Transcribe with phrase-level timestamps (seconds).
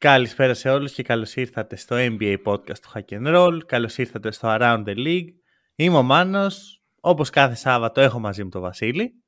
[0.00, 3.58] Καλησπέρα σε όλους και καλώς ήρθατε στο NBA podcast του Hack and Roll.
[3.66, 5.28] Καλώς ήρθατε στο Around the League.
[5.74, 6.82] Είμαι ο Μάνος.
[7.00, 9.22] Όπως κάθε Σάββατο έχω μαζί μου τον Βασίλη.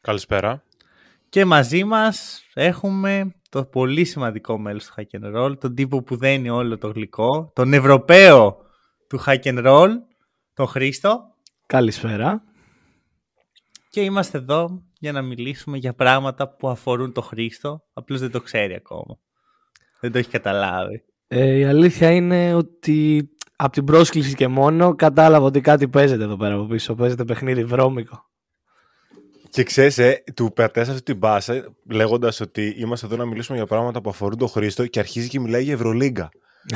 [0.00, 0.64] Καλησπέρα.
[1.28, 6.16] Και μαζί μας έχουμε το πολύ σημαντικό μέλος του Hack and Roll, τον τύπο που
[6.16, 8.56] δένει όλο το γλυκό, τον Ευρωπαίο
[9.08, 9.90] του Hack and Roll,
[10.54, 11.20] τον Χρήστο.
[11.66, 12.42] Καλησπέρα.
[13.88, 18.40] Και είμαστε εδώ για να μιλήσουμε για πράγματα που αφορούν τον Χρήστο, απλώς δεν το
[18.40, 19.18] ξέρει ακόμα.
[20.02, 21.04] Δεν το έχει καταλάβει.
[21.28, 26.36] Ε, η αλήθεια είναι ότι από την πρόσκληση και μόνο κατάλαβα ότι κάτι παίζεται εδώ
[26.36, 26.94] πέρα από πίσω.
[26.94, 28.24] Παίζεται παιχνίδι βρώμικο.
[29.50, 33.66] Και ξέρεις, ε, του περτέ αυτή την μπάσα λέγοντας ότι είμαστε εδώ να μιλήσουμε για
[33.66, 36.30] πράγματα που αφορούν τον Χρήστο και αρχίζει και μιλάει για Ευρωλίγκα.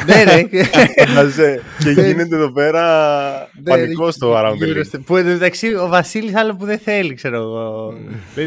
[0.06, 0.42] Ναι, ναι.
[1.84, 2.82] και γίνεται εδώ πέρα
[3.64, 5.00] πανικό στο Around the League.
[5.04, 7.94] Που εντάξει ο Βασίλης άλλο που δεν θέλει, ξέρω εγώ.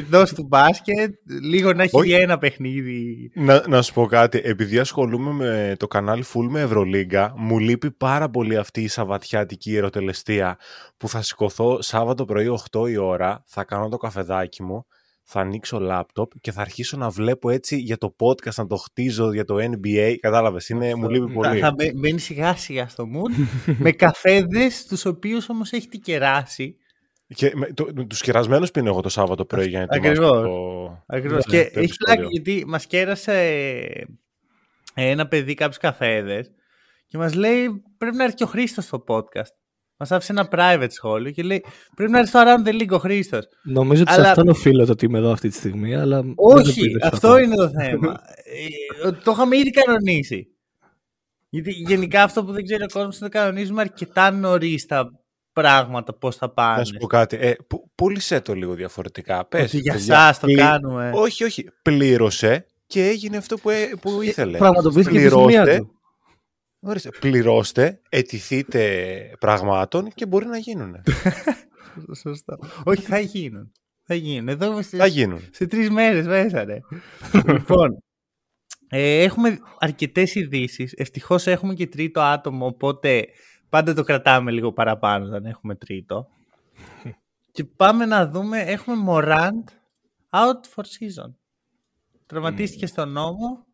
[0.09, 3.31] Δώσει του μπάσκετ, λίγο να έχει ένα παιχνίδι.
[3.33, 4.41] Να, να σου πω κάτι.
[4.43, 9.75] Επειδή ασχολούμαι με το κανάλι Full με Ευρωλίγκα, μου λείπει πάρα πολύ αυτή η σαβατιάτικη
[9.75, 10.57] ερωτελεστία
[10.97, 14.85] που θα σηκωθώ Σάββατο πρωί 8 η ώρα, θα κάνω το καφεδάκι μου
[15.31, 19.33] θα ανοίξω λάπτοπ και θα αρχίσω να βλέπω έτσι για το podcast, να το χτίζω
[19.33, 20.15] για το NBA.
[20.19, 21.59] Κατάλαβες, είναι, μου λείπει πολύ.
[21.59, 23.45] Θα μπαίνει σιγά σιγά στο mood,
[23.83, 26.75] με καφέδες, τους οποίους όμως έχει την κεράσει.
[27.27, 31.03] Και με, το, τους κερασμένους πίνω εγώ το Σάββατο πρωί για να ετοιμάσω το...
[31.05, 31.45] Ακριβώς.
[31.45, 34.07] Και έχει πλάκι γιατί μας κέρασε
[34.93, 36.51] ένα παιδί κάποιους καφέδες
[37.07, 39.53] και μας λέει πρέπει να έρθει και ο Χρήστος στο podcast.
[40.01, 41.63] Μας άφησε ένα private σχόλιο και λέει:
[41.95, 43.47] Πρέπει να έρθει στο Around the League ο Χρήστος.
[43.63, 44.23] Νομίζω ότι αλλά...
[44.23, 45.95] σε αυτόν οφείλω το ότι είμαι εδώ αυτή τη στιγμή.
[45.95, 48.21] Αλλά Όχι, αυτό είναι το θέμα.
[49.03, 50.47] Ε, το είχαμε ήδη κανονίσει.
[51.49, 55.11] Γιατί γενικά αυτό που δεν ξέρει ο κόσμος είναι ότι κανονίζουμε αρκετά νωρίς τα
[55.53, 56.77] πράγματα πώς θα πάνε.
[56.77, 57.37] Να σου πω κάτι.
[57.39, 57.55] Ε,
[57.95, 59.45] πούλησε το λίγο διαφορετικά.
[59.45, 61.11] Πες, ότι για εσά το κάνουμε.
[61.13, 61.69] Όχι, όχι.
[61.81, 64.57] Πλήρωσε και έγινε αυτό που, ε, που ήθελε.
[64.57, 65.98] Πραγματοποιήθηκε η του.
[66.79, 70.95] Ορίστε, πληρώστε, ετηθείτε πραγμάτων και μπορεί να γίνουν.
[72.21, 72.57] Σωστά.
[72.83, 73.71] Όχι, θα γίνουν.
[74.03, 74.47] Θα γίνουν.
[74.47, 75.39] Εδώ θα γίνουν.
[75.51, 76.79] Σε τρεις μέρες μέσα, ρε.
[77.53, 78.03] λοιπόν,
[78.87, 80.93] ε, έχουμε αρκετές ειδήσεις.
[80.93, 83.25] Ευτυχώς έχουμε και τρίτο άτομο, οπότε
[83.69, 86.27] πάντα το κρατάμε λίγο παραπάνω όταν έχουμε τρίτο.
[87.51, 88.59] και πάμε να δούμε.
[88.59, 89.71] Έχουμε Morant
[90.29, 91.33] out for season.
[92.25, 93.65] Τραυματίστηκε στον νόμο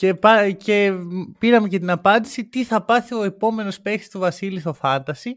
[0.00, 0.16] και,
[0.58, 0.92] και
[1.38, 5.36] πήραμε και την απάντηση τι θα πάθει ο επόμενος παίχτης του Βασίλη στο Φάνταση.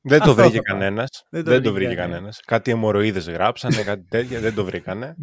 [0.00, 1.26] Δεν το βρήκε κανένας.
[1.30, 2.40] Δεν το, βρήκε κανένας.
[2.46, 4.40] Κάτι αιμορροίδε γράψανε, κάτι τέτοια.
[4.40, 5.16] δεν το βρήκανε.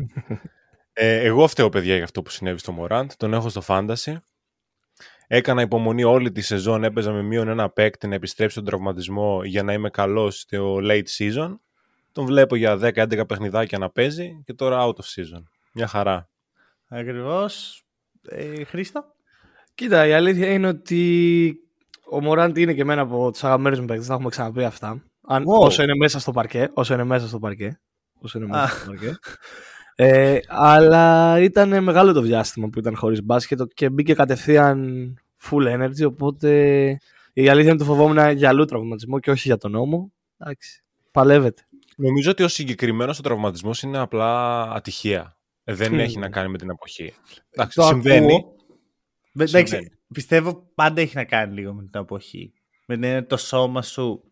[0.94, 3.12] Ε, εγώ φταίω, παιδιά, για αυτό που συνέβη στο Μωράντ.
[3.18, 4.20] Τον έχω στο Φάνταση.
[5.28, 6.84] Έκανα υπομονή όλη τη σεζόν.
[6.84, 11.08] Έπαιζα με μείον ένα παίκτη να επιστρέψει τον τραυματισμό για να είμαι καλός στο late
[11.18, 11.56] season.
[12.12, 15.44] Τον βλέπω για 10-11 παιχνιδάκια να παίζει και τώρα out of season.
[15.74, 16.30] Μια χαρά.
[16.88, 17.82] Ακριβώς
[18.30, 19.06] ε, Χρήστο.
[19.76, 21.60] Κοίτα, η αλήθεια είναι ότι
[22.10, 24.08] ο Μωράντ είναι και εμένα από τους αγαπημένους μου παίκτες.
[24.08, 25.04] Θα έχουμε ξαναπεί αυτά.
[25.28, 26.70] Αν, Όσο είναι μέσα στο παρκέ.
[26.74, 27.80] Όσο είναι μέσα στο παρκέ.
[28.22, 29.18] Όσο είναι μέσα στο παρκέ.
[29.96, 35.14] Ε, αλλά ήταν μεγάλο το διάστημα που ήταν χωρίς μπάσκετ και μπήκε κατευθείαν
[35.50, 36.08] full energy.
[36.08, 36.50] Οπότε
[37.34, 40.12] η αλήθεια είναι ότι φοβόμουν για αλλού τραυματισμό και όχι για τον νόμο.
[40.38, 41.68] Εντάξει, παλεύεται.
[41.96, 45.37] Νομίζω ότι ο συγκεκριμένος ο τραυματισμός είναι απλά ατυχία.
[45.70, 47.14] Ε, δεν έχει να κάνει με την εποχή.
[47.50, 48.44] Εντάξει, συμβαίνει.
[49.34, 52.54] Εντάξει, πιστεύω πάντα έχει να κάνει λίγο με την εποχή.
[52.86, 54.24] Με το σώμα σου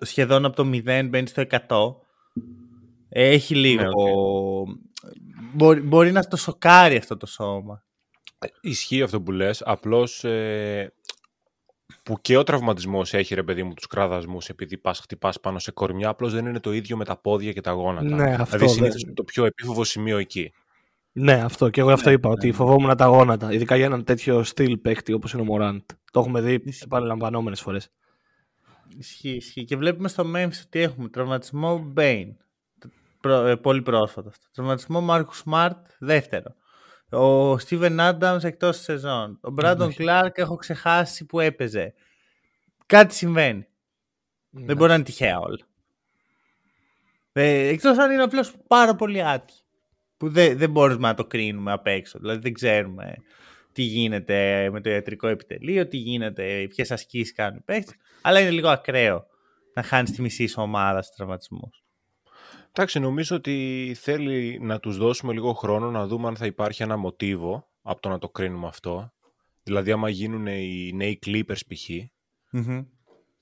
[0.00, 1.94] σχεδόν από το 0 μπαίνει στο 100.
[3.08, 3.82] Έχει λίγο.
[3.82, 3.90] Ναι,
[5.54, 7.84] μπορεί, μπορεί, να το σοκάρει αυτό το σώμα.
[8.38, 9.62] Ε, ισχύει αυτό που λες.
[9.62, 10.92] Απλώς ε,
[12.02, 15.70] που και ο τραυματισμός έχει ρε παιδί μου τους κραδασμούς επειδή πας χτυπάς πάνω σε
[15.70, 18.14] κορμιά, απλώς δεν είναι το ίδιο με τα πόδια και τα γόνατα.
[18.14, 20.52] Ναι, αυτό, δηλαδή συνήθω είναι το πιο επίφοβο σημείο εκεί.
[21.12, 21.70] Ναι, αυτό.
[21.70, 22.34] Και εγώ αυτό ναι, είπα, ναι.
[22.34, 23.52] ότι φοβόμουν τα γόνατα.
[23.52, 25.80] Ειδικά για έναν τέτοιο στυλ παίχτη όπως είναι ο Μωράντ.
[26.12, 27.90] Το έχουμε δει επαναλαμβανόμενες φορές.
[28.98, 29.64] Ισχύει, ισχύει.
[29.64, 32.36] Και βλέπουμε στο Memphis ότι έχουμε τραυματισμό Μπέιν.
[33.24, 34.46] Ε, πολύ πρόσφατο αυτό.
[34.52, 36.54] Τραυματισμό Μάρκου Σμαρτ, δεύτερο.
[37.14, 39.38] Ο Στίβεν Άνταμ εκτός τη σεζόν.
[39.40, 41.94] Ο Μπράντον Κλάρκ έχω ξεχάσει που έπαιζε.
[42.86, 43.66] Κάτι συμβαίνει.
[44.50, 44.64] Ναι.
[44.64, 45.66] Δεν μπορεί να είναι τυχαία όλα.
[47.32, 49.62] Ε, Εκτός αν είναι απλώς πάρα πολύ άτυχη.
[50.16, 52.18] Που δεν, δεν μπορούμε να το κρίνουμε απ' έξω.
[52.18, 53.14] Δηλαδή δεν ξέρουμε
[53.72, 57.92] τι γίνεται με το ιατρικό επιτελείο, τι γίνεται, ποιες ασκήσεις κάνουν οι παίχτε.
[58.22, 59.26] Αλλά είναι λίγο ακραίο
[59.74, 61.83] να χάνεις τη μισή ομάδα στους τραυματισμούς.
[62.76, 66.96] Εντάξει, νομίζω ότι θέλει να τους δώσουμε λίγο χρόνο να δούμε αν θα υπάρχει ένα
[66.96, 69.12] μοτίβο από το να το κρίνουμε αυτό.
[69.62, 71.88] Δηλαδή, άμα γίνουν οι νέοι Clippers π.χ.,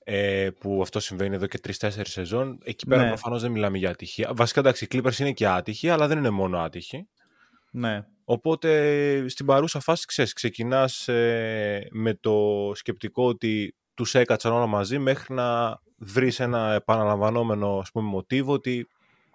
[0.05, 3.07] ε, που αυτό συμβαίνει εδώ και τρει-τέσσερι σεζόν, εκεί πέρα ναι.
[3.07, 4.31] προφανώς δεν μιλάμε για ατυχία.
[4.33, 7.07] Βασικά, εντάξει, οι Clippers είναι και άτυχοι, αλλά δεν είναι μόνο άτυχοι.
[7.71, 8.05] Ναι.
[8.23, 14.99] Οπότε, στην παρούσα φάση, ξέρεις, ξεκινάς ε, με το σκεπτικό ότι τους έκατσαν όλα μαζί
[14.99, 18.87] μέχρι να βρεις ένα επαναλαμβανόμενο ας πούμε, μοτίβο ότι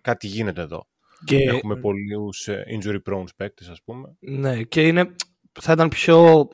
[0.02, 0.86] κάτι γίνεται εδώ.
[1.24, 1.36] Και...
[1.36, 4.16] Έχουμε πολλούς ε, injury prone παίκτες, ας πούμε.
[4.18, 5.14] Ναι, και είναι,
[5.60, 6.48] θα ήταν πιο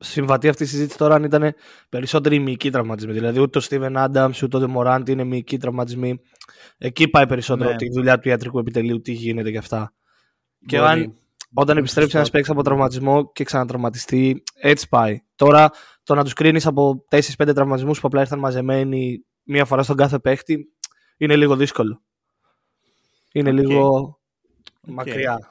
[0.00, 1.54] συμβατή αυτή η συζήτηση τώρα αν ήταν
[1.88, 3.12] περισσότεροι μυϊκοί τραυματισμοί.
[3.12, 6.20] Δηλαδή ούτε ο Steven Adams ούτε ο Demorant είναι μυϊκοί τραυματισμοί.
[6.78, 7.76] Εκεί πάει περισσότερο ναι.
[7.76, 9.94] τη δουλειά του ιατρικού επιτελείου, τι γίνεται και αυτά.
[10.66, 11.18] Και αν,
[11.54, 15.20] όταν επιστρέψει ένας παίκτης από τραυματισμό και ξανατραυματιστεί, έτσι πάει.
[15.34, 15.70] Τώρα
[16.02, 20.18] το να τους κρίνεις από 4-5 τραυματισμούς που απλά ήρθαν μαζεμένοι μία φορά στον κάθε
[20.18, 20.64] παίκτη
[21.16, 22.02] είναι λίγο δύσκολο.
[23.32, 24.18] Είναι λίγο
[24.86, 25.48] μακριά.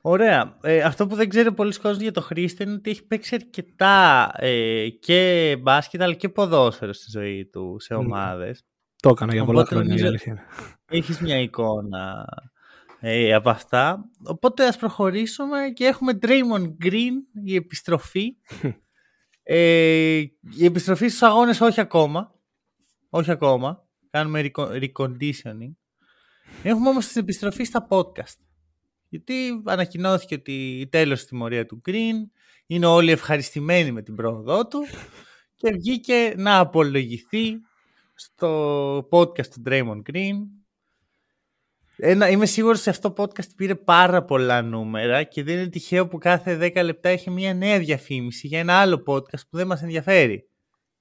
[0.00, 0.58] Ωραία.
[0.62, 4.30] Ε, αυτό που δεν ξέρει πολλοί κόσμοι για το Χρήστη είναι ότι έχει παίξει αρκετά
[4.36, 8.64] ε, και μπάσκετ αλλά και ποδόσφαιρο στη ζωή του σε ομάδες.
[8.96, 10.20] Το έκανα για πολλά χρόνια.
[10.88, 12.24] Έχεις μια εικόνα
[13.00, 14.10] ε, από αυτά.
[14.24, 17.12] Οπότε ας προχωρήσουμε και έχουμε Draymond Green,
[17.44, 18.36] η επιστροφή.
[19.42, 20.22] ε,
[20.56, 22.34] η επιστροφή στους αγώνες όχι ακόμα.
[23.10, 23.86] Όχι ακόμα.
[24.10, 25.72] Κάνουμε reconditioning.
[26.62, 28.36] Έχουμε όμως την επιστροφή στα podcast.
[29.08, 32.14] Γιατί ανακοινώθηκε ότι τέλος στη τιμωρίας του Green,
[32.66, 34.80] είναι όλοι ευχαριστημένοι με την πρόοδό του
[35.60, 37.52] και βγήκε να απολογηθεί
[38.14, 40.36] στο podcast του Draymond Green.
[41.96, 46.08] Ένα, είμαι σίγουρος ότι αυτό το podcast πήρε πάρα πολλά νούμερα και δεν είναι τυχαίο
[46.08, 49.82] που κάθε 10 λεπτά έχει μια νέα διαφήμιση για ένα άλλο podcast που δεν μας
[49.82, 50.48] ενδιαφέρει.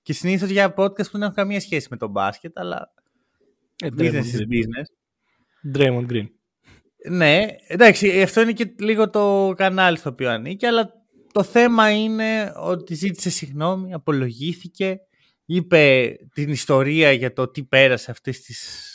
[0.01, 2.93] Και συνήθως για podcast που δεν έχουν καμία σχέση με το μπάσκετ, αλλά
[3.83, 5.00] ε, business is business.
[5.75, 6.27] Draymond Green.
[7.09, 10.93] Ναι, εντάξει, αυτό είναι και λίγο το κανάλι στο οποίο ανήκει, αλλά
[11.31, 14.99] το θέμα είναι ότι ζήτησε συγγνώμη, απολογήθηκε,
[15.45, 18.89] είπε την ιστορία για το τι πέρασε αυτές τις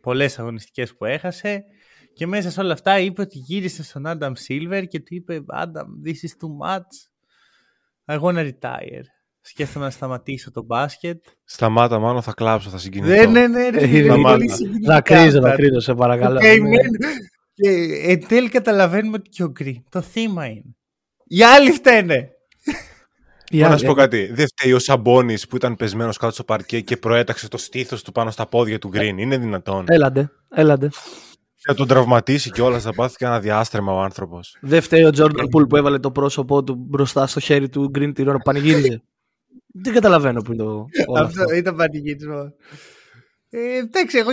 [0.00, 1.64] πολλές αγωνιστικές που έχασε
[2.12, 6.06] και μέσα σε όλα αυτά είπε ότι γύρισε στον Adam Silver και του είπε Adam,
[6.06, 7.08] this is too much,
[8.04, 9.04] I wanna retire.
[9.48, 11.24] Σκέφτομαι να σταματήσω το μπάσκετ.
[11.44, 13.30] Σταμάτα, μάλλον θα κλάψω, θα συγκινηθώ.
[13.30, 13.80] Ναι, ναι, ναι.
[14.86, 16.40] Θα κρίζω, θα κρίζω, σε παρακαλώ.
[16.40, 16.60] Και
[18.02, 20.76] εν τέλει καταλαβαίνουμε ότι και ο Γκριν το θύμα είναι.
[21.24, 22.30] Οι άλλοι φταίνε.
[23.50, 24.30] Για να σου πω κάτι.
[24.32, 28.12] Δεν φταίει ο Σαμπόνι που ήταν πεσμένος κάτω στο παρκέ και προέταξε το στήθος του
[28.12, 29.18] πάνω στα πόδια του Γκριν.
[29.18, 29.84] Είναι δυνατόν.
[29.88, 30.88] Έλαντε, έλαντε.
[31.68, 34.56] Θα τον τραυματίσει κιόλας, θα πάθει και ένα διάστρεμα ο άνθρωπος.
[34.60, 38.12] Δεν φταίει ο Τζόρνταν Πουλ που έβαλε το πρόσωπό του μπροστά στο χέρι του Γκριν
[38.12, 39.02] την ώρα που πανηγύριζε.
[39.82, 40.86] Δεν καταλαβαίνω που είναι το.
[41.18, 42.52] Αυτό ήταν πανηγύρισμα.
[43.50, 44.30] Ε, εντάξει, εγώ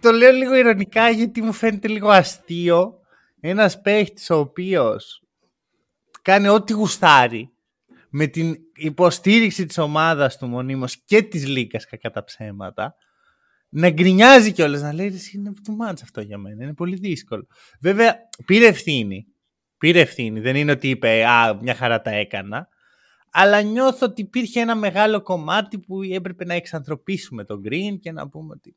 [0.00, 2.98] το λέω λίγο ηρωνικά γιατί μου φαίνεται λίγο αστείο
[3.40, 5.22] ένας παίχτης ο οποίος
[6.22, 7.50] κάνει ό,τι γουστάρει
[8.10, 12.94] με την υποστήριξη της ομάδας του μονίμως και της Λίκας κατά τα ψέματα
[13.68, 17.46] να γκρινιάζει κιόλας να λέει είναι του μάτς αυτό για μένα, είναι πολύ δύσκολο.
[17.80, 18.16] Βέβαια
[18.46, 19.26] πήρε ευθύνη,
[19.78, 22.68] πήρε ευθύνη, δεν είναι ότι είπε α μια χαρά τα έκανα
[23.30, 28.28] αλλά νιώθω ότι υπήρχε ένα μεγάλο κομμάτι που έπρεπε να εξανθρωπίσουμε τον Green και να
[28.28, 28.76] πούμε ότι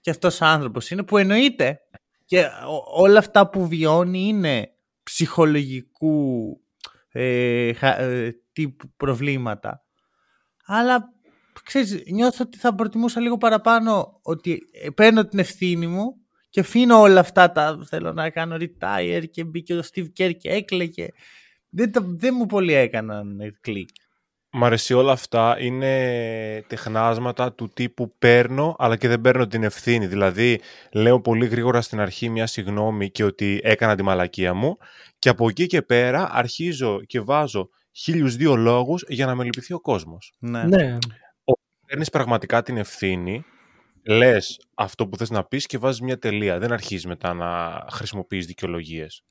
[0.00, 1.80] και αυτός άνθρωπος είναι που εννοείται
[2.24, 2.46] και
[2.94, 4.70] όλα αυτά που βιώνει είναι
[5.02, 6.60] ψυχολογικού
[7.12, 9.84] ε, ε, τύπου προβλήματα.
[10.66, 11.12] Αλλά
[11.62, 14.62] ξέρεις, νιώθω ότι θα προτιμούσα λίγο παραπάνω ότι
[14.94, 16.16] παίρνω την ευθύνη μου
[16.50, 20.50] και αφήνω όλα αυτά τα θέλω να κάνω retire και μπήκε ο Steve Kerr και
[20.50, 21.08] έκλαιγε.
[21.68, 23.88] Δεν, δεν μου πολύ έκαναν κλικ.
[24.58, 30.06] Μ' αρέσει όλα αυτά είναι τεχνάσματα του τύπου παίρνω αλλά και δεν παίρνω την ευθύνη.
[30.06, 30.60] Δηλαδή
[30.92, 34.76] λέω πολύ γρήγορα στην αρχή μια συγγνώμη και ότι έκανα τη μαλακία μου
[35.18, 39.72] και από εκεί και πέρα αρχίζω και βάζω χίλιους δύο λόγους για να με λυπηθεί
[39.72, 40.34] ο κόσμος.
[40.38, 40.62] Ναι.
[40.62, 40.98] ναι.
[41.86, 43.44] Παίρνεις πραγματικά την ευθύνη,
[44.06, 46.58] λες αυτό που θες να πεις και βάζεις μια τελεία.
[46.58, 49.22] Δεν αρχίζεις μετά να χρησιμοποιείς δικαιολογίες.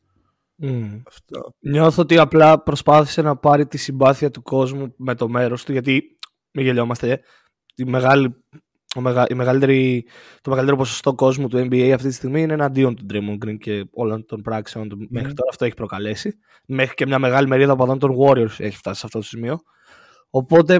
[0.62, 1.02] Mm.
[1.08, 1.54] Αυτό.
[1.60, 6.18] Νιώθω ότι απλά προσπάθησε να πάρει τη συμπάθεια του κόσμου με το μέρος του, γιατί
[6.52, 7.22] μην γελιόμαστε,
[7.76, 8.36] η μεγάλη,
[9.30, 10.08] η μεγαλύτερη,
[10.42, 13.86] το μεγαλύτερο ποσοστό κόσμου του NBA αυτή τη στιγμή είναι εναντίον του Draymond Green και
[13.92, 15.50] όλων των πράξεων του μέχρι τώρα.
[15.50, 16.40] Αυτό έχει προκαλέσει.
[16.68, 19.60] Μέχρι και μια μεγάλη μερίδα από των Warriors έχει φτάσει σε αυτό το σημείο.
[20.30, 20.80] Οπότε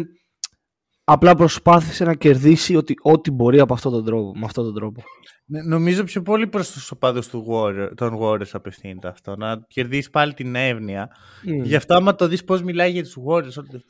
[1.04, 5.04] απλά προσπάθησε να κερδίσει ότι, ό,τι μπορεί από αυτόν τον τρόπο, με αυτόν τον τρόπο.
[5.48, 9.36] Ναι, νομίζω πιο πολύ προς τους οπαδούς του Warrior, των Warriors απευθύνεται αυτό.
[9.36, 11.10] Να κερδίσεις πάλι την εύνοια.
[11.46, 11.64] Mm.
[11.64, 13.86] Γι' αυτό άμα το δεις πώς μιλάει για τους Warriors, ότι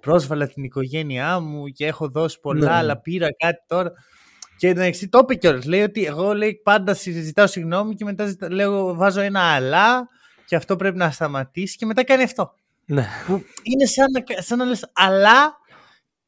[0.00, 2.76] πρόσβαλα την οικογένειά μου και έχω δώσει πολλά, ναι.
[2.76, 3.92] αλλά πήρα κάτι τώρα.
[4.56, 5.64] Και να εξή το είπε κιόλας.
[5.64, 10.08] Λέει ότι εγώ λέει, πάντα συζητάω συγγνώμη και μετά λέω, βάζω ένα αλλά
[10.46, 12.54] και αυτό πρέπει να σταματήσει και μετά κάνει αυτό.
[12.86, 13.06] Ναι.
[13.26, 15.60] Που είναι σαν να, σαν να λες αλλά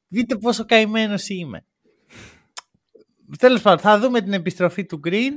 [0.09, 1.65] δείτε πόσο καημένος είμαι.
[3.39, 5.33] Τέλος πάντων, θα δούμε την επιστροφή του Green.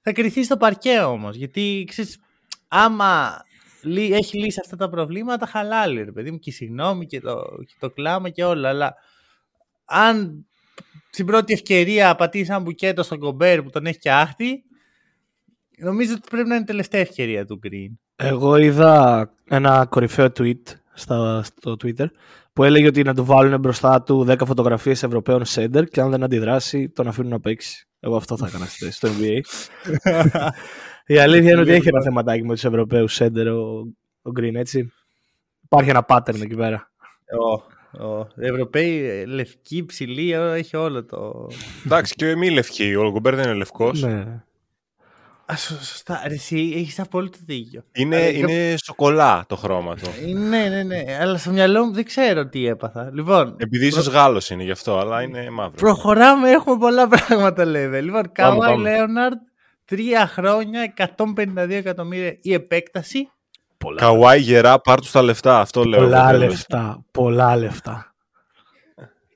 [0.00, 1.36] Θα κρυθεί στο παρκέ όμως.
[1.36, 2.18] Γιατί ξέρεις,
[2.68, 3.40] άμα
[4.10, 6.38] έχει λύσει αυτά τα προβλήματα, χαλάει ρε παιδί μου.
[6.38, 8.68] Και συγγνώμη και το, και το κλάμα και όλα.
[8.68, 8.94] Αλλά
[9.84, 10.46] αν
[11.10, 14.64] στην πρώτη ευκαιρία πατήσεις ένα μπουκέτο στον κομπέρ που τον έχει και άχτη,
[15.78, 17.94] νομίζω ότι πρέπει να είναι η τελευταία ευκαιρία του Green.
[18.16, 20.62] Εγώ είδα ένα κορυφαίο tweet
[20.96, 22.06] στα, στο Twitter
[22.52, 26.22] που έλεγε ότι να του βάλουν μπροστά του 10 φωτογραφίες Ευρωπαίων σέντερ και αν δεν
[26.22, 27.88] αντιδράσει τον αφήνουν να παίξει.
[28.00, 29.40] Εγώ αυτό θα έκανα στο NBA.
[31.06, 33.86] Η αλήθεια είναι ότι έχει ένα θεματάκι με τους Ευρωπαίους σέντερ ο,
[34.22, 34.92] ο Green, έτσι.
[35.64, 36.90] Υπάρχει ένα pattern εκεί πέρα.
[37.98, 41.48] Ο Ευρωπαίοι λευκοί, ψηλοί, έχει όλο το.
[41.84, 42.94] Εντάξει, και εμείς λευκοί.
[42.94, 44.02] Ο Λογκομπέρ δεν είναι λευκός.
[44.02, 44.44] Ναι.
[45.52, 46.22] Α, σωστά.
[46.24, 47.82] Εσύ έχεις απόλυτο δίκιο.
[47.92, 50.10] Είναι, είναι σοκολά το χρώμα του.
[50.34, 51.04] ναι, ναι, ναι.
[51.20, 53.10] Αλλά στο μυαλό μου δεν ξέρω τι έπαθα.
[53.12, 54.12] Λοιπόν, Επειδή ίσως προ...
[54.12, 55.74] Γάλλος είναι γι' αυτό, αλλά είναι μαύρο.
[55.76, 58.00] Προχωράμε, έχουμε πολλά πράγματα λέμε.
[58.00, 59.38] Λοιπόν, Καουάι Λέοναρντ,
[59.84, 63.30] τρία χρόνια, 152 εκατομμύρια η επέκταση.
[63.78, 64.00] Πολλά.
[64.00, 65.60] Καουάι γερά, πάρ τους τα λεφτά.
[65.60, 66.00] Αυτό λέω.
[66.00, 67.04] Πολλά λεφτά.
[67.10, 68.14] Πολλά λεφτά.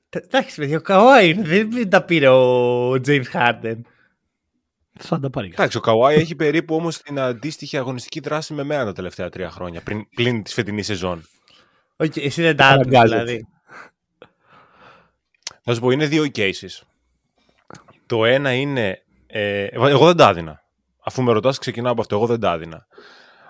[0.09, 3.75] Εντάξει, παιδιά, ο Καουάι δεν τα πήρε ο James Harden.
[4.99, 5.47] Θα τα πάρει.
[5.47, 9.49] Εντάξει, ο Καουάι έχει περίπου όμως την αντίστοιχη αγωνιστική δράση με μένα τα τελευταία τρία
[9.49, 11.25] χρόνια, πριν, πλην τη φετινή σεζόν.
[11.95, 13.47] Όχι, okay, εσύ δεν τα άκουγες δηλαδή.
[15.63, 16.81] Θα σου πω, είναι δύο cases.
[18.05, 19.03] Το ένα είναι.
[19.27, 20.63] Ε, εγώ δεν τα έδινα.
[21.03, 22.15] Αφού με ρωτάς, ξεκινάω από αυτό.
[22.15, 22.87] Εγώ δεν τα έδινα.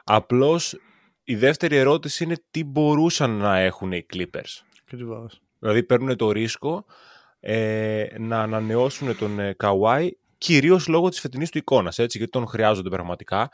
[0.04, 0.80] Απλώς
[1.24, 4.64] η δεύτερη ερώτηση είναι τι μπορούσαν να έχουν οι Clippers.
[4.86, 5.42] Ακριβώς.
[5.60, 6.86] Δηλαδή παίρνουν το ρίσκο
[7.40, 10.10] ε, να ανανεώσουν τον ε, Kawhi
[10.42, 13.50] κυρίως λόγω της φετινής του εικόνας, έτσι, γιατί τον χρειάζονται πραγματικά.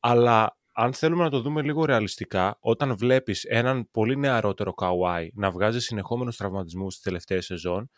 [0.00, 5.50] Αλλά αν θέλουμε να το δούμε λίγο ρεαλιστικά, όταν βλέπεις έναν πολύ νεαρότερο Kawhi να
[5.50, 7.90] βγάζει συνεχόμενους τραυματισμούς στι τελευταίες σεζόν,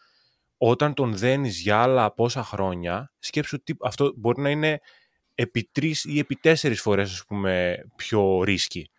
[0.58, 4.80] όταν τον δένεις για άλλα πόσα χρόνια, σκέψου ότι αυτό μπορεί να είναι
[5.34, 7.24] επί τρεις ή επί τέσσερις φορές
[7.96, 8.90] πιο ρίσκι.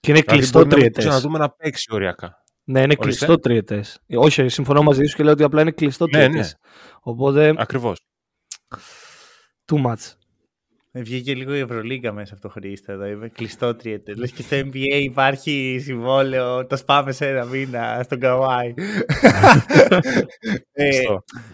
[0.00, 1.04] Και είναι δηλαδή κλειστό τριετέ.
[1.04, 2.41] Να δούμε να παίξει οριακά.
[2.64, 3.24] Ναι, είναι Ορίστε.
[3.24, 3.84] κλειστό τριετέ.
[4.14, 6.28] Όχι, συμφωνώ μαζί σου και λέω ότι απλά είναι κλειστό τριετέ.
[6.28, 6.48] Ναι, ναι.
[7.00, 7.54] Οπότε.
[7.56, 7.98] Ακριβώς.
[9.72, 10.14] Too much.
[10.94, 13.06] Ε, βγήκε λίγο η Ευρωλίγκα μέσα από το Χρήστα εδώ.
[13.06, 14.14] Είμαι κλειστό τριετέ.
[14.14, 16.66] Λες και στο NBA υπάρχει συμβόλαιο.
[16.66, 18.74] Το σπάμε σε ένα μήνα στον Καουάι.
[20.72, 21.02] ε,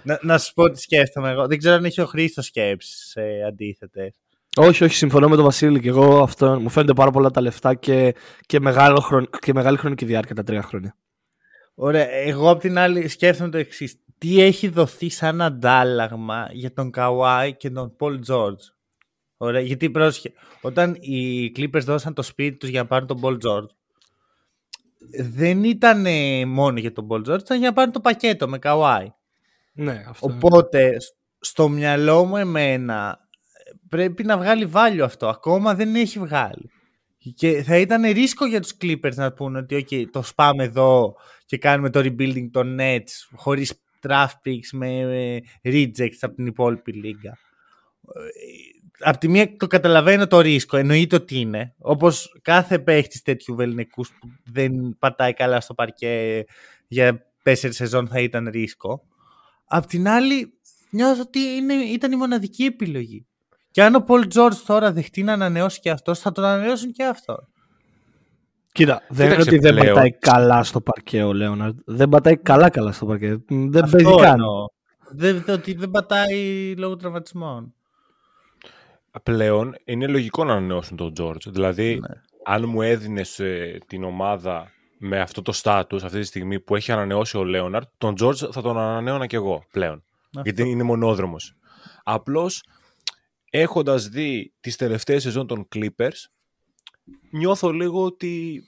[0.03, 1.47] να, να σου πω τι σκέφτομαι εγώ.
[1.47, 4.15] Δεν ξέρω αν έχει ο Χρήστος σκέψεις ε, αντίθετες.
[4.61, 6.61] Όχι, όχι, συμφωνώ με τον Βασίλη και εγώ αυτό.
[6.61, 8.15] Μου φαίνονται πάρα πολλά τα λεφτά και,
[8.47, 10.97] και, μεγάλο χρον, και μεγάλη χρονική διάρκεια τα τρία χρόνια.
[11.75, 12.11] Ωραία.
[12.11, 13.97] Εγώ απ' την άλλη σκέφτομαι το εξής.
[14.19, 18.67] Τι έχει δοθεί σαν αντάλλαγμα για τον Καουάι και τον Πολ Τζόρτζ;
[19.37, 23.33] Ωραία, γιατί πρόσχε, όταν οι Clippers δώσαν το σπίτι τους για να πάρουν τον Paul
[23.33, 23.69] George,
[25.21, 26.07] δεν ήταν
[26.49, 29.07] μόνο για τον Paul George, ήταν για να πάρουν το πακέτο με Kawhi.
[29.73, 30.97] Ναι, αυτό Οπότε,
[31.41, 33.28] στο μυαλό μου εμένα,
[33.89, 35.29] πρέπει να βγάλει value αυτό.
[35.29, 36.71] Ακόμα δεν έχει βγάλει.
[37.35, 41.15] Και θα ήταν ρίσκο για τους Clippers να πούνε ότι okay, το σπάμε εδώ
[41.47, 43.73] και κάνουμε το rebuilding των Nets χωρίς
[44.09, 45.03] draft picks με
[45.63, 47.39] rejects από την υπόλοιπη λίγα
[49.01, 51.75] απ' τη μία το καταλαβαίνω το ρίσκο, εννοείται ότι είναι.
[51.79, 56.45] Όπως κάθε παίχτης τέτοιου βεληνικούς που δεν πατάει καλά στο παρκέ
[56.89, 59.03] για τέσσερις σεζόν θα ήταν ρίσκο.
[59.65, 60.53] Απ' την άλλη,
[60.91, 63.27] νιώθω ότι είναι, ήταν η μοναδική επιλογή.
[63.79, 67.05] Και αν ο Πολ Τζόρτζ τώρα δεχτεί να ανανεώσει και αυτός, θα τον ανανεώσουν και
[67.05, 67.49] αυτό.
[68.73, 71.79] Κοίτα, δεν είναι ότι δεν πατάει καλά στο παρκέ ο Λέοναρντ.
[71.85, 73.29] Δεν πατάει καλά καλά στο παρκέ.
[73.49, 74.41] Δεν παίζει καν.
[75.11, 77.75] Δεν, ότι δεν πατάει λόγω τραυματισμών
[79.23, 81.47] πλέον είναι λογικό να ανανεώσουν τον George.
[81.47, 82.21] Δηλαδή, ναι.
[82.45, 86.93] αν μου έδινες ε, την ομάδα με αυτό το στάτους αυτή τη στιγμή που έχει
[86.93, 90.03] ανανεώσει ο Λέοναρτ, τον George θα τον ανανέωνα κι εγώ πλέον.
[90.43, 91.55] Γιατί είναι μονόδρομος.
[92.05, 92.63] Απλώς,
[93.51, 96.29] έχοντας δει τις τελευταίες σεζόν των Clippers,
[97.31, 98.63] νιώθω λίγο ότι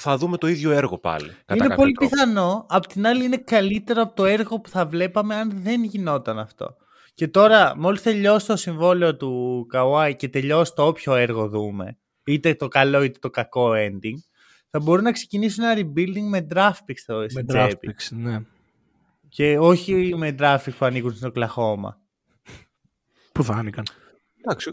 [0.00, 1.32] θα δούμε το ίδιο έργο πάλι.
[1.54, 2.66] είναι πολύ πιθανό.
[2.68, 6.76] Απ' την άλλη είναι καλύτερο από το έργο που θα βλέπαμε αν δεν γινόταν αυτό.
[7.14, 12.54] Και τώρα, μόλις τελειώσει το συμβόλαιο του Καουάι και τελειώσει το όποιο έργο δούμε, είτε
[12.54, 14.18] το καλό είτε το κακό ending,
[14.70, 18.38] θα μπορούν να ξεκινήσουν ένα rebuilding με draft picks Με draft picks, ναι.
[19.28, 22.01] Και όχι με draft picks που ανήκουν στην Οκλαχώμα.
[23.32, 23.84] Πού θα άνοικαν.
[24.44, 24.72] Εντάξει.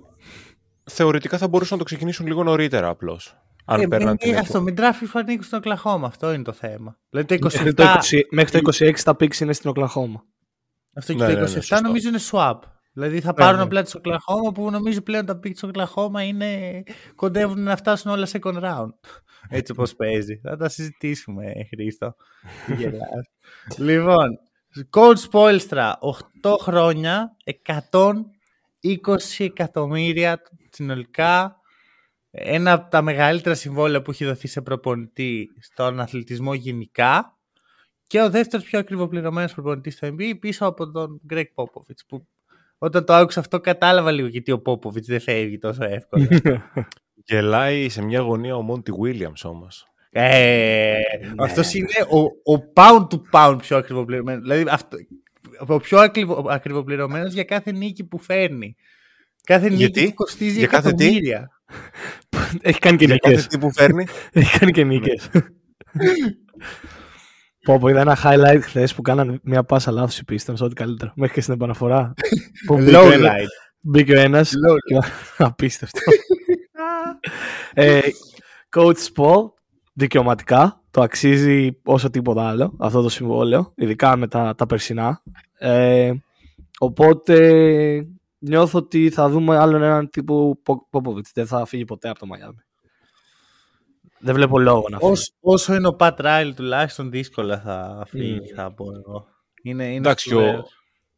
[0.84, 3.38] Θεωρητικά θα μπορούσαν να το ξεκινήσουν λίγο νωρίτερα απλώς.
[3.66, 6.08] Αν ε, παίρναν ε, την αυτό, με draft picks που ανήκουν στην Οκλαχώμα.
[6.08, 6.98] Αυτό είναι το θέμα.
[7.10, 10.24] Δηλαδή το 27, Μέχρι το, 20, μέχρι το 26 τα picks είναι στην Οκλαχώμα.
[10.96, 11.82] αυτό και Ναι, το ναι, ναι, 27 σωστό.
[11.82, 12.60] νομίζω είναι swap.
[12.94, 13.64] Δηλαδή θα πάρουν ναι.
[13.64, 16.84] απλά τη Οκλαχώμα που νομίζω πλέον τα picks τη Οκλαχώμα είναι...
[17.16, 18.90] κοντεύουν να φτάσουν όλα second round.
[19.50, 20.40] Έτσι όπως παίζει.
[20.44, 22.16] Θα τα συζητήσουμε, Χρήστο.
[22.66, 23.30] Τι γελάς.
[23.78, 24.30] λοιπόν,
[24.90, 25.92] Coach Spoilstra,
[26.44, 27.36] 8 χρόνια,
[28.84, 31.58] 120 εκατομμύρια συνολικά.
[32.32, 37.38] Ένα από τα μεγαλύτερα συμβόλαια που έχει δοθεί σε προπονητή στον αθλητισμό γενικά.
[38.08, 42.02] Και ο δεύτερος πιο ακριβοπληρωμένος προπονητής στο NBA πίσω από τον Greg Popovich.
[42.08, 42.28] Που
[42.78, 46.28] όταν το άκουσα αυτό κατάλαβα λίγο γιατί ο Popovich δεν φεύγει τόσο εύκολα.
[47.26, 49.88] Γελάει σε μια γωνία ο Μόντι Williams όμως.
[50.12, 50.94] Ε,
[51.38, 52.20] αυτός είναι ο,
[52.54, 54.42] ο pound to pound πιο ακριβοπληρωμένος.
[54.42, 54.98] Δηλαδή αυτό,
[55.68, 58.76] ο πιο ακριβο, ακριβοπληρωμένος για κάθε νίκη που φέρνει.
[59.44, 61.50] Κάθε νίκη Γιατί; του κοστίζει Για κάθε τι; εκατομμύρια.
[62.62, 63.48] Έχει κάνει και Για κάθε νίκες.
[63.48, 65.30] τι που φέρνει; Έχει κάνει και νίκες.
[67.64, 71.12] Πω πω, είδα ένα highlight χθες που κάνανε μια πάσα λάθος οι Pistons, ό,τι καλύτερο.
[71.16, 72.14] Μέχρι και στην επαναφορά.
[72.66, 73.48] Που μπήκε ο Low ένα- light.
[73.82, 74.52] Μπήκε ο ένας.
[74.52, 75.00] Low
[75.38, 76.00] Απίστευτο.
[77.74, 78.00] ε,
[78.76, 79.44] Coach Paul,
[79.94, 85.22] δικαιωματικά, το αξίζει όσο τίποτα άλλο αυτό το συμβόλαιο, ειδικά με τα, τα περσινά.
[85.62, 86.12] Ε,
[86.80, 88.08] οπότε
[88.40, 90.62] νιώθω ότι θα δούμε άλλον έναν τύπου
[90.92, 91.22] Popovich.
[91.34, 92.64] Δεν θα φύγει ποτέ από το Miami.
[94.20, 95.12] Δεν βλέπω λόγο να φύγει.
[95.12, 98.54] Όσο, όσο είναι ο Pat Riley τουλάχιστον δύσκολα θα φύγει, Mm.
[98.56, 99.28] θα πω εγώ.
[99.64, 100.74] Είναι, είναι Εντάξει, και ο, σπουδαίος.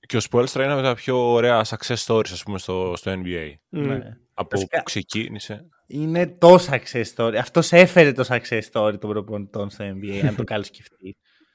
[0.07, 3.53] και ο Spoelstra είναι από τα πιο ωραία success stories, ας πούμε, στο, στο NBA.
[3.69, 3.81] Μμ.
[3.87, 3.99] Ναι.
[4.33, 5.65] Από Βασικά- που ξεκίνησε.
[5.87, 7.35] Είναι το success story.
[7.35, 11.13] Αυτός έφερε το success story των προπονητών στο NBA, αν το καλώς σκεφτείς.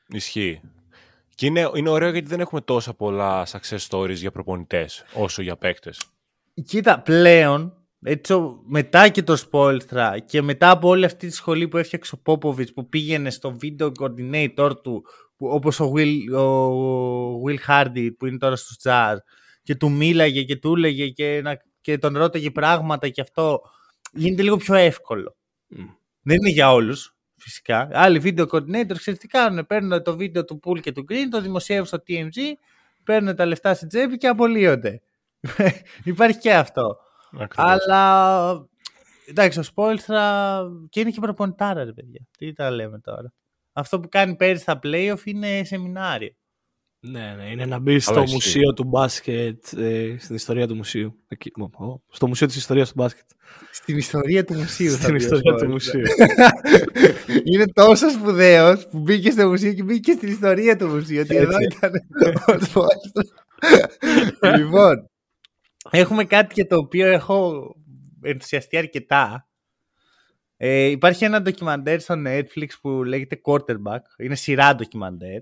[0.09, 0.61] Ισχύει.
[1.37, 5.57] Και είναι, είναι ωραίο γιατί δεν έχουμε τόσα πολλά success stories για προπονητές όσο για
[5.57, 6.05] παίκτες.
[6.67, 7.73] Κοίτα, πλέον,
[8.05, 12.15] έτσι, ο- μετά και το Spoelstra και μετά από όλη αυτή τη σχολή που έφτιαξε
[12.15, 15.05] ο Popovich που πήγαινε στο video coordinator του,
[15.37, 19.17] που, όπως ο Will, ο Will Hardy που είναι τώρα στους Jazz
[19.63, 23.61] και του μίλαγε και του έλεγε και, να, και τον ρώταγε πράγματα και αυτό
[24.13, 25.37] γίνεται λίγο πιο εύκολο.
[25.67, 25.85] Μμ.
[26.23, 27.16] Δεν είναι για όλους,
[27.47, 27.89] φυσικά.
[27.93, 29.67] Άλλοι video coordinator, ξέρεις τι κάνουν.
[29.67, 32.39] Παίρνουν το βίντεο του Pool και του Green, το δημοσιεύουν στο TMG,
[33.05, 35.03] παίρνουν τα λεφτά στην τσέπη και απολύονται.
[36.05, 36.97] Υπάρχει και αυτό.
[37.39, 37.73] Ακριβώς.
[37.73, 38.67] Αλλά
[39.27, 42.27] εντάξει, ο Σπόλστρα και είναι και προπονητάρα, ρε παιδιά.
[42.39, 43.33] Τι τα λέμε τώρα.
[43.73, 46.35] Αυτό που κάνει πέρυσι στα playoff είναι σεμινάριο.
[47.11, 48.35] Ναι, ναι, είναι να μπει στο Αλλά ισχύει.
[48.35, 51.19] μουσείο του μπάσκετ, ε, στην ιστορία του μουσείου.
[51.29, 53.25] Εκεί, ω, ω, στο μουσείο της ιστορίας του μπάσκετ.
[53.71, 54.91] Στην ιστορία του μουσείου.
[54.93, 55.69] θα Στην πει ο ιστορία του Σπόλστρα.
[55.69, 56.03] μουσείου.
[57.53, 61.21] είναι τόσο σπουδαίος που μπήκε στο μουσείο και μπήκε στην ιστορία του μουσείου.
[61.21, 61.77] Ότι εδώ Έτσι.
[61.77, 61.93] ήταν
[62.47, 64.57] ο Σπόλστρα.
[64.57, 65.11] λοιπόν,
[65.91, 67.71] έχουμε κάτι για το οποίο έχω
[68.23, 69.49] ενθουσιαστεί αρκετά.
[70.57, 74.01] Ε, υπάρχει ένα ντοκιμαντέρ στο Netflix που λέγεται Quarterback.
[74.19, 75.41] Είναι σειρά ντοκιμαντέρ.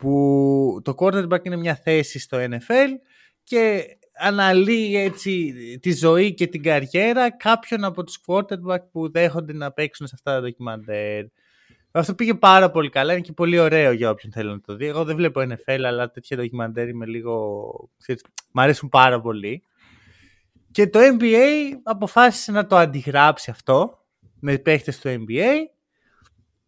[0.00, 2.88] Που το quarterback είναι μια θέση στο NFL
[3.44, 3.84] και
[4.18, 10.06] αναλύει έτσι τη ζωή και την καριέρα κάποιων από τους quarterback που δέχονται να παίξουν
[10.06, 11.24] σε αυτά τα ντοκιμαντέρ.
[11.92, 14.86] Αυτό πήγε πάρα πολύ καλά, είναι και πολύ ωραίο για όποιον θέλει να το δει.
[14.86, 17.64] Εγώ δεν βλέπω NFL, αλλά τέτοια ντοκιμαντέρ είμαι λίγο...
[17.98, 19.62] Ξέρεις, μ' αρέσουν πάρα πολύ.
[20.70, 23.98] Και το NBA αποφάσισε να το αντιγράψει αυτό
[24.40, 25.54] με παίχτες του NBA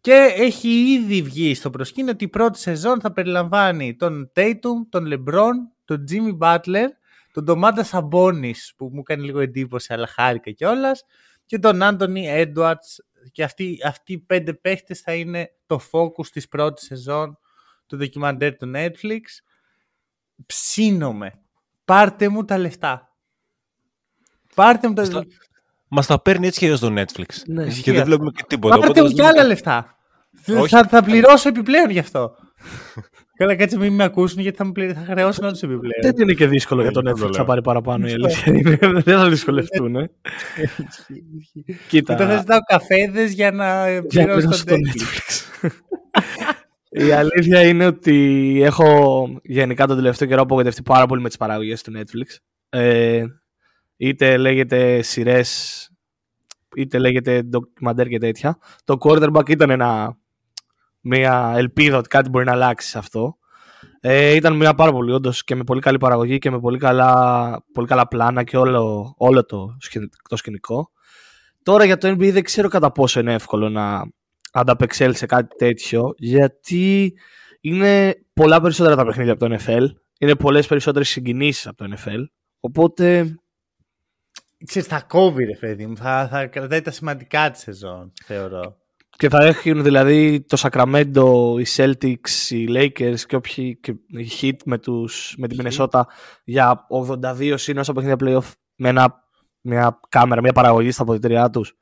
[0.03, 5.05] και έχει ήδη βγει στο προσκήνιο ότι η πρώτη σεζόν θα περιλαμβάνει τον Tatum, τον
[5.07, 5.51] LeBron,
[5.85, 6.87] τον Jimmy Butler,
[7.31, 11.03] τον Domantas Sabonis που μου κάνει λίγο εντύπωση αλλά χάρηκα κιόλας
[11.45, 16.47] και τον Anthony Edwards και αυτοί, αυτοί οι πέντε παίχτες θα είναι το focus της
[16.47, 17.37] πρώτης σεζόν
[17.85, 19.21] του ντοκιμαντέρ του Netflix.
[20.45, 21.31] Ψήνομαι.
[21.85, 23.15] Πάρτε μου τα λεφτά.
[24.55, 25.25] Πάρτε μου τα Στα-
[25.95, 27.25] Μας τα παίρνει έτσι και εδώ στο Netflix.
[27.47, 28.05] Ναι, και ισχύει δεν αυτό.
[28.05, 28.73] βλέπουμε και τίποτα.
[28.73, 29.95] Πάρτε οπότε μου ας κι δούμε άλλα κα- λεφτά.
[30.57, 30.67] Όχι.
[30.75, 32.35] Θα, θα πληρώσω επιπλέον γι' αυτό.
[33.37, 34.91] Καλά, κάτσε μην με ακούσουν γιατί θα, μου πληρ...
[34.95, 35.91] θα χρεώσουν όντω επιπλέον.
[36.01, 37.45] Δεν είναι και δύσκολο για τον Ε, το Netflix να λέω.
[37.45, 38.53] πάρει παραπάνω η αλήθεια.
[38.53, 38.77] είναι.
[39.05, 39.95] Δεν θα δυσκολευτούν.
[39.95, 40.09] ε.
[41.87, 42.13] Κοίτα.
[42.13, 45.69] Μετά θα ζητάω καφέδες για να Για πληρώσω πληρώσω τον το Netflix.
[46.89, 51.81] Η αλήθεια είναι ότι έχω γενικά τον τελευταίο καιρό απογοητευτεί πάρα πολύ με τις παραγωγές
[51.81, 52.35] του Netflix.
[52.69, 53.23] Ε,
[53.97, 55.89] είτε λέγεται σειρές,
[56.75, 58.57] είτε λέγεται ντοκιμαντέρ και τέτοια.
[58.83, 60.17] Το quarterback ήταν ένα,
[61.01, 63.37] μια ελπίδα ότι κάτι μπορεί να αλλάξει σε αυτό.
[63.99, 67.63] Ε, ήταν μια πάρα πολύ όντως και με πολύ καλή παραγωγή και με πολύ καλά,
[67.73, 70.91] πολύ καλά πλάνα και όλο, όλο το, σκηνη- το σκηνικό.
[71.63, 74.11] Τώρα για το NBA δεν ξέρω κατά πόσο είναι εύκολο να
[74.51, 77.13] ανταπεξέλθει σε κάτι τέτοιο, γιατί
[77.61, 79.85] είναι πολλά περισσότερα τα παιχνίδια από το NFL.
[80.19, 82.23] Είναι πολλές περισσότερες συγκινήσεις από το NFL.
[82.59, 83.35] Οπότε.
[84.65, 85.97] Ξέρεις, θα κόβει ρε παιδί μου.
[85.97, 88.77] Θα, θα κρατάει τα σημαντικά της σεζόν, θεωρώ.
[89.17, 94.57] Και θα έχουν δηλαδή το Sacramento, οι Celtics, οι Lakers και όποιοι και οι Heat
[94.65, 96.01] με, τους, με τη Minnesota
[96.43, 96.87] για
[97.23, 99.23] 82 συν όσα παιχνίδια playoff με ένα,
[99.61, 101.77] μια κάμερα, μια παραγωγή στα αποδητήριά τους.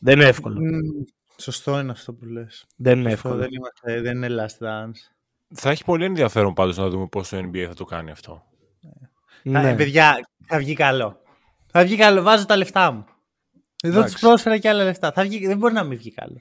[0.00, 0.56] Δεν είναι εύκολο.
[0.56, 1.04] Mm,
[1.36, 2.66] σωστό είναι αυτό που λες.
[2.76, 3.34] Δεν είναι εύκολο.
[3.34, 5.14] Δεν, είμαστε, δεν είναι last dance.
[5.54, 8.42] Θα έχει πολύ ενδιαφέρον πάντως να δούμε πώς το NBA θα το κάνει αυτό.
[9.42, 9.62] Ναι.
[9.62, 9.76] ναι.
[9.76, 11.23] παιδιά, θα βγει καλό.
[11.76, 12.22] Θα βγει καλό.
[12.22, 13.04] Βάζω τα λεφτά μου.
[13.82, 15.12] Εδώ τους πρόσφερα και άλλα λεφτά.
[15.12, 16.36] Θα βγει, δεν μπορεί να μην βγει καλό.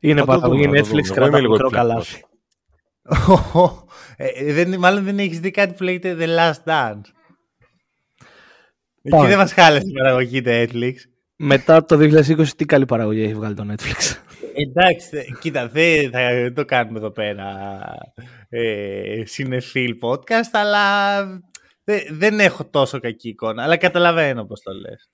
[0.00, 2.24] Είναι παραγωγή Netflix, κρατά μικρό καλάθι.
[4.16, 7.00] ε, δεν, μάλλον δεν έχεις δει κάτι που λέγεται The Last Dance.
[9.02, 10.94] Εκεί δεν μας χάλεσε η παραγωγή Netflix.
[11.36, 14.16] Μετά το 2020, τι καλή παραγωγή έχει βγάλει το Netflix;
[14.54, 17.44] Εντάξει, κοίτα, δεν θα το κάνουμε εδώ πέρα
[18.48, 21.24] ε, συνεφίλ podcast, αλλά
[22.10, 23.62] δεν έχω τόσο κακή εικόνα.
[23.62, 25.10] Αλλά καταλαβαίνω πώς το λες.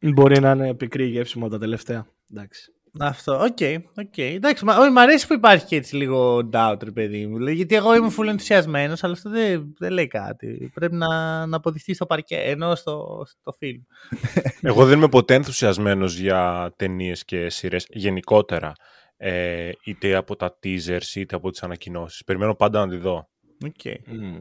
[0.00, 2.06] Μπορεί να είναι πικρή γεύσιμο τα τελευταία.
[2.30, 2.72] Εντάξει.
[3.00, 4.34] Αυτό, OK, okay, okay.
[4.34, 7.46] Εντάξει, μα, μ' αρέσει που υπάρχει και έτσι λίγο doubt, ρε παιδί μου.
[7.46, 10.70] Γιατί εγώ είμαι full ενθουσιασμένος, αλλά αυτό δεν, δεν λέει κάτι.
[10.74, 13.80] Πρέπει να, να αποδειχθεί στο παρκέ, ενώ στο, στο φιλμ.
[14.70, 18.72] Εγώ δεν είμαι ποτέ ενθουσιασμένος για ταινίες και σειρές γενικότερα.
[19.16, 22.24] Ε, είτε από τα teasers είτε από τις ανακοινώσεις.
[22.24, 23.28] Περιμένω πάντα να τη δω.
[23.64, 23.94] Okay.
[23.94, 24.40] Mm.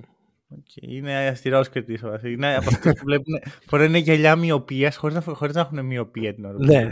[0.55, 0.81] Okay.
[0.81, 3.39] Είναι αυστηρός κριτής Είναι από αυτούς που βλέπουν.
[3.69, 6.55] Μπορεί να είναι γυαλιά μοιοπίας χωρίς να, χωρίς να έχουν μοιοπία την ώρα.
[6.59, 6.89] Ναι.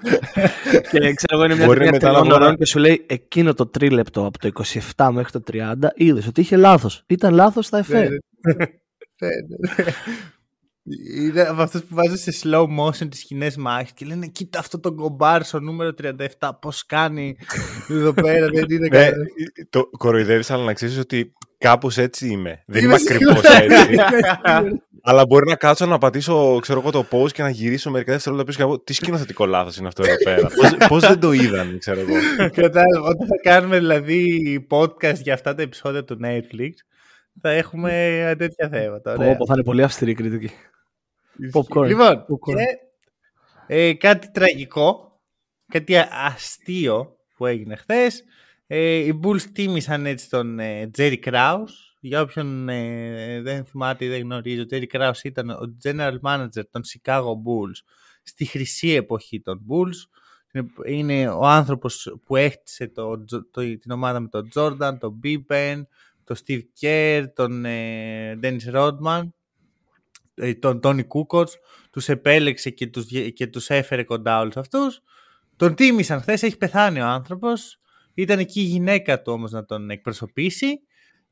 [0.90, 4.38] και ξέρω εγώ είναι μια ταινία τριών ώρων και σου λέει εκείνο το τρίλεπτο από
[4.38, 4.50] το
[4.96, 7.02] 27 μέχρι το 30 είδες ότι είχε λάθος.
[7.06, 8.00] Ήταν λάθος στα εφέ.
[8.00, 8.08] Ναι,
[9.18, 9.92] ναι, ναι.
[11.16, 14.80] Είναι από αυτούς που βάζουν σε slow motion τις κοινέ μάχε και λένε Κοίτα αυτό
[14.80, 15.94] το κομπάρ στο νούμερο
[16.38, 17.36] 37, πώς κάνει
[17.88, 19.10] εδώ πέρα, δεν είναι ναι,
[19.70, 22.62] Το κοροϊδεύεις, αλλά να ξέρεις ότι κάπως έτσι είμαι.
[22.66, 23.96] Δεν είμαι ακριβώς έτσι.
[25.02, 28.50] αλλά μπορεί να κάτσω να πατήσω ξέρω εγώ, το post και να γυρίσω μερικά δευτερόλεπτα
[28.50, 30.48] πίσω και να πω Τι σκηνοθετικό λάθος είναι αυτό εδώ πέρα.
[30.88, 32.14] Πώς δεν το είδαν, ξέρω εγώ.
[32.50, 33.08] Κατάλαβα.
[33.08, 36.70] Όταν θα κάνουμε δηλαδή podcast για αυτά τα επεισόδια του Netflix,
[37.40, 39.12] θα έχουμε τέτοια θέματα.
[39.12, 40.50] Όπω θα είναι πολύ αυστηρή κριτική.
[41.52, 41.86] Popcorn.
[41.86, 42.78] Λοιπόν, Και,
[43.66, 45.20] ε, κάτι τραγικό,
[45.68, 48.24] κάτι αστείο που έγινε χθες.
[48.70, 51.66] Ε, οι Bulls τίμησαν έτσι τον ε, Jerry Krause.
[52.00, 56.62] Για όποιον ε, δεν θυμάται ή δεν γνωρίζει, ο Jerry Krause ήταν ο general manager
[56.70, 57.82] των Chicago Bulls
[58.22, 60.20] στη χρυσή εποχή των Bulls.
[60.86, 65.82] Είναι ο άνθρωπος που έχτισε το, το, την ομάδα με τον Jordan, τον Pippen,
[66.24, 69.22] τον Steve Kerr, τον ε, Dennis Rodman
[70.34, 71.58] ε, τον Τόνι Κούκοτς,
[71.90, 75.00] τους επέλεξε και τους, και τους έφερε κοντά όλους αυτούς.
[75.56, 77.78] Τον τίμησαν χθες, έχει πεθάνει ο άνθρωπος.
[78.18, 80.80] Ήταν εκεί η γυναίκα του όμως να τον εκπροσωπήσει.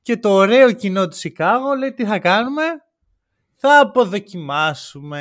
[0.02, 2.62] Και το ωραίο κοινό του Σικάγο λέει τι θα κάνουμε;
[3.56, 5.20] Θα αποδοκιμάσουμε.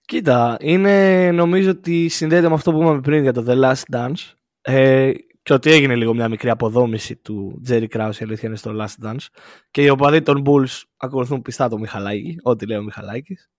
[0.00, 4.32] Κοίτα, είναι νομίζω ότι συνδέεται με αυτό που είπαμε πριν για το The Last Dance.
[4.60, 8.72] Ε, και ότι έγινε λίγο μια μικρή αποδόμηση του Jerry Krause, η αλήθεια είναι στο
[8.80, 9.26] Last Dance.
[9.70, 13.50] Και οι οπαδοί των Bulls ακολουθούν πιστά το Μιχαλάκη, ό,τι λέει ο Μιχαλάκης.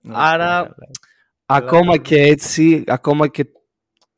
[0.00, 0.74] Ναι, Άρα,
[1.50, 3.44] ακόμα και έτσι, ακόμα και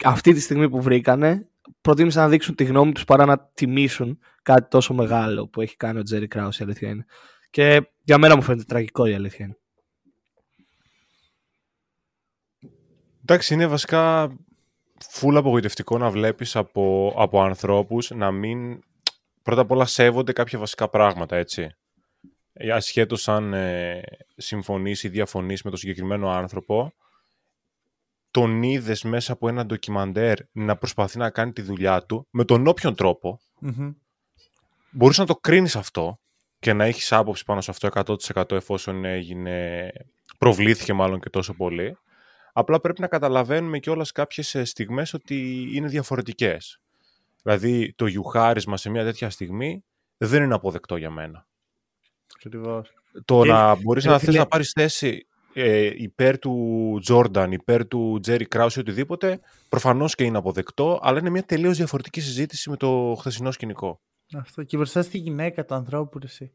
[0.05, 1.49] αυτή τη στιγμή που βρήκανε,
[1.81, 5.99] προτίμησαν να δείξουν τη γνώμη τους παρά να τιμήσουν κάτι τόσο μεγάλο που έχει κάνει
[5.99, 7.05] ο Jerry Krause, η αλήθεια είναι.
[7.51, 9.59] Και για μένα μου φαίνεται τραγικό η αλήθεια είναι.
[13.23, 14.33] Εντάξει, είναι βασικά
[15.11, 18.81] φουλ απογοητευτικό να βλέπεις από, από ανθρώπους να μην
[19.43, 21.75] πρώτα απ' όλα σέβονται κάποια βασικά πράγματα, έτσι.
[22.53, 24.01] Ε, ασχέτως αν ε,
[24.37, 26.93] συμφωνείς ή διαφωνείς με τον συγκεκριμένο άνθρωπο,
[28.31, 32.67] τον είδες μέσα από ένα ντοκιμαντέρ να προσπαθεί να κάνει τη δουλειά του με τον
[32.67, 33.41] όποιον τρόπο.
[33.63, 33.95] Mm-hmm.
[34.91, 36.21] Μπορείς να το κρίνεις αυτό
[36.59, 37.89] και να έχεις άποψη πάνω σε αυτό
[38.35, 39.89] 100% εφόσον έγινε,
[40.39, 41.97] προβλήθηκε μάλλον και τόσο πολύ.
[42.53, 46.81] Απλά πρέπει να καταλαβαίνουμε κιόλας κάποιες στιγμές ότι είναι διαφορετικές.
[47.43, 49.85] Δηλαδή, το γιουχάρισμα σε μια τέτοια στιγμή
[50.17, 51.47] δεν είναι αποδεκτό για μένα.
[52.35, 52.95] Ακριβώς.
[53.25, 58.47] Το να μπορείς να θες να πάρεις θέση ε, υπέρ του Τζόρνταν, υπέρ του Τζέρι
[58.47, 63.17] Κράους ή οτιδήποτε, προφανώς και είναι αποδεκτό, αλλά είναι μια τελείως διαφορετική συζήτηση με το
[63.19, 64.01] χθεσινό σκηνικό.
[64.37, 64.63] Αυτό.
[64.63, 66.53] Και μπροστά στη γυναίκα του ανθρώπου, εσύ.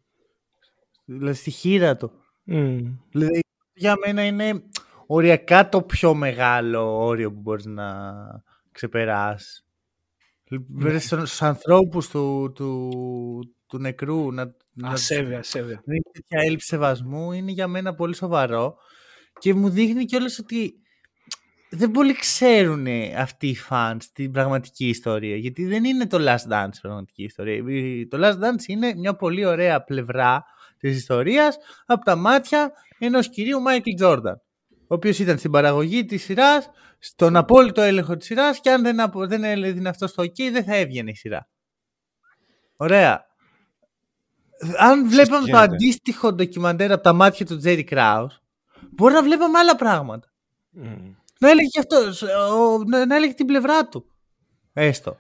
[1.06, 2.12] Δηλαδή στη χείρα του.
[2.48, 2.98] Mm.
[3.12, 3.40] Δηλαδή,
[3.74, 4.64] για μένα είναι
[5.08, 8.14] οριακά το πιο μεγάλο όριο που μπορείς να
[8.72, 9.64] ξεπεράσει.
[10.68, 11.00] Ναι.
[11.00, 15.82] Στους ανθρώπους του, του, του νεκρού να, ασέβεια, ασέβεια.
[15.86, 18.78] να τέτοια έλλειψη σεβασμού είναι για μένα πολύ σοβαρό
[19.40, 20.74] Και μου δείχνει κιόλας ότι
[21.70, 25.36] δεν πολύ ξέρουν αυτοί οι fans την πραγματική ιστορία.
[25.36, 27.64] Γιατί δεν είναι το Last Dance η πραγματική ιστορία.
[28.08, 30.46] Το Last Dance είναι μια πολύ ωραία πλευρά
[30.78, 34.42] της ιστορίας από τα μάτια ενός κυρίου Μάικλ Τζόρνταν.
[34.70, 39.12] Ο οποίος ήταν στην παραγωγή της σειράς, στον απόλυτο έλεγχο της σειράς και αν δεν,
[39.14, 41.50] δεν έδινε αυτός στο OK, δεν θα έβγαινε η σειρά.
[42.76, 43.25] Ωραία.
[44.78, 48.40] Αν βλέπαμε το αντίστοιχο ντοκιμαντέρ από τα μάτια του Τζέρι Κράους,
[48.90, 50.32] μπορεί να βλέπαμε άλλα πράγματα.
[50.82, 51.16] Mm.
[51.40, 52.26] Να έλεγε και αυτό,
[53.08, 54.06] να έλεγε την πλευρά του.
[54.74, 55.20] Έστω.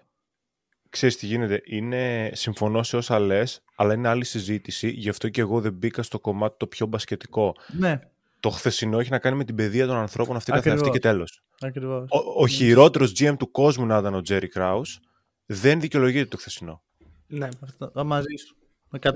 [0.89, 5.41] Ξέρεις τι γίνεται, είναι, συμφωνώ σε όσα λες, αλλά είναι άλλη συζήτηση, γι' αυτό και
[5.41, 7.55] εγώ δεν μπήκα στο κομμάτι το πιο μπασκετικό.
[7.77, 7.99] Ναι.
[8.39, 11.43] Το χθεσινό έχει να κάνει με την παιδεία των ανθρώπων αυτή καθ' και τέλος.
[11.59, 12.09] Ακριβώς.
[12.09, 14.99] Ο, ο χειρότερος GM του κόσμου να ήταν ο Τζέρι Κράους,
[15.45, 16.83] δεν δικαιολογείται το χθεσινό.
[17.27, 18.55] Ναι, αυτό, μαζί σου.
[19.01, 19.11] 100%.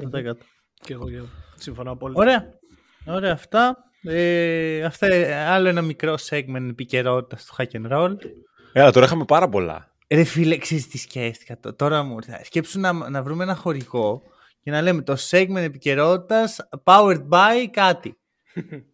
[0.74, 1.28] Και εγώ, εγώ.
[1.56, 2.14] Συμφωνώ πολύ.
[2.18, 2.46] Ωραία.
[3.06, 3.78] Ωραία, αυτά.
[4.04, 5.08] Ε, αυτά
[5.54, 8.16] άλλο ένα μικρό segment επικαιρότητας του hack and roll.
[8.74, 9.94] Έλα, τώρα είχαμε πάρα πολλά.
[10.10, 11.76] Ρε φίλε, ξέρεις τι σκέφτηκα.
[11.76, 12.42] Τώρα μου ήρθε.
[12.44, 14.22] Σκέψου να, να βρούμε ένα χωρικό
[14.62, 18.18] και να λέμε το segment επικαιρότητας powered by κάτι.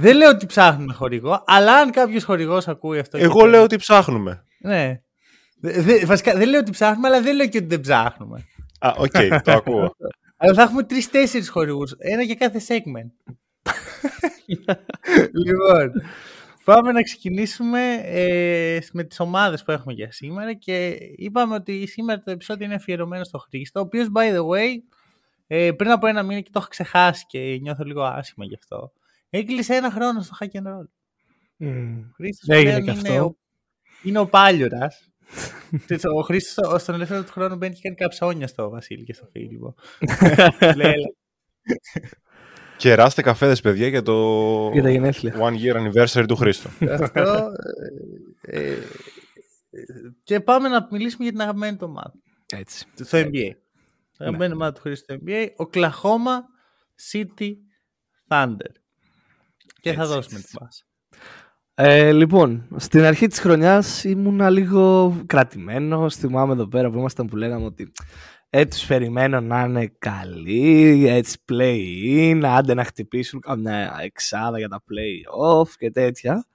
[0.00, 3.18] Δεν λέω ότι ψάχνουμε χορηγό, αλλά αν κάποιος χορηγό ακούει αυτό.
[3.18, 4.44] Εγώ λέω ότι ψάχνουμε.
[4.60, 5.00] Ναι.
[5.60, 8.44] Δε, βασικά δεν λέω ότι ψάχνουμε, αλλά δεν λέω και ότι δεν ψάχνουμε.
[8.80, 9.96] Α, OK, okay, το ακούω.
[10.36, 11.94] αλλά θα έχουμε τρει-τέσσερι χορηγούς.
[11.98, 13.34] Ένα για κάθε segment.
[15.44, 15.92] λοιπόν,
[16.64, 22.22] πάμε να ξεκινήσουμε ε, με τις ομάδες που έχουμε για σήμερα και είπαμε ότι σήμερα
[22.22, 24.68] το επεισόδιο είναι αφιερωμένο στο Χρήστο, ο οποίος, by the way,
[25.46, 28.92] ε, πριν από ένα μήνα και το έχω ξεχάσει και νιώθω λίγο άσχημα γι' αυτό,
[29.30, 30.88] έκλεισε ένα χρόνο στο Hack and Roll.
[31.58, 32.04] Mm.
[32.14, 33.36] Χρήστος είναι, είναι, ο,
[34.02, 35.09] είναι ο Πάλιορας.
[36.16, 39.74] Ο Χρήστος στον ελεύθερο του χρόνου μπαίνει και κάνει καψόνια στο Βασίλη και στο Φίλιππο.
[42.76, 44.14] Κεράστε καφέδες, παιδιά, για το
[44.72, 45.34] για τα γενέθλια.
[45.38, 46.68] One Year Anniversary του Χρήστο.
[46.90, 47.52] Αυτό.
[48.40, 48.76] Ε, ε,
[50.22, 52.12] και πάμε να μιλήσουμε για την αγαπημένη του ομάδα.
[52.52, 52.86] Έτσι.
[52.94, 53.30] Στο NBA.
[53.32, 53.54] Ναι.
[54.18, 55.46] Αγαπημένη ομάδα του Χρήστο στο NBA.
[55.56, 56.36] Oklahoma
[57.12, 57.52] City
[58.28, 58.72] Thunder.
[59.80, 60.84] Και θα δώσουμε την πάσα.
[61.82, 66.16] Ε, λοιπόν, στην αρχή της χρονιάς ήμουνα λίγο κρατημένος.
[66.16, 67.92] Θυμάμαι εδώ πέρα που ήμασταν που λέγαμε ότι
[68.50, 75.68] έτσι περιμένω να είναι καλή, έτσι play-in, άντε να χτυπήσουν καμιά εξάδα για τα play-off
[75.78, 76.46] και τέτοια.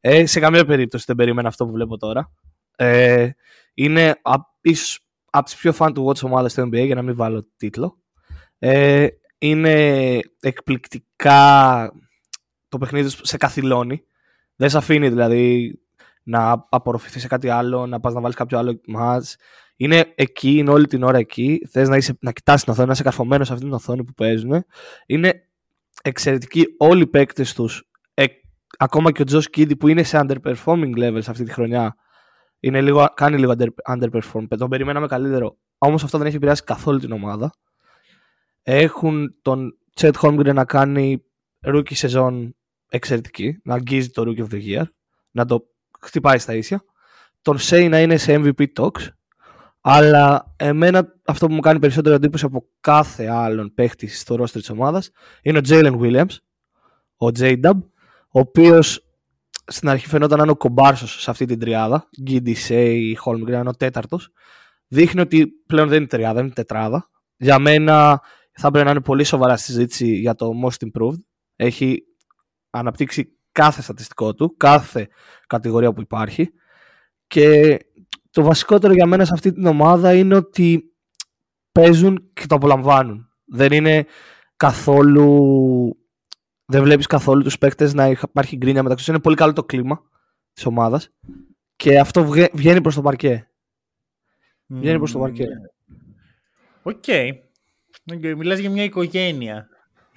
[0.00, 2.32] Ε, σε καμία περίπτωση δεν περίμενα αυτό που βλέπω τώρα.
[2.76, 3.30] Ε,
[3.74, 4.20] είναι
[4.60, 7.98] ίσως από τις πιο fan του watch ομάδες στο NBA για να μην βάλω τίτλο.
[8.58, 9.06] Ε,
[9.38, 11.92] είναι εκπληκτικά
[12.68, 14.04] το παιχνίδι σε καθυλώνει.
[14.60, 15.74] Δεν σε αφήνει δηλαδή
[16.22, 19.34] να απορροφηθεί σε κάτι άλλο, να πας να βάλεις κάποιο άλλο match
[19.76, 21.66] είναι εκεί, είναι όλη την ώρα εκεί.
[21.70, 24.12] Θες να, είσαι, να κοιτάς την οθόνη, να είσαι καρφωμένος σε αυτή την οθόνη που
[24.12, 24.64] παίζουν.
[25.06, 25.48] Είναι
[26.02, 27.88] εξαιρετικοί όλοι οι παίκτες τους.
[28.14, 28.24] Ε,
[28.78, 31.96] ακόμα και ο Τζος Κίδη που είναι σε underperforming levels αυτή τη χρονιά.
[32.60, 34.44] Είναι λίγο, κάνει λίγο under, underperform.
[34.58, 35.58] Τον περιμέναμε καλύτερο.
[35.78, 37.52] Όμως αυτό δεν έχει επηρεάσει καθόλου την ομάδα.
[38.62, 41.24] Έχουν τον Chet Holmgren να κάνει
[41.66, 42.54] rookie σεζόν
[42.90, 44.84] εξαιρετική, να αγγίζει το rookie of the year,
[45.30, 45.66] να το
[46.00, 46.84] χτυπάει στα ίσια.
[47.42, 49.08] Τον Say να είναι σε MVP talks
[49.80, 54.70] αλλά εμένα αυτό που μου κάνει περισσότερο εντύπωση από κάθε άλλον παίχτη στο ρόστερ της
[54.70, 55.10] ομάδας
[55.42, 56.36] είναι ο Jalen Williams,
[57.16, 57.80] ο J-Dub,
[58.30, 59.04] ο οποίος
[59.66, 62.08] στην αρχή φαινόταν να είναι ο κομπάρσος σε αυτή την τριάδα.
[62.22, 64.30] Γκίντι, Σέι, Holmgren, ο τέταρτος.
[64.86, 67.10] Δείχνει ότι πλέον δεν είναι τριάδα, είναι τετράδα.
[67.36, 68.20] Για μένα
[68.52, 71.18] θα πρέπει να είναι πολύ σοβαρά συζήτηση για το Most Improved.
[71.56, 72.02] Έχει
[72.70, 75.08] αναπτύξει κάθε στατιστικό του, κάθε
[75.46, 76.52] κατηγορία που υπάρχει.
[77.26, 77.78] Και
[78.30, 80.94] το βασικότερο για μένα σε αυτή την ομάδα είναι ότι
[81.72, 83.28] παίζουν και το απολαμβάνουν.
[83.44, 84.06] Δεν είναι
[84.56, 85.94] καθόλου...
[86.64, 89.14] Δεν βλέπεις καθόλου τους παίκτες να υπάρχει γκρίνια μεταξύ τους.
[89.14, 90.02] Είναι πολύ καλό το κλίμα
[90.52, 91.10] της ομάδας
[91.76, 93.50] και αυτό βγαίνει προς το παρκέ.
[94.66, 95.46] Βγαίνει προς το παρκέ.
[96.82, 97.04] OK.
[97.06, 97.30] Okay.
[98.36, 99.68] Μιλάς για μια οικογένεια.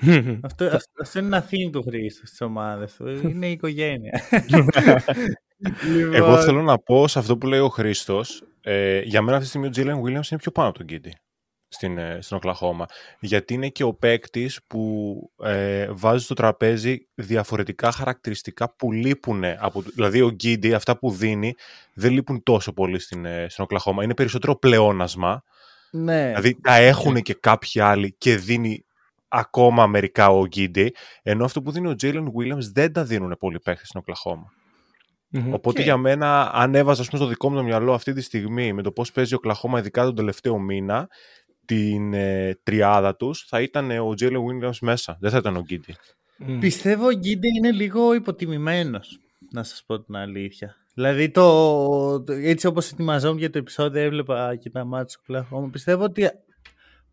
[0.47, 0.65] αυτό,
[0.99, 3.07] αυτό, είναι ένα theme του Χρήστο στις ομάδες του.
[3.07, 4.21] Είναι η οικογένεια.
[4.47, 6.13] Λοιπόν...
[6.13, 8.43] Εγώ θέλω να πω σε αυτό που λέει ο Χρήστος.
[8.61, 11.13] Ε, για μένα αυτή τη στιγμή ο Τζίλεν Williams είναι πιο πάνω από τον Κίντι
[11.73, 12.85] στην, ε, στην Οκλαχώμα.
[13.19, 15.13] Γιατί είναι και ο παίκτης που
[15.43, 19.43] ε, βάζει στο τραπέζι διαφορετικά χαρακτηριστικά που λείπουν.
[19.57, 21.55] Από, δηλαδή ο Γκίντι, αυτά που δίνει,
[21.93, 24.03] δεν λείπουν τόσο πολύ στην, ε, στην Οκλαχώμα.
[24.03, 25.43] Είναι περισσότερο πλεόνασμα.
[25.91, 26.27] Ναι.
[26.27, 28.85] Δηλαδή τα έχουν και κάποιοι άλλοι και δίνει
[29.35, 30.95] ακόμα μερικά ο Γκίντι.
[31.23, 34.45] Ενώ αυτό που δίνει ο Τζέιλεν Williams δεν τα δίνουν πολλοί παίχτες στην Οκλαχώμα.
[35.35, 35.51] Mm-hmm.
[35.51, 38.81] Οπότε για μένα, αν έβαζα πούμε, στο δικό μου το μυαλό αυτή τη στιγμή με
[38.81, 41.07] το πώς παίζει ο Κλαχώμα, ειδικά τον τελευταίο μήνα,
[41.65, 45.17] την ε, τριάδα τους, θα ήταν ο Τζέιλεν Williams μέσα.
[45.19, 45.95] Δεν θα ήταν ο Γκίντι.
[46.47, 46.57] Mm.
[46.59, 49.19] Πιστεύω ο Γκίντε είναι λίγο υποτιμημένος,
[49.51, 50.75] να σας πω την αλήθεια.
[50.93, 55.69] Δηλαδή, το, έτσι όπως ετοιμαζόμουν για το επεισόδιο, έβλεπα και τα μάτια του Κλαχώμα.
[55.69, 56.29] Πιστεύω ότι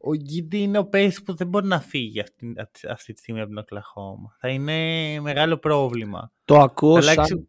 [0.01, 2.55] ο Γκίντι είναι ο παίκτης που δεν μπορεί να φύγει αυτή,
[2.89, 4.37] αυτή τη στιγμή από την Οκλαχώμα.
[4.41, 4.75] Θα είναι
[5.21, 6.33] μεγάλο πρόβλημα.
[6.45, 7.29] Το ακούω αλλάξει...
[7.29, 7.49] σαν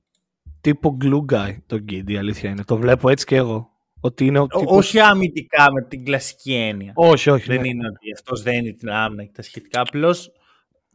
[0.61, 2.63] τύπο glue guy το Γκίντι, αλήθεια είναι.
[2.63, 3.69] Το βλέπω έτσι και εγώ.
[3.99, 4.77] Ότι είναι ο τύπος...
[4.77, 6.91] Όχι αμυντικά με την κλασική έννοια.
[6.95, 7.47] Όχι, όχι.
[7.47, 7.67] Δεν ναι.
[7.67, 9.81] είναι ότι αυτός δεν είναι την άμυνα και τα σχετικά.
[9.81, 10.31] Απλώς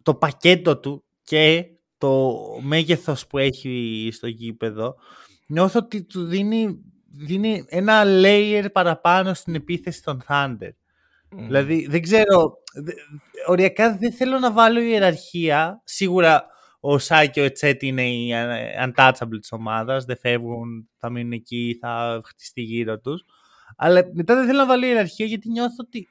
[0.03, 1.67] το πακέτο του και
[1.99, 4.97] το μέγεθος που έχει στο γήπεδο
[5.47, 6.79] νιώθω ότι του δίνει,
[7.13, 10.71] δίνει ένα layer παραπάνω στην επίθεση των Thunder.
[11.31, 12.59] Δηλαδή δεν ξέρω,
[13.47, 15.81] οριακά δεν θέλω να βάλω ιεραρχία.
[15.85, 16.47] Σίγουρα
[16.81, 18.33] ο Σάι και ο Ετσέτ είναι οι
[18.85, 23.25] untouchable της ομάδας, δεν φεύγουν, θα μείνουν εκεί, θα χτιστεί γύρω τους.
[23.77, 26.09] Αλλά μετά δεν θέλω να βάλω ιεραρχία γιατί νιώθω ότι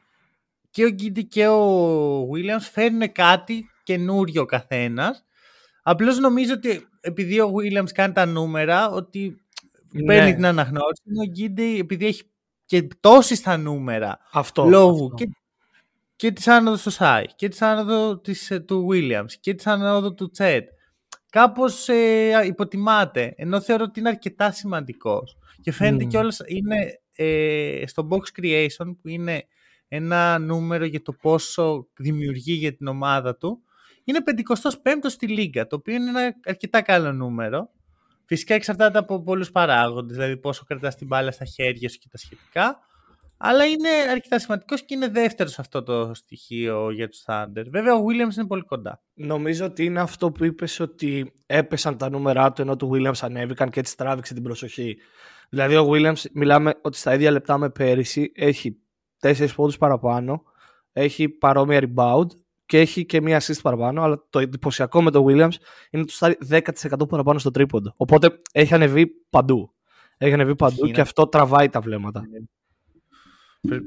[0.69, 5.25] και ο Γκίντι και ο Williams φέρνουν κάτι καινούριο καθένας.
[5.84, 9.45] Απλώς νομίζω ότι επειδή ο Williams κάνει τα νούμερα, ότι
[9.91, 10.06] ναι.
[10.06, 11.01] παίρνει την αναγνώριση.
[11.21, 12.23] Ο Γκίντι, επειδή έχει
[12.65, 15.30] και τόση στα νούμερα αυτό, λόγου και,
[16.15, 20.13] και της άνοδος του Σάι και της άνοδο της, ε, του Williams και της άνοδο
[20.13, 20.69] του Τσέτ.
[21.30, 25.38] Κάπως ε, υποτιμάται, ενώ θεωρώ ότι είναι αρκετά σημαντικός.
[25.62, 26.08] Και φαίνεται mm.
[26.08, 29.47] κιόλας είναι ε, στο Box Creation που είναι
[29.88, 33.63] ένα νούμερο για το πόσο δημιουργεί για την ομάδα του
[34.06, 37.69] είναι 55ο στη Λίγκα, το οποίο είναι ένα αρκετά καλό νούμερο.
[38.25, 42.17] Φυσικά εξαρτάται από πολλούς παράγοντες, δηλαδή πόσο κρατάς την μπάλα στα χέρια σου και τα
[42.17, 42.79] σχετικά.
[43.38, 47.63] Αλλά είναι αρκετά σημαντικός και είναι δεύτερος σε αυτό το στοιχείο για τους Thunder.
[47.69, 49.01] Βέβαια, ο Williams είναι πολύ κοντά.
[49.13, 53.69] Νομίζω ότι είναι αυτό που είπες ότι έπεσαν τα νούμερά του ενώ του Williams ανέβηκαν
[53.69, 54.97] και έτσι τράβηξε την προσοχή.
[55.49, 58.77] Δηλαδή, ο Williams, μιλάμε ότι στα ίδια λεπτά με πέρυσι έχει
[59.21, 60.43] 4 πόντους παραπάνω,
[60.91, 62.27] έχει παρόμοια rebound
[62.65, 65.56] και έχει και μία assist παραπάνω, αλλά το εντυπωσιακό με το Williams
[65.89, 67.93] είναι ότι του στάρει 10% παραπάνω στο τρίποντο.
[67.97, 69.73] Οπότε έχει ανεβεί παντού.
[70.17, 72.23] Έχει ανεβεί παντού και αυτό τραβάει τα βλέμματα.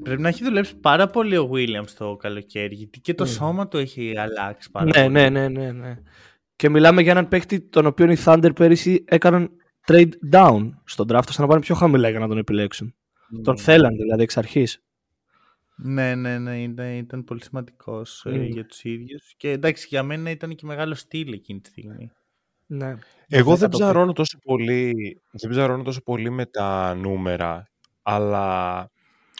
[0.02, 3.30] πρέπει να έχει δουλέψει πάρα πολύ ο Williams το καλοκαίρι, γιατί και το ναι.
[3.30, 5.08] σώμα του έχει αλλάξει πάρα ναι, πολύ.
[5.12, 5.98] Ναι, ναι, ναι, ναι.
[6.56, 9.50] Και μιλάμε για έναν παίχτη τον οποίο οι Thunder πέρυσι έκαναν
[9.86, 12.94] trade down στον draft, ώστε να πάνε πιο χαμηλά για να τον επιλέξουν.
[13.42, 13.62] Τον ναι.
[13.62, 14.82] θέλαν δηλαδή εξ αρχής.
[15.82, 19.34] Ναι, ναι, ναι, ήταν, ήταν πολύ σημαντικός ε, για τους ίδιους.
[19.36, 22.10] Και εντάξει, για μένα ήταν και μεγάλο στυλ εκείνη τη στιγμή.
[22.66, 22.94] Ναι.
[23.28, 27.68] Εγώ δεν ψαρώνω, τόσο πολύ, δεν ψαρώνω τόσο πολύ με τα νούμερα,
[28.02, 28.90] αλλά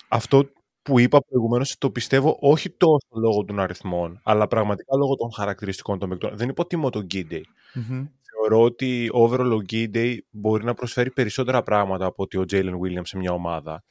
[0.09, 0.51] αυτό
[0.83, 5.98] που είπα προηγουμένως το πιστεύω όχι τόσο λόγω των αριθμών, αλλά πραγματικά λόγω των χαρακτηριστικών
[5.98, 6.37] των παικτών.
[6.37, 7.40] Δεν υποτιμώ τον Γκίντι.
[7.74, 8.09] Mm-hmm.
[8.20, 13.07] Θεωρώ ότι overall ο Γκίντι μπορεί να προσφέρει περισσότερα πράγματα από ότι ο Jalen Williams
[13.07, 13.85] σε μια ομάδα.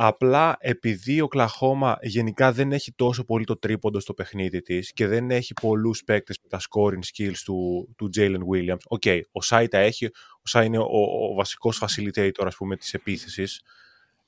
[0.00, 5.30] Απλά επειδή Οκλαχόμα γενικά δεν έχει τόσο πολύ το τρίποντο στο παιχνίδι της και δεν
[5.30, 8.78] έχει πολλούς παίκτες με τα scoring skills του, του Jalen Williams.
[8.88, 10.06] OK, okay, ο Σάι τα έχει,
[10.36, 10.86] ο Σάι είναι ο,
[11.30, 13.62] ο βασικός facilitator ας πούμε της επίθεσης,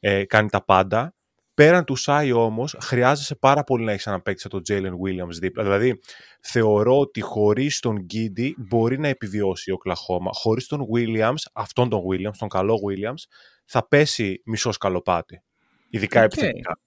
[0.00, 1.14] ε, κάνει τα πάντα.
[1.54, 5.38] Πέραν του Σάι όμως χρειάζεσαι πάρα πολύ να έχεις ένα παίκτη σαν τον Jalen Williams
[5.40, 5.62] δίπλα.
[5.62, 6.00] Δηλαδή
[6.40, 10.30] θεωρώ ότι χωρίς τον Γκίντι μπορεί να επιβιώσει ο Κλαχώμα.
[10.32, 13.22] Χωρίς τον Williams, αυτόν τον Williams, τον καλό Williams,
[13.64, 15.42] θα πέσει μισός σκαλοπάτι.
[15.90, 16.24] Ειδικά okay.
[16.24, 16.78] επιθετικά.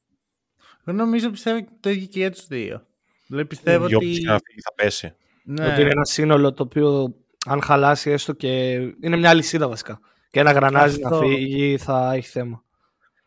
[0.86, 2.86] Εγώ νομίζω πιστεύω το ίδιο και για τους δύο.
[3.28, 3.96] Δηλαδή πιστεύω ότι.
[3.96, 5.14] Όποιο να φύγει θα πέσει.
[5.44, 5.68] Ναι.
[5.68, 8.74] Ότι είναι ένα σύνολο το οποίο αν χαλάσει έστω και.
[9.02, 10.00] είναι μια αλυσίδα βασικά.
[10.32, 11.20] Και ένα γρανάζι Αυτό...
[11.20, 12.64] να φύγει θα έχει θέμα.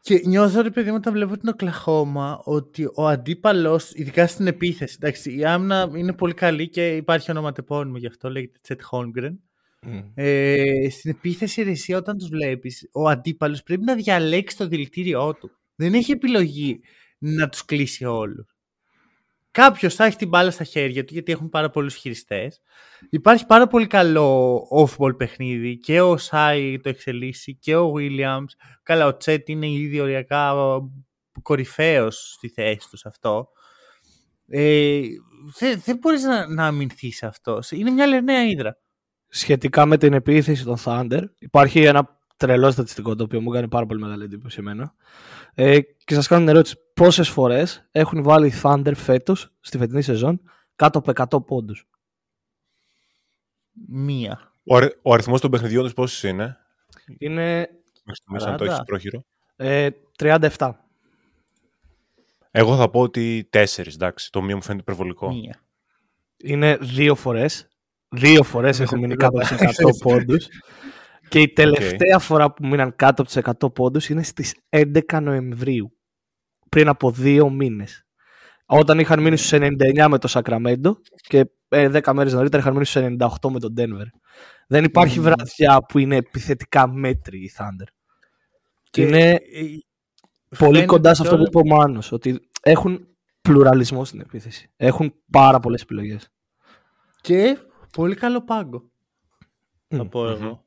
[0.01, 4.97] Και νιώθω ρε παιδί μου όταν βλέπω την Οκλαχώμα ότι ο αντίπαλος, ειδικά στην επίθεση,
[5.01, 9.41] εντάξει, η άμυνα είναι πολύ καλή και υπάρχει ονοματεπώνυμο γι' αυτό, λέγεται Τσέτ Χόλμγκρεν.
[9.87, 10.03] Mm.
[10.15, 15.51] Ε, στην επίθεση ρεσία όταν τους βλέπεις, ο αντίπαλος πρέπει να διαλέξει το δηλητήριό του
[15.77, 16.81] δεν έχει επιλογή
[17.19, 18.57] να τους κλείσει όλους.
[19.51, 22.61] Κάποιος θα έχει την μπάλα στα χέρια του γιατί έχουν πάρα πολλούς χειριστές.
[23.11, 28.51] Υπάρχει πάρα πολύ καλό off-ball παιχνίδι και ο Σάι το εξελίσσει και ο Williams.
[28.83, 30.55] Καλά, ο Τσέτ είναι ήδη οριακά
[31.43, 33.49] κορυφαίος στη θέση τους αυτό.
[34.49, 35.01] Ε,
[35.59, 37.61] δεν, δεν μπορείς να, να αμυνθείς αυτό.
[37.71, 38.79] Είναι μια λερναία ύδρα.
[39.29, 43.87] Σχετικά με την επίθεση των Thunder, υπάρχει ένα τρελό στατιστικό το οποίο μου κάνει πάρα
[43.87, 44.95] πολύ μεγάλη εντύπωση εμένα.
[45.55, 50.41] Ε, και σας κάνω την ερώτηση, πόσες φορές έχουν βάλει Thunder φέτος στη φετινή σεζόν
[50.77, 51.89] κάτω από 100 πόντους;
[53.89, 54.53] Μία.
[54.65, 56.57] Ο, αρι, ο αριθμός των παιχνιδιών τους πόσες είναι;
[57.19, 57.69] Είναι.
[58.25, 59.25] Μέχρι αν το έχεις πρόχειρο.
[59.57, 59.89] Ε,
[60.19, 60.71] 37.
[62.51, 64.31] Εγώ θα πω ότι 4, εντάξει.
[64.31, 65.29] Το μία μου φαίνεται υπερβολικό.
[65.33, 65.61] Μία.
[66.37, 67.69] Είναι δύο φορές.
[68.09, 70.49] Δύο φορές έχουν μείνει κάτω από 100 πόντους.
[71.29, 75.93] Και η τελευταία φορά που μείναν κάτω από τους 100 πόντους είναι στις 11 Νοεμβρίου.
[76.69, 78.07] Πριν από δύο μήνες.
[78.67, 82.85] Όταν είχαν μείνει στους 99 με το Sacramento και 10 ε, μέρες νωρίτερα είχαν μείνει
[82.85, 84.07] στους 98 με τον Denver.
[84.69, 85.23] Δεν υπάρχει mm.
[85.23, 87.87] βραδιά που είναι επιθετικά μέτρη η Thunder.
[88.91, 89.41] Και είναι
[90.59, 93.07] πολύ κοντά σε αυτό που είπε ο Μάνος, ότι έχουν
[93.41, 94.73] πλουραλισμό στην επίθεση.
[94.77, 96.33] Έχουν πάρα πολλές επιλογές.
[97.21, 97.59] Και
[97.93, 98.91] πολύ καλό πάγκο.
[99.89, 100.66] Θα πω εγώ.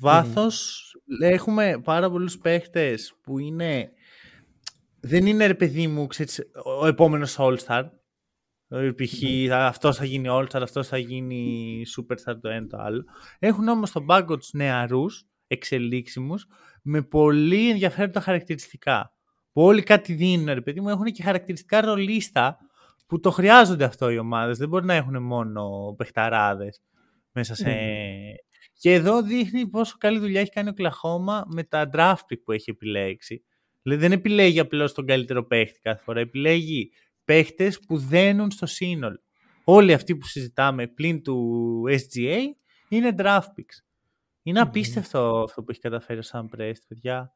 [0.00, 0.82] Βάθος,
[1.20, 3.90] έχουμε πάρα πολλούς παίχτες που είναι...
[5.00, 6.42] Δεν είναι ρε παιδί μου, ξέρεις,
[6.80, 7.84] ο επόμενος All-Star.
[8.68, 9.52] Π.χ.
[9.52, 13.04] αυτός θα γίνει All-Star, αυτός θα γίνει Superstar το ένα το άλλο.
[13.38, 16.46] Έχουν όμως τον πάγκο τους νεαρούς, εξελίξιμους,
[16.82, 19.12] με πολύ ενδιαφέροντα χαρακτηριστικά.
[19.52, 22.56] Που όλοι κάτι δίνουν, ρε παιδί μου, έχουν και χαρακτηριστικά ρολίστα
[23.06, 24.58] που το χρειάζονται αυτό οι ομάδες.
[24.58, 26.82] Δεν μπορεί να έχουν μόνο παιχταράδες
[27.32, 27.70] μέσα σε.
[28.78, 32.52] Και εδώ δείχνει πόσο καλή δουλειά έχει κάνει ο Κλαχώμα με τα draft pick που
[32.52, 33.44] έχει επιλέξει.
[33.82, 36.20] Δηλαδή δεν επιλέγει απλώς τον καλύτερο παίχτη κάθε φορά.
[36.20, 36.90] Επιλέγει
[37.24, 39.20] παίχτες που δένουν στο σύνολο.
[39.64, 42.38] Όλοι αυτοί που συζητάμε πλην του SGA
[42.88, 43.84] είναι draft picks.
[44.42, 47.34] Είναι απίστευτο αυτό που έχει καταφέρει ο Sam Prest, παιδια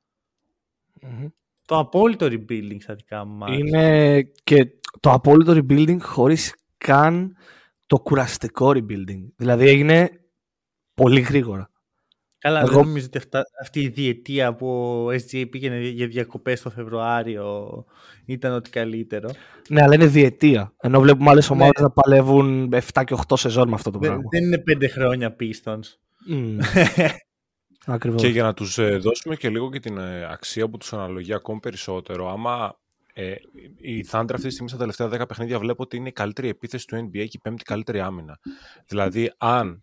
[1.67, 3.57] Το απόλυτο rebuilding στα δικά μου μάτια.
[3.59, 4.67] Είναι και
[5.01, 7.37] το απόλυτο rebuilding χωρίς καν
[7.87, 9.29] το κουραστικό rebuilding.
[9.37, 10.20] Δηλαδή έγινε
[10.95, 11.71] πολύ γρήγορα.
[12.39, 12.69] Καλά, Εγώ...
[12.69, 13.21] δεν νομίζω ότι
[13.63, 14.67] αυτή η διετία που
[15.05, 17.85] ο SGA πήγαινε για διακοπές το Φεβρουάριο
[18.25, 19.31] ήταν ότι καλύτερο.
[19.69, 20.73] Ναι, αλλά είναι διετία.
[20.81, 21.57] Ενώ βλέπουμε άλλες ναι.
[21.57, 24.23] ομάδες να παλεύουν 7 και 8 σεζόν με αυτό το πράγμα.
[24.31, 25.81] Δεν είναι 5 χρόνια Pistons.
[26.31, 26.59] Mm.
[27.87, 28.23] Ακριβώς.
[28.23, 31.33] Και για να τους ε, δώσουμε και λίγο και την ε, αξία που τους αναλογεί
[31.33, 32.79] ακόμη περισσότερο, άμα
[33.13, 33.35] ε,
[33.77, 36.87] η Thunder αυτή τη στιγμή στα τελευταία 10 παιχνίδια βλέπω ότι είναι η καλύτερη επίθεση
[36.87, 38.39] του NBA και η πέμπτη καλύτερη άμυνα.
[38.87, 39.83] Δηλαδή, αν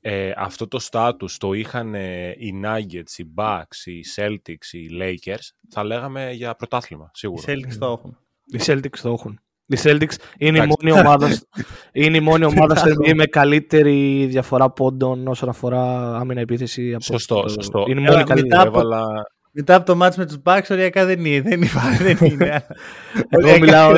[0.00, 5.50] ε, αυτό το status το είχαν ε, οι Nuggets, οι Bucks, οι Celtics, οι Lakers,
[5.70, 7.42] θα λέγαμε για πρωτάθλημα, σίγουρα.
[7.46, 8.18] Οι Celtics το έχουν.
[8.44, 9.40] Οι Celtics το έχουν.
[9.66, 11.28] Οι Celtics είναι η μόνη ομάδα,
[11.92, 16.94] είναι η μόνη ομάδα στο NBA με καλύτερη διαφορά πόντων όσον αφορά άμυνα επίθεση.
[16.94, 17.48] Από σωστό, το...
[17.48, 17.84] σωστό.
[17.88, 18.66] Είναι η μόνη καλύτερη.
[18.66, 19.06] Έβαλα...
[19.52, 21.40] Μετά από το μάτς με τους Bucks, οριακά δεν είναι.
[21.40, 21.68] Δεν, είναι,
[22.00, 22.66] δεν είναι.
[23.38, 23.94] Εγώ μιλάω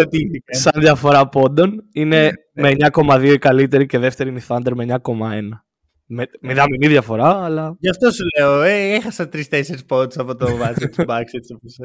[0.47, 1.85] σαν διαφορά πόντων.
[1.93, 4.97] Είναι με 9,2 η καλύτερη και δεύτερη είναι η Thunder με 9,1.
[6.13, 7.77] Με, με δαμηνή διαφορά, αλλά.
[7.79, 11.77] Γι' αυτό σου λέω, ε, έχασα τρει-τέσσερι πόντους από το μάτσο του Bucks έτσι όπως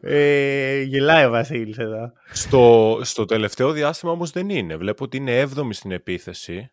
[0.00, 2.12] ε, Γελάει ο Βασίλης εδώ.
[2.32, 4.76] Στο, στο τελευταίο διάστημα όμως δεν είναι.
[4.76, 6.70] Βλέπω ότι είναι 7η στην επίθεση.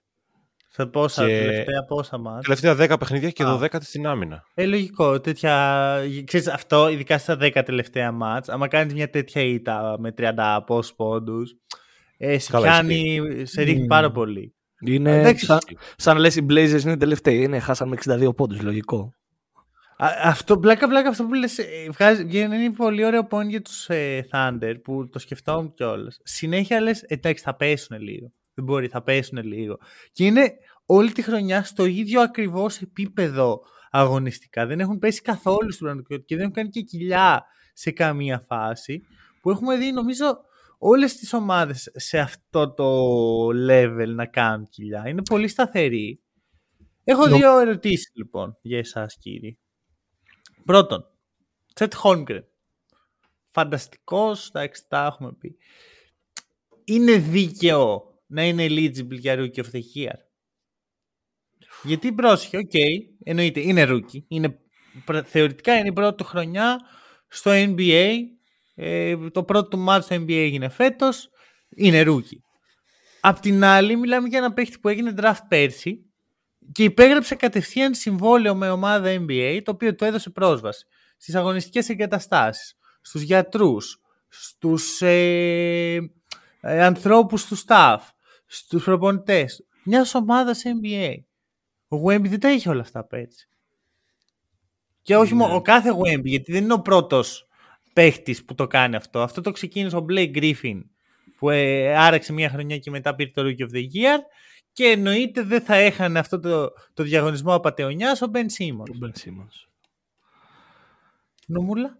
[0.67, 1.39] Σε πόσα, και...
[1.39, 2.55] τελευταία πόσα μάτια.
[2.55, 4.43] Τελευταία 10 παιχνίδια και 12 στην άμυνα.
[4.53, 5.19] Ε, λογικό.
[5.19, 5.95] Τέτοια...
[6.25, 10.93] Ξέρεις, αυτό, ειδικά στα 10 τελευταία μάτς, άμα κάνεις μια τέτοια ήττα με 30 πόσους
[10.95, 11.55] πόντους,
[12.17, 13.87] ε, σε πιάνει, σε ρίχνει mm.
[13.87, 14.55] πάρα πολύ.
[14.85, 15.59] Είναι σαν,
[15.95, 17.41] σαν να λες οι Blazers είναι τελευταίοι.
[17.41, 19.13] Είναι, χάσαν με 62 πόντους, λογικό.
[19.97, 23.89] Α, αυτό, πλάκα, πλάκα, αυτό που λες, ε, βγάζει, είναι πολύ ωραίο point για τους
[23.89, 26.19] ε, Thunder που το σκεφτόμουν κιόλας.
[26.23, 28.31] Συνέχεια λες, εντάξει θα πέσουν λίγο.
[28.53, 29.77] Δεν μπορεί, θα πέσουν λίγο.
[30.11, 30.53] Και είναι
[30.85, 33.61] όλη τη χρονιά στο ίδιο ακριβώς επίπεδο
[33.91, 34.65] αγωνιστικά.
[34.65, 39.01] Δεν έχουν πέσει καθόλου στην πραγματικότητα και δεν έχουν κάνει και κοιλιά σε καμία φάση.
[39.41, 40.39] Που έχουμε δει νομίζω
[40.85, 45.07] όλες τις ομάδες σε αυτό το level να κάνουν κοιλιά.
[45.07, 46.23] Είναι πολύ σταθερή.
[47.03, 49.59] Έχω δύο ερωτήσεις λοιπόν για εσάς κύριοι.
[50.65, 51.05] Πρώτον,
[51.73, 52.45] Τσέτ Χόλμγκρεν.
[53.49, 55.57] Φανταστικός, εντάξει τα έχουμε πει.
[56.83, 60.15] Είναι δίκαιο να είναι eligible για Rookie of the Year;
[61.83, 64.23] Γιατί πρόσεχε, OK, okay, εννοείται, είναι Rookie.
[64.27, 64.59] Είναι,
[65.25, 66.79] θεωρητικά είναι η πρώτη χρονιά
[67.27, 68.13] στο NBA
[68.75, 71.29] ε, το πρώτο του ματς στο NBA έγινε φέτος.
[71.69, 72.41] Είναι rookie.
[73.21, 76.13] Απ' την άλλη, μιλάμε για ένα παίχτη που έγινε draft πέρσι
[76.71, 80.85] και υπέγραψε κατευθείαν συμβόλαιο με ομάδα NBA, το οποίο του έδωσε πρόσβαση
[81.17, 85.95] στις αγωνιστικές εγκαταστάσεις, στους γιατρούς, στους ε,
[86.61, 87.97] ε, ανθρώπους του staff,
[88.45, 89.67] στους προπονητές.
[89.83, 91.13] Μιας ομάδας NBA.
[91.87, 93.47] Ο Wemby δεν τα είχε όλα αυτά πέρσι.
[95.01, 95.37] Και όχι ναι.
[95.37, 97.47] μόνο ο κάθε Wemby, γιατί δεν είναι ο πρώτος
[97.93, 99.21] παίχτης που το κάνει αυτό.
[99.21, 100.81] Αυτό το ξεκίνησε ο Blake Griffin
[101.37, 104.19] που ε, άραξε μια χρονιά και μετά πήρε το Rookie of the Year
[104.71, 108.93] και εννοείται δεν θα έχανε αυτό το, το διαγωνισμό απαταιωνιάς ο Ben Simmons.
[108.93, 109.67] Ο Ben Simmons.
[111.45, 111.97] Νομούλα;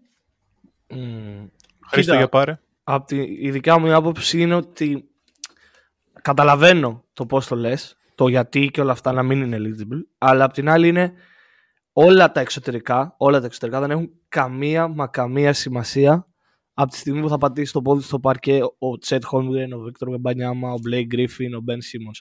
[0.88, 1.48] Mm.
[1.86, 2.60] Χρήστο για πάρε.
[2.84, 5.08] Από τη, η δικιά μου άποψη είναι ότι
[6.22, 10.44] καταλαβαίνω το πώς το λες, το γιατί και όλα αυτά να μην είναι eligible, αλλά
[10.44, 11.12] απ' την άλλη είναι
[11.96, 16.28] όλα τα εξωτερικά, όλα τα εξωτερικά δεν έχουν καμία μα καμία σημασία
[16.74, 20.08] από τη στιγμή που θα πατήσει το πόδι στο παρκέ ο Τσέτ Χόλμγκρεν, ο Βίκτορ
[20.08, 22.12] Γεμπανιάμα, ο Μπλέικ Γκρίφιν, ο Μπεν Σίμον.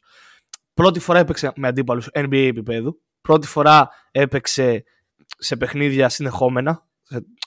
[0.74, 3.02] Πρώτη φορά έπαιξε με αντίπαλους NBA επίπεδου.
[3.22, 4.84] Πρώτη φορά έπαιξε
[5.38, 6.88] σε παιχνίδια συνεχόμενα.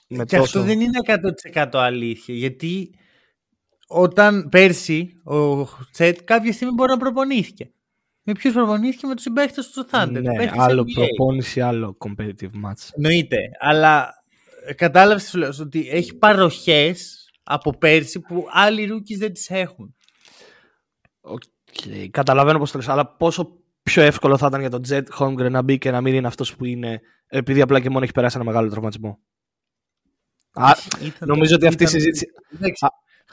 [0.07, 0.41] Με και τόσο...
[0.41, 0.99] αυτό δεν είναι
[1.53, 2.35] 100% αλήθεια.
[2.35, 2.95] Γιατί
[3.87, 7.71] όταν πέρσι ο Τσέτ κάποια στιγμή μπορεί να προπονήθηκε.
[8.29, 10.21] Με ποιους προπονήθηκε με τους συμπαίχτες του Thunder.
[10.21, 12.89] Ναι, άλλο προπόνηση, άλλο competitive match.
[12.95, 13.37] Εννοείται.
[13.59, 14.23] Αλλά
[14.65, 19.95] ε, κατάλαβες τι λέω ότι έχει παροχές από πέρσι που άλλοι rookies δεν τις έχουν.
[21.21, 22.07] Okay.
[22.11, 25.61] Καταλαβαίνω πώς το λες, αλλά πόσο πιο εύκολο θα ήταν για τον Jet Holmgren να
[25.61, 28.45] μπει και να μην είναι αυτός που είναι, επειδή απλά και μόνο έχει περάσει ένα
[28.45, 29.19] μεγάλο τραυματισμό.
[30.51, 30.71] Α,
[31.19, 32.25] νομίζω ότι αυτή η συζήτηση.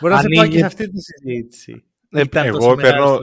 [0.01, 1.85] Μπορεί να σε πάει και σε αυτή τη συζήτηση.
[2.11, 3.19] Ε, εγώ παίρνω.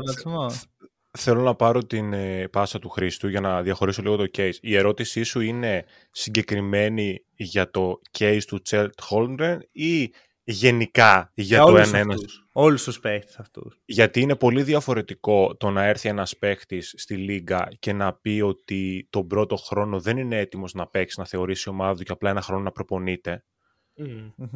[1.18, 4.56] Θέλω να πάρω την ε, πάσα του Χρήστου για να διαχωρίσω λίγο το case.
[4.62, 10.12] Η ερώτησή σου είναι συγκεκριμένη για το case του Τσέλτ Holmgren ή
[10.44, 13.82] γενικά για, για το ένα ένας; Όλους τους παίχτες αυτούς.
[13.86, 19.08] Γιατί είναι πολύ διαφορετικό το να έρθει ένας παίχτης στη Λίγκα και να πει ότι
[19.10, 22.30] τον πρώτο χρόνο δεν είναι έτοιμος να παίξει, να θεωρήσει η ομάδα του και απλά
[22.30, 23.44] ένα χρόνο να προπονείται.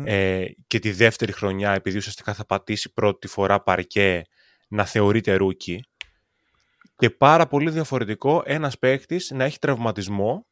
[0.03, 4.21] Ε, και τη δεύτερη χρονιά, επειδή ουσιαστικά θα πατήσει πρώτη φορά παρκέ,
[4.67, 5.83] να θεωρείται rookie.
[6.95, 10.45] Και πάρα πολύ διαφορετικό ένας παίχτης να έχει τραυματισμό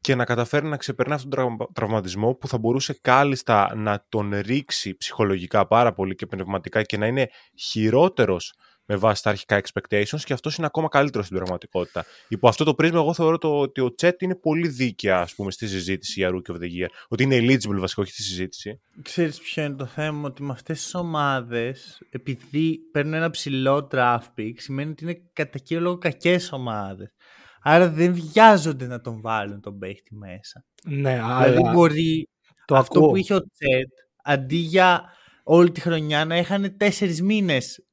[0.00, 4.96] και να καταφέρει να ξεπερνά αυτόν τον τραυματισμό που θα μπορούσε κάλλιστα να τον ρίξει
[4.96, 7.28] ψυχολογικά πάρα πολύ και πνευματικά και να είναι
[7.58, 8.54] χειρότερος
[8.86, 12.04] με βάση τα αρχικά expectations και αυτός είναι ακόμα καλύτερος στην πραγματικότητα.
[12.28, 15.50] Υπό αυτό το πρίσμα, εγώ θεωρώ το, ότι ο Τσέτ είναι πολύ δίκαια ας πούμε,
[15.50, 16.88] στη συζήτηση για Rookie of the Year.
[17.08, 18.80] Ότι είναι eligible βασικά, όχι στη συζήτηση.
[19.02, 24.28] Ξέρεις ποιο είναι το θέμα, ότι με αυτές τις ομάδες, επειδή παίρνουν ένα ψηλό draft
[24.38, 27.14] pick, σημαίνει ότι είναι κατά κύριο λόγο κακές ομάδες.
[27.62, 30.64] Άρα δεν βιάζονται να τον βάλουν τον παίχτη μέσα.
[30.84, 31.72] Ναι, δηλαδή αλλά...
[31.72, 32.28] μπορεί
[32.64, 33.10] το αυτό ακούω.
[33.10, 33.90] που είχε ο Τσέτ,
[34.24, 35.02] αντί για
[35.44, 37.84] όλη τη χρονιά να είχαν τέσσερις μήνες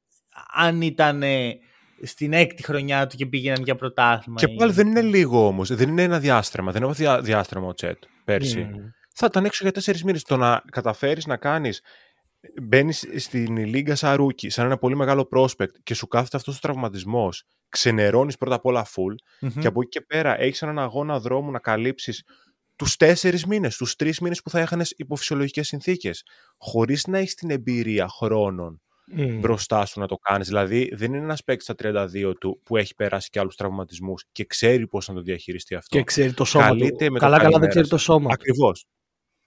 [0.54, 1.22] αν ήταν
[2.02, 4.38] στην έκτη χρονιά του και πήγαιναν για πρωτάθλημα.
[4.38, 5.74] Και πάλι δεν είναι λίγο όμως.
[5.74, 6.72] Δεν είναι ένα διάστρεμα.
[6.72, 8.68] Δεν είναι διάστρεμα ο Τσέτ πέρσι.
[8.70, 8.76] Mm.
[9.14, 10.22] Θα ήταν έξω για τέσσερις μήνες.
[10.22, 11.82] Το να καταφέρεις να κάνεις.
[12.62, 16.58] Μπαίνεις στην Λίγκα σαν ρούκι, σαν ένα πολύ μεγάλο prospect και σου κάθεται αυτός ο
[16.60, 17.44] τραυματισμός.
[17.68, 19.14] Ξενερώνεις πρώτα απ' όλα full
[19.60, 22.24] και από εκεί και πέρα έχεις έναν αγώνα δρόμου να καλύψεις
[22.76, 26.22] τους τέσσερις μήνες, τους τρεις μήνες που θα έχανες υπό φυσιολογικέ συνθήκες.
[26.58, 28.81] Χωρίς να έχεις την εμπειρία χρόνων
[29.16, 29.38] mm.
[29.40, 30.46] μπροστά σου να το κάνεις.
[30.46, 34.44] Δηλαδή, δεν είναι ένας παίκτης στα 32 του που έχει περάσει και άλλους τραυματισμούς και
[34.44, 35.96] ξέρει πώς να το διαχειριστεί αυτό.
[35.96, 37.12] Και ξέρει το σώμα Καλείται του.
[37.12, 38.30] καλά, καλά δεν ξέρει το σώμα.
[38.32, 38.86] Ακριβώς.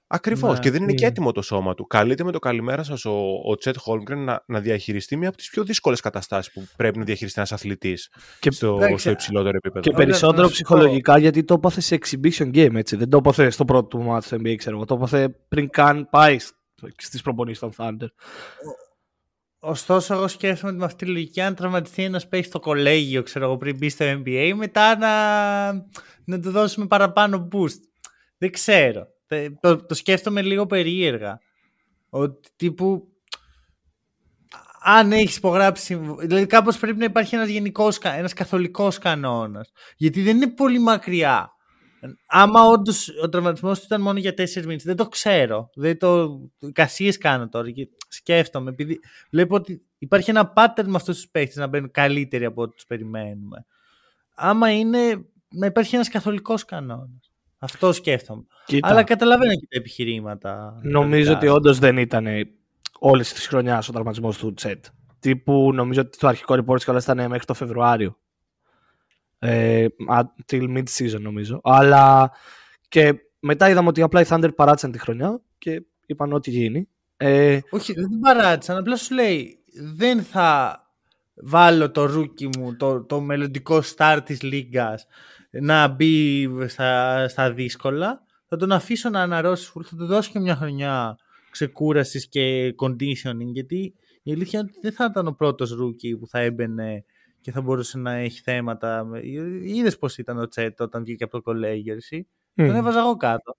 [0.07, 0.53] Ακριβώς.
[0.53, 0.95] Ναι, και δεν είναι mm.
[0.95, 1.87] και έτοιμο το σώμα του.
[1.87, 5.49] Καλείται με το καλημέρα σας ο, ο Τσέτ Χόλμγκρεν να, να διαχειριστεί μια από τις
[5.49, 8.09] πιο δύσκολες καταστάσεις που πρέπει να διαχειριστεί ένας αθλητής
[8.49, 9.79] στο, στο υψηλότερο επίπεδο.
[9.79, 12.75] Και περισσότερο ψυχολογικά γιατί το έπαθε σε exhibition game.
[12.75, 12.95] Έτσι.
[12.95, 14.85] Δεν το έπαθε στο πρώτο του μάτι του NBA, ξέρω εγώ.
[14.85, 16.37] Το έπαθε πριν καν πάει
[16.97, 18.07] στις προπονήσεις των Thunder.
[19.67, 23.45] Ωστόσο, εγώ σκέφτομαι ότι με αυτή τη λογική, αν τραυματιστεί ένας παίχτης στο κολέγιο, ξέρω
[23.45, 25.73] εγώ, πριν μπει στο NBA, μετά να,
[26.25, 27.79] να του δώσουμε παραπάνω boost.
[28.37, 29.07] Δεν ξέρω.
[29.59, 31.39] Το, το σκέφτομαι λίγο περίεργα.
[32.09, 33.07] Ότι τύπου.
[34.81, 35.95] Αν έχεις υπογράψει.
[36.19, 39.71] Δηλαδή, κάπως πρέπει να υπάρχει ένας γενικός, ένας καθολικός κανόνας.
[39.97, 41.54] Γιατί δεν είναι πολύ μακριά
[42.25, 45.69] Άμα όντως ο τραυματισμός του ήταν μόνο για τέσσερις μήνες, δεν το ξέρω.
[45.73, 46.39] Δεν το.
[46.71, 47.67] Κασίες κάνω τώρα.
[48.07, 48.69] σκέφτομαι.
[48.69, 48.99] Επειδή
[49.29, 52.85] βλέπω ότι υπάρχει ένα pattern με αυτούς τους παίχτες να μπαίνουν καλύτεροι από ό,τι τους
[52.85, 53.65] περιμένουμε.
[54.35, 57.31] Άμα είναι να υπάρχει ένας καθολικός κανόνας.
[57.57, 58.43] Αυτό σκέφτομαι.
[58.65, 58.87] Κοίτα.
[58.87, 60.79] Αλλά καταλαβαίνω και τα επιχειρήματα.
[60.83, 62.27] Νομίζω ότι όντως δεν ήταν
[62.99, 64.85] όλης της χρονιάς ο τραυματισμός του Τσέτ.
[65.19, 68.17] Τύπου νομίζω ότι το αρχικό report κιόλας ήταν μέχρι το Φεβρουάριο
[69.39, 69.85] ε,
[70.51, 71.61] till mid-season νομίζω.
[71.63, 72.31] Αλλά
[72.87, 76.87] και μετά είδαμε ότι απλά οι Thunder παράτησαν τη χρονιά και είπαν ό,τι γίνει.
[77.17, 78.77] Ε, Όχι, δεν την παράτησαν.
[78.77, 79.63] Απλά σου λέει
[79.95, 80.79] δεν θα
[81.35, 85.07] βάλω το ρούκι μου, το, το μελλοντικό star της λίγκας
[85.51, 88.23] να μπει στα, στα δύσκολα.
[88.47, 91.17] Θα τον αφήσω να αναρρώσει θα του δώσω και μια χρονιά
[91.51, 96.27] ξεκούρασης και conditioning γιατί η αλήθεια είναι ότι δεν θα ήταν ο πρώτος ρούκι που
[96.27, 97.05] θα έμπαινε
[97.45, 99.07] και θα μπορούσε να έχει θέματα.
[99.63, 102.27] Είδες πώς ήταν ο Τσέτ όταν βγήκε από το κολέγιο, εσύ;
[102.57, 102.65] Mm.
[102.65, 103.57] Τον έβαζα εγώ κάτω.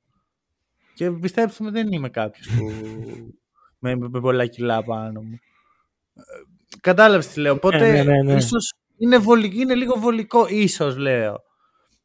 [0.94, 2.64] Και πιστέψτε με, δεν είμαι κάποιος που.
[3.82, 5.38] με, με, πολλά κιλά πάνω μου.
[6.14, 6.22] Ε,
[6.80, 7.52] Κατάλαβες τι λέω.
[7.52, 8.34] Οπότε ναι, ναι, ναι, ναι.
[8.34, 9.20] ίσως είναι,
[9.52, 11.42] είναι λίγο βολικό, ίσως λέω.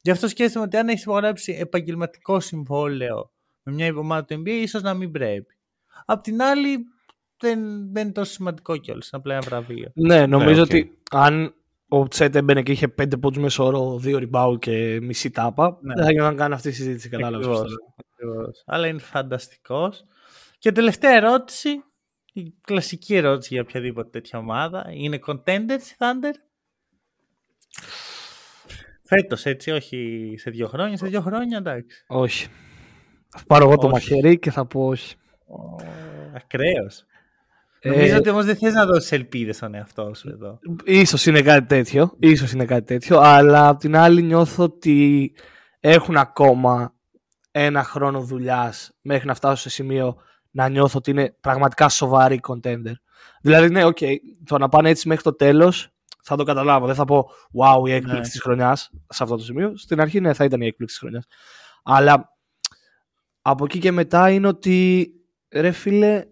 [0.01, 3.32] Γι' αυτό σκέφτομαι ότι αν έχεις υπογράψει επαγγελματικό συμβόλαιο
[3.63, 5.57] με μια ομάδα του NBA, ίσως να μην πρέπει.
[6.05, 6.77] Απ' την άλλη,
[7.39, 7.59] δεν,
[7.93, 9.09] δεν είναι τόσο σημαντικό κιόλας.
[9.09, 9.91] Είναι απλά ένα βραβείο.
[9.93, 11.55] Ναι, νομίζω ναι, ότι αν
[11.93, 15.77] ο Τσέτ έμπαινε και είχε πέντε πόντους μέσω όρο, δύο rebound και μισή τάπα.
[15.81, 15.93] Ναι.
[15.93, 17.61] Δεν θα γινόταν καν αυτή η συζήτηση, κατάλαβες.
[18.65, 20.05] Αλλά είναι φανταστικός.
[20.57, 21.69] Και τελευταία ερώτηση,
[22.33, 24.85] η κλασική ερώτηση για οποιαδήποτε τέτοια ομάδα.
[24.91, 26.33] Είναι contenders η Thunder;
[29.03, 30.97] Φέτος, έτσι, όχι σε δύο χρόνια.
[30.97, 32.05] Σε δύο χρόνια, εντάξει.
[32.07, 32.47] Όχι.
[33.29, 35.15] Θα πάρω εγώ το μαχαίρι και θα πω όχι.
[36.35, 37.05] Ακραίος.
[37.84, 40.59] Νομίζω ε, ότι όμως δεν θες να δώσεις ελπίδες στον εαυτό σου εδώ.
[40.86, 42.15] Ίσως είναι κάτι τέτοιο.
[42.19, 43.19] Ίσως είναι κάτι τέτοιο.
[43.19, 45.32] Αλλά απ' την άλλη νιώθω ότι
[45.79, 46.93] έχουν ακόμα
[47.51, 50.17] ένα χρόνο δουλειάς μέχρι να φτάσω σε σημείο
[50.51, 52.93] να νιώθω ότι είναι πραγματικά σοβαρή contender.
[53.41, 54.15] Δηλαδή, ναι, OK, okay,
[54.45, 56.86] το να πάνε έτσι μέχρι το τέλος θα το καταλάβω.
[56.86, 57.29] Δεν θα πω
[57.63, 58.27] wow, η έκπληξη ναι.
[58.27, 59.77] της χρονιάς σε αυτό το σημείο.
[59.77, 61.25] Στην αρχή, ναι, θα ήταν η έκπληξη της χρονιάς.
[61.84, 62.29] Αλλά
[63.41, 65.11] από εκεί και μετά είναι ότι
[65.51, 66.25] ρε φίλε,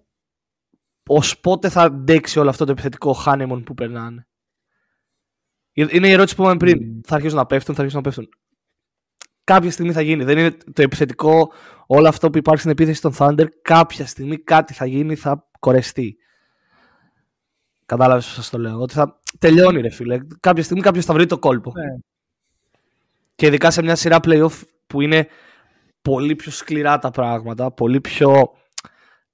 [1.11, 4.27] ως πότε θα αντέξει όλο αυτό το επιθετικό Χάνεμον που περνάνε;
[5.71, 6.77] Είναι η ερώτηση που είπαμε πριν.
[6.77, 7.01] Mm.
[7.07, 8.29] Θα αρχίσουν να πέφτουν, θα αρχίσουν να πέφτουν.
[9.43, 10.23] Κάποια στιγμή θα γίνει.
[10.23, 11.51] Δεν είναι το επιθετικό,
[11.87, 13.45] όλο αυτό που υπάρχει στην επίθεση των Thunder.
[13.61, 16.17] Κάποια στιγμή κάτι θα γίνει, θα κορεστεί.
[17.85, 18.79] Κατάλαβες πώς σας το λέω.
[18.79, 20.19] Ότι θα τελειώνει, ρε φίλε.
[20.39, 21.71] Κάποια στιγμή κάποιος θα βρει το κόλπο.
[21.71, 21.99] Yeah.
[23.35, 25.27] Και ειδικά σε μια σειρά playoff που είναι
[26.01, 28.49] πολύ πιο σκληρά τα πράγματα, πολύ πιο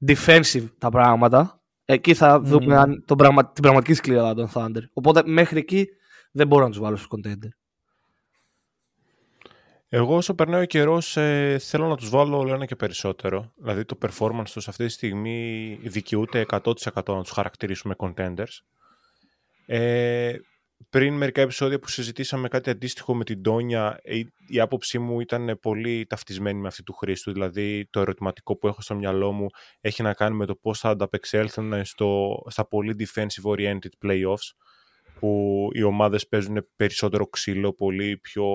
[0.07, 1.59] defensive τα πράγματα.
[1.86, 3.51] Εκεί θα δούμε αν τον πραγμα...
[3.51, 4.81] την πραγματική σκληράδα των Thunder.
[4.93, 5.88] Οπότε μέχρι εκεί
[6.31, 7.49] δεν μπορώ να τους βάλω στο contender.
[9.89, 13.51] Εγώ όσο περνάει ο καιρός ε, θέλω να τους βάλω όλο ένα και περισσότερο.
[13.55, 16.59] Δηλαδή το performance τους αυτή τη στιγμή δικαιούται 100%
[16.93, 18.59] να τους χαρακτηρίσουμε contenders.
[19.65, 20.36] Ε,
[20.89, 23.99] πριν μερικά επεισόδια που συζητήσαμε κάτι αντίστοιχο με την Τόνια,
[24.47, 27.32] η, άποψή μου ήταν πολύ ταυτισμένη με αυτή του Χρήστου.
[27.32, 29.45] Δηλαδή, το ερωτηματικό που έχω στο μυαλό μου
[29.82, 34.55] έχει να κάνει με το πώς θα ανταπεξέλθουν στο, στα πολύ defensive-oriented playoffs,
[35.19, 38.45] που οι ομάδες παίζουν περισσότερο ξύλο, πολύ πιο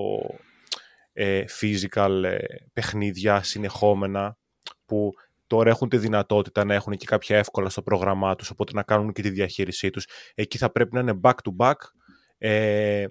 [1.13, 2.39] ε, physical ε,
[2.73, 4.39] παιχνίδια συνεχόμενα,
[4.87, 5.11] που
[5.47, 9.13] τώρα έχουν τη δυνατότητα να έχουν και κάποια εύκολα στο πρόγραμμά τους, οπότε να κάνουν
[9.13, 10.07] και τη διαχείρισή τους.
[10.35, 11.75] Εκεί θα πρέπει να είναι back-to-back,
[12.41, 13.07] ε,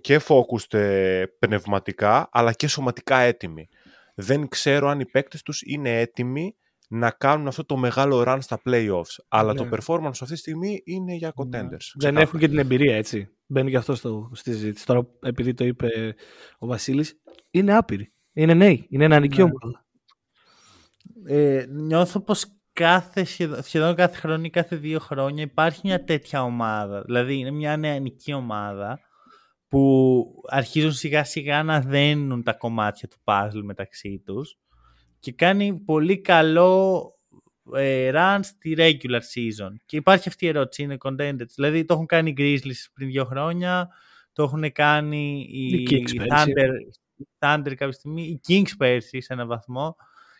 [0.00, 3.68] και focused ε, πνευματικά, αλλά και σωματικά έτοιμοι.
[4.14, 6.56] Δεν ξέρω αν οι παίκτες τους είναι έτοιμοι
[6.88, 9.16] να κάνουν αυτό το μεγάλο run στα playoffs.
[9.28, 9.70] Αλλά το ναι.
[9.72, 11.60] performance αυτή τη στιγμή είναι για ναι.
[11.60, 11.92] contenders.
[11.94, 13.28] Δεν έχουν και την εμπειρία, έτσι.
[13.46, 14.86] Μπαίνει και αυτό στο, στη συζήτηση.
[14.86, 16.14] Τώρα, επειδή το είπε
[16.58, 18.12] ο Βασίλης, είναι άπειροι.
[18.32, 18.86] Είναι νέοι.
[18.88, 19.42] Είναι ένα ναι.
[19.42, 19.86] ομάδα.
[21.26, 23.24] Ε, νιώθω πως κάθε,
[23.62, 27.02] σχεδόν κάθε χρόνο ή κάθε δύο χρόνια υπάρχει μια τέτοια ομάδα.
[27.02, 29.00] Δηλαδή είναι μια νεανική ομάδα
[29.68, 34.58] που αρχίζουν σιγά σιγά να δένουν τα κομμάτια του puzzle μεταξύ τους
[35.18, 37.02] και κάνει πολύ καλό
[37.74, 39.70] ε, run στη regular season.
[39.86, 41.52] Και υπάρχει αυτή η ερώτηση, είναι contenders.
[41.54, 43.88] Δηλαδή το έχουν κάνει οι Grizzlies πριν δύο χρόνια,
[44.32, 46.70] το έχουν κάνει οι, οι Thunder,
[47.38, 49.96] Thunder κάποια στιγμή, οι Kings πέρσι σε έναν βαθμό.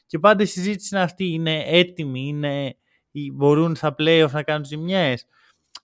[0.08, 2.76] Και πάντα η συζήτηση είναι αυτή, είναι έτοιμοι, είναι,
[3.32, 5.26] μπορούν στα playoff να κάνουν ζημιές.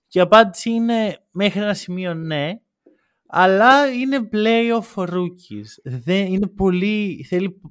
[0.07, 2.51] Και η απάντηση είναι μέχρι ένα σημείο ναι,
[3.27, 5.67] αλλά είναι playoff rookies.
[5.83, 7.61] Δεν, είναι πολύ, θέλει,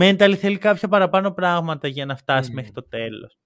[0.00, 3.38] mental θέλει κάποια παραπάνω πράγματα για να φτάσει μέχρι το τέλος.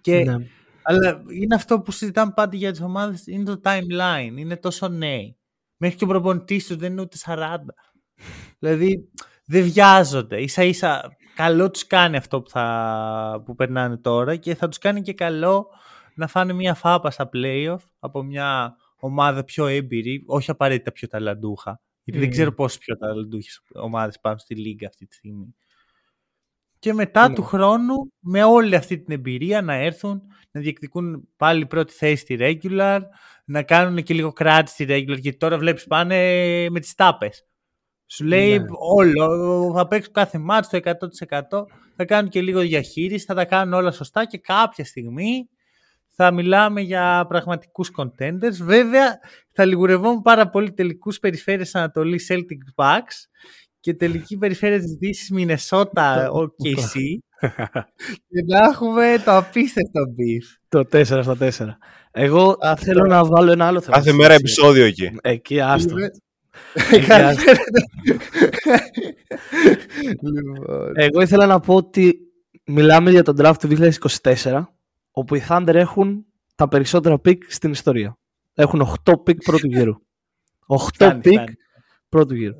[0.00, 0.36] Και, ναι.
[0.82, 5.36] Αλλά είναι αυτό που συζητάμε πάντα για τις ομάδες, είναι το timeline, είναι τόσο νέοι.
[5.76, 7.56] Μέχρι και ο προπονητής τους δεν είναι ούτε 40.
[8.58, 9.08] δηλαδή
[9.44, 10.42] δεν βιάζονται.
[10.42, 15.02] Ίσα ίσα καλό τους κάνει αυτό που, θα, που περνάνε τώρα και θα τους κάνει
[15.02, 15.66] και καλό
[16.14, 21.80] να φάνε μια φάπα στα playoff από μια ομάδα πιο έμπειρη, όχι απαραίτητα πιο ταλαντούχα.
[22.02, 25.54] Γιατί δεν ξέρω πόσες πιο ταλαντούχες ομάδες πάνω στη λίγα αυτή τη στιγμή.
[26.78, 31.92] Και μετά του χρόνου, με όλη αυτή την εμπειρία, να έρθουν να διεκδικούν πάλι πρώτη
[31.92, 33.00] θέση στη regular,
[33.44, 36.16] να κάνουν και λίγο κράτη στη regular, γιατί τώρα βλέπεις πάνε
[36.70, 37.47] με τις τάπες.
[38.10, 38.64] Σου λέει ναι.
[38.78, 41.64] όλο, θα παίξουν κάθε μάτσο το 100%,
[41.96, 45.48] θα κάνουν και λίγο διαχείριση, θα τα κάνουν όλα σωστά και κάποια στιγμή
[46.20, 48.56] θα μιλάμε για πραγματικούς contenders.
[48.62, 49.18] Βέβαια,
[49.52, 53.28] θα λιγουρευόμουν πάρα πολύ τελικούς περιφέρειες Ανατολής Celtic Bucks
[53.80, 56.92] και τελική περιφέρεια της Δύσης Μινεσότα OKC
[58.28, 60.58] και να έχουμε το απίστευτο beef.
[60.68, 61.76] Το 4 στα 4.
[62.10, 63.96] Εγώ θέλω να βάλω ένα άλλο θέμα.
[63.96, 65.10] Κάθε μέρα επεισόδιο εκεί.
[65.22, 65.94] Εκεί, άστο.
[70.02, 70.92] Λοιπόν.
[70.94, 72.18] Εγώ ήθελα να πω ότι
[72.64, 73.68] μιλάμε για τον draft του
[74.42, 74.64] 2024
[75.10, 78.18] όπου οι Thunder έχουν τα περισσότερα pick στην ιστορία.
[78.54, 79.94] Έχουν 8 pick πρώτου γύρου.
[80.98, 81.44] 8 pick
[82.08, 82.54] πρώτου γύρου.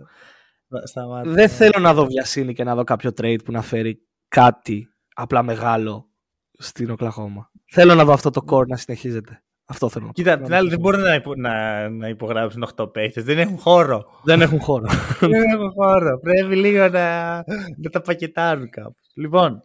[1.24, 5.42] Δεν θέλω να δω βιασύνη και να δω κάποιο trade που να φέρει κάτι απλά
[5.42, 6.10] μεγάλο
[6.58, 7.50] στην Οκλαχώμα.
[7.70, 9.42] Θέλω να δω αυτό το core να συνεχίζεται.
[9.70, 13.24] Αυτό θέλω Κοίτα, την άλλη δεν μπορούν να, υπο, να, να υπογράψουν 8 παίχτες.
[13.24, 14.20] Δεν έχουν χώρο.
[14.22, 14.86] Δεν έχουν χώρο.
[15.20, 16.18] δεν έχουν χώρο.
[16.18, 17.34] Πρέπει λίγο να,
[17.76, 18.96] να τα πακετάρουν κάπου.
[19.14, 19.62] Λοιπόν,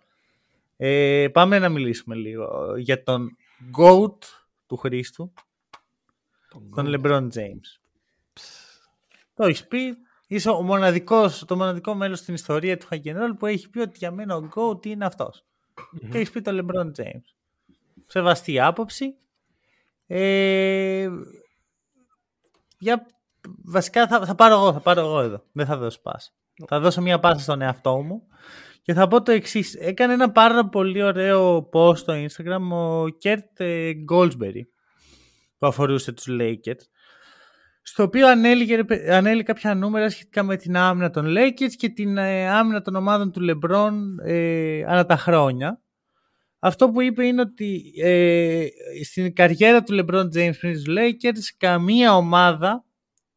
[0.78, 3.38] ε, πάμε να μιλήσουμε λίγο για τον
[3.78, 4.18] GOAT
[4.68, 5.34] του Χρήστου,
[6.50, 7.80] τον, τον LeBron James.
[9.34, 9.98] Το έχεις πει,
[10.28, 14.12] είσαι ο μοναδικός, το μοναδικό μέλος στην ιστορία του Hack που έχει πει ότι για
[14.12, 15.44] μένα ο GOAT είναι αυτός.
[15.44, 16.08] Mm-hmm.
[16.12, 17.24] Και έχεις πει τον LeBron James.
[18.08, 19.16] Σεβαστή άποψη.
[20.08, 21.10] Ε,
[22.78, 23.06] για,
[23.66, 25.44] βασικά θα, θα πάρω εγώ, θα πάρω εγώ εδώ.
[25.52, 26.32] Δεν θα δώσω πάσα.
[26.68, 28.28] Θα δώσω μια πάσα στον εαυτό μου.
[28.82, 29.76] Και θα πω το εξής.
[29.76, 33.64] Έκανε ένα πάρα πολύ ωραίο post στο Instagram ο Kirk
[34.04, 34.68] Goldsberry
[35.58, 36.82] που αφορούσε τους Lakers
[37.84, 42.50] στο οποίο ανέλυε, ανέλυε κάποια νούμερα σχετικά με την άμυνα των Lakers και την ε,
[42.50, 43.92] άμυνα των ομάδων του LeBron
[44.26, 45.82] ε, ανά τα χρόνια.
[46.66, 48.68] Αυτό που είπε είναι ότι ε,
[49.04, 52.86] στην καριέρα του LeBron James πριν τους Lakers καμία ομάδα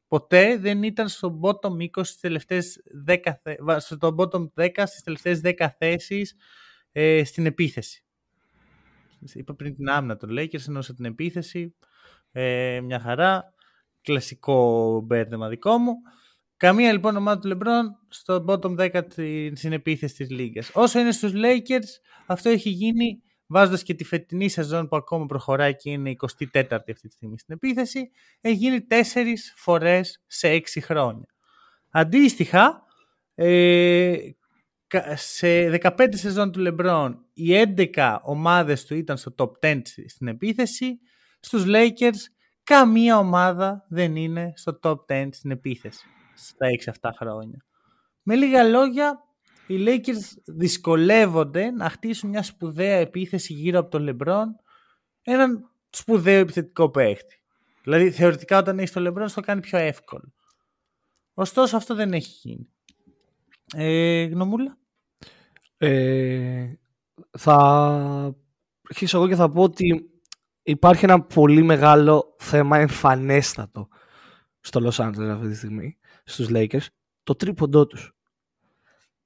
[0.09, 3.17] ποτέ δεν ήταν στο bottom 20 στις τελευταίες 10,
[3.79, 6.37] στο bottom 10 στις τελευταίες 10 θέσεις
[6.93, 8.05] ε, στην επίθεση.
[9.33, 11.75] Είπα πριν την άμυνα των Lakers, εννοούσα την επίθεση.
[12.33, 13.55] Ε, μια χαρά.
[14.03, 15.95] Κλασικό μπέρδεμα δικό μου.
[16.57, 19.03] Καμία λοιπόν ομάδα του LeBron στο bottom 10
[19.55, 20.71] στην επίθεση της λίγας.
[20.73, 21.89] Όσο είναι στους Lakers,
[22.27, 26.93] αυτό έχει γίνει βάζοντας και τη φετινή σεζόν που ακόμα προχωράει και είναι 24η αυτή
[26.93, 31.27] τη στιγμή στην επίθεση, έχει γίνει 4 φορές σε 6 χρόνια.
[31.91, 32.85] Αντίστοιχα,
[33.35, 34.17] ε,
[35.15, 40.99] σε 15 σεζόν του LeBron, οι 11 ομάδες του ήταν στο top 10 στην επίθεση,
[41.41, 42.21] στους Lakers
[42.63, 47.65] καμία ομάδα δεν είναι στο top 10 στην επίθεση στα 6 αυτά χρόνια.
[48.23, 49.21] Με λίγα λόγια,
[49.67, 54.45] οι Lakers δυσκολεύονται να χτίσουν μια σπουδαία επίθεση γύρω από τον LeBron,
[55.23, 57.41] έναν σπουδαίο επιθετικό παίχτη.
[57.83, 60.33] Δηλαδή, θεωρητικά όταν έχεις τον LeBron, το κάνει πιο εύκολο.
[61.35, 62.69] Ωστόσο, αυτό δεν έχει γίνει.
[63.75, 64.79] Ε, γνωμούλα;
[65.77, 66.73] Ε,
[67.39, 67.55] θα
[68.89, 70.11] αρχίσω εγώ και θα πω ότι
[70.63, 73.89] υπάρχει ένα πολύ μεγάλο θέμα εμφανέστατο
[74.61, 76.87] στο Los Angeles αυτή τη στιγμή, στους Lakers,
[77.23, 78.15] το τρίποντό τους.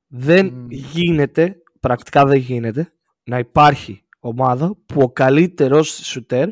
[0.07, 2.93] Δεν γίνεται, πρακτικά δεν γίνεται,
[3.23, 6.49] να υπάρχει ομάδα που ο καλύτερος σουτέρ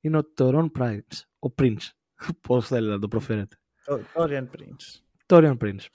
[0.00, 1.20] είναι ο Τωρόν Prince.
[1.38, 1.88] Ο Prince.
[2.46, 3.56] Πώς θέλετε να το προφέρετε.
[4.14, 5.00] Τόριαν Prince.
[5.26, 5.86] Τόριαν Prince.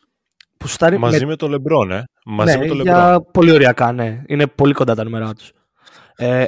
[0.58, 2.04] Που στάρει Μαζί με, με το Λεμπρόν, ε.
[2.26, 4.24] Μαζί ναι, με το Για πολύ ωριακά, ναι.
[4.28, 5.52] Είναι πολύ κοντά τα νούμερά τους.
[6.16, 6.46] Ε,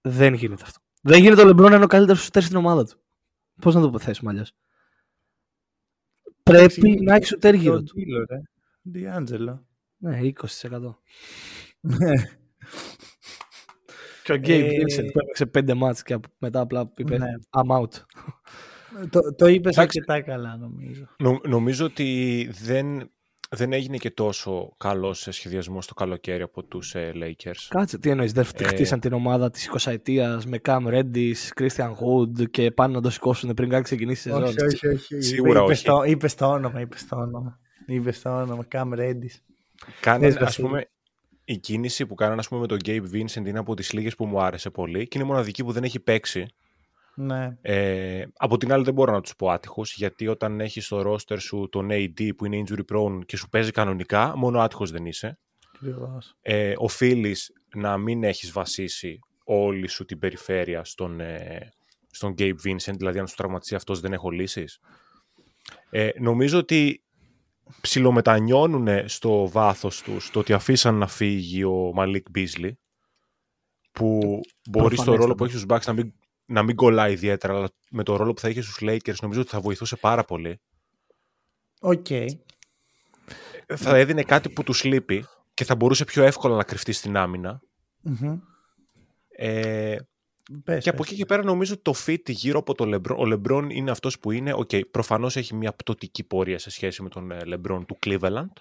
[0.00, 0.80] δεν γίνεται αυτό.
[1.02, 3.00] Δεν γίνεται ο Λεμπρόν να είναι ο καλύτερος σουτέρ στην ομάδα του.
[3.60, 4.52] Πώς να το θέσουμε αλλιώς;
[6.42, 7.94] Πρέπει να έχεις σουτέρ γύρω του.
[8.82, 9.66] Διάντζελο.
[9.96, 10.94] Ναι, 20%.
[11.80, 12.12] Ναι.
[14.24, 17.26] Και ο Γκέιμ Vincent που έπαιξε πέντε μάτς και μετά απλά είπε ναι.
[17.50, 17.90] I'm out.
[19.10, 21.06] Το, το είπες αρκετά καλά νομίζω.
[21.48, 23.10] νομίζω ότι δεν,
[23.54, 27.66] δεν έγινε και τόσο καλό σε σχεδιασμό στο καλοκαίρι από τους ε, Lakers.
[27.68, 28.64] Κάτσε, τι εννοείς, δεν ε...
[28.64, 33.10] χτίσαν την ομάδα της 20 ετίας με Cam Reddish, Christian Hood και πάνε να το
[33.10, 34.42] σηκώσουν πριν καν ξεκινήσει η σεζόν.
[34.48, 35.20] Όχι, όχι, όχι.
[35.20, 35.84] Σίγουρα είπες, όχι.
[35.84, 37.58] Το, είπες το όνομα, είπες το όνομα.
[37.86, 39.40] Είπες το όνομα, Cam Reddish.
[40.00, 40.88] Κάνε, ας πούμε,
[41.44, 44.26] η κίνηση που κάνανε ας πούμε, με τον Gabe Vincent είναι από τις λίγες που
[44.26, 46.46] μου άρεσε πολύ και είναι η μοναδική που δεν έχει παίξει.
[47.14, 47.56] Ναι.
[47.60, 51.40] Ε, από την άλλη δεν μπορώ να τους πω άτυχος γιατί όταν έχεις στο roster
[51.40, 55.38] σου τον AD που είναι injury prone και σου παίζει κανονικά μόνο άτυχος δεν είσαι.
[56.40, 61.72] Ε, Οφείλεις να μην έχεις βασίσει όλη σου την περιφέρεια στον, ε,
[62.10, 64.80] στον Gabe Vincent, δηλαδή αν σου τραυματιστεί αυτός δεν έχω λύσεις.
[65.90, 67.02] Ε, νομίζω ότι
[67.80, 72.78] ψιλομετανιώνουν στο βάθος τους το ότι αφήσαν να φύγει ο Malik Beasley
[73.92, 74.40] που
[74.70, 76.12] μπορεί στο ρόλο που έχει στους Bucks να μην,
[76.52, 79.50] να μην κολλάει ιδιαίτερα αλλά με το ρόλο που θα είχε στους Lakers νομίζω ότι
[79.50, 80.60] θα βοηθούσε πάρα πολύ.
[81.80, 82.06] Οκ.
[83.66, 85.24] Θα έδινε κάτι που του λείπει
[85.54, 87.60] και θα μπορούσε πιο εύκολα να κρυφτεί στην άμυνα
[89.28, 89.96] Ε,
[90.78, 93.66] και από εκεί και πέρα νομίζω ότι το fit γύρω από το LeBron, ο LeBron
[93.70, 97.30] είναι αυτός που είναι, OK, okay, προφανώς έχει μια πτωτική πορεία σε σχέση με τον
[97.30, 98.52] ε, LeBron του Cleveland,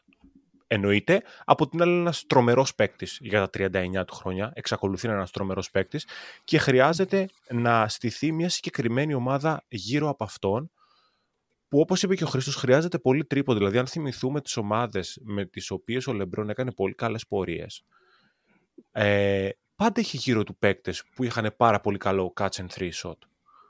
[0.74, 1.22] εννοείται.
[1.46, 5.32] Από την άλλη ένας τρομερός παίκτης για τα 39 του χρόνια, εξακολουθεί να είναι ένας
[5.32, 6.08] τρομερός παίκτης
[6.44, 10.72] και χρειάζεται να στηθεί μια συγκεκριμένη ομάδα γύρω από αυτόν,
[11.68, 15.46] που όπως είπε και ο Χρήστος χρειάζεται πολύ τρίποντο, δηλαδή αν θυμηθούμε τις ομάδες με
[15.46, 17.84] τις οποίες ο LeBron έκανε πολύ καλές πορείες,
[18.92, 23.18] ε, πάντα είχε γύρω του παίκτες που είχαν πάρα πολύ καλό catch and three shot.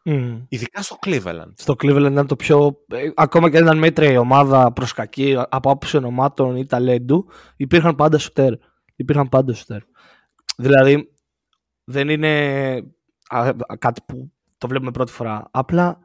[0.05, 0.45] Mm.
[0.49, 1.51] Ειδικά στο Cleveland.
[1.55, 2.85] Στο Cleveland ήταν το πιο.
[2.87, 7.27] Ε, ακόμα και αν ήταν μέτρια η ομάδα προς κακή από άποψη ονομάτων ή ταλέντου,
[7.55, 8.53] υπήρχαν πάντα σουτέρ.
[8.95, 9.81] Υπήρχαν πάντα σουτέρ.
[10.57, 11.13] Δηλαδή,
[11.83, 12.75] δεν είναι
[13.27, 15.47] α, κάτι που το βλέπουμε πρώτη φορά.
[15.51, 15.99] Απλά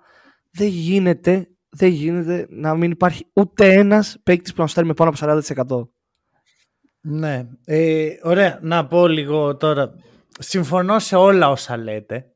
[0.51, 5.11] δεν γίνεται, δεν γίνεται να μην υπάρχει ούτε ένας παίκτης που να στέλνει με πάνω
[5.11, 5.41] από
[5.81, 5.89] 40%.
[7.01, 7.49] Ναι.
[7.65, 8.59] Ε, ωραία.
[8.63, 9.95] Να πω λίγο τώρα.
[10.39, 12.31] Συμφωνώ σε όλα όσα λέτε.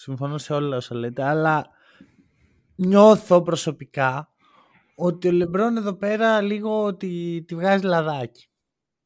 [0.00, 1.66] Συμφωνώ σε όλα όσα λέτε, αλλά
[2.74, 4.32] νιώθω προσωπικά
[4.94, 8.48] ότι ο Λεμπρόν εδώ πέρα λίγο τη, τη βγάζει λαδάκι.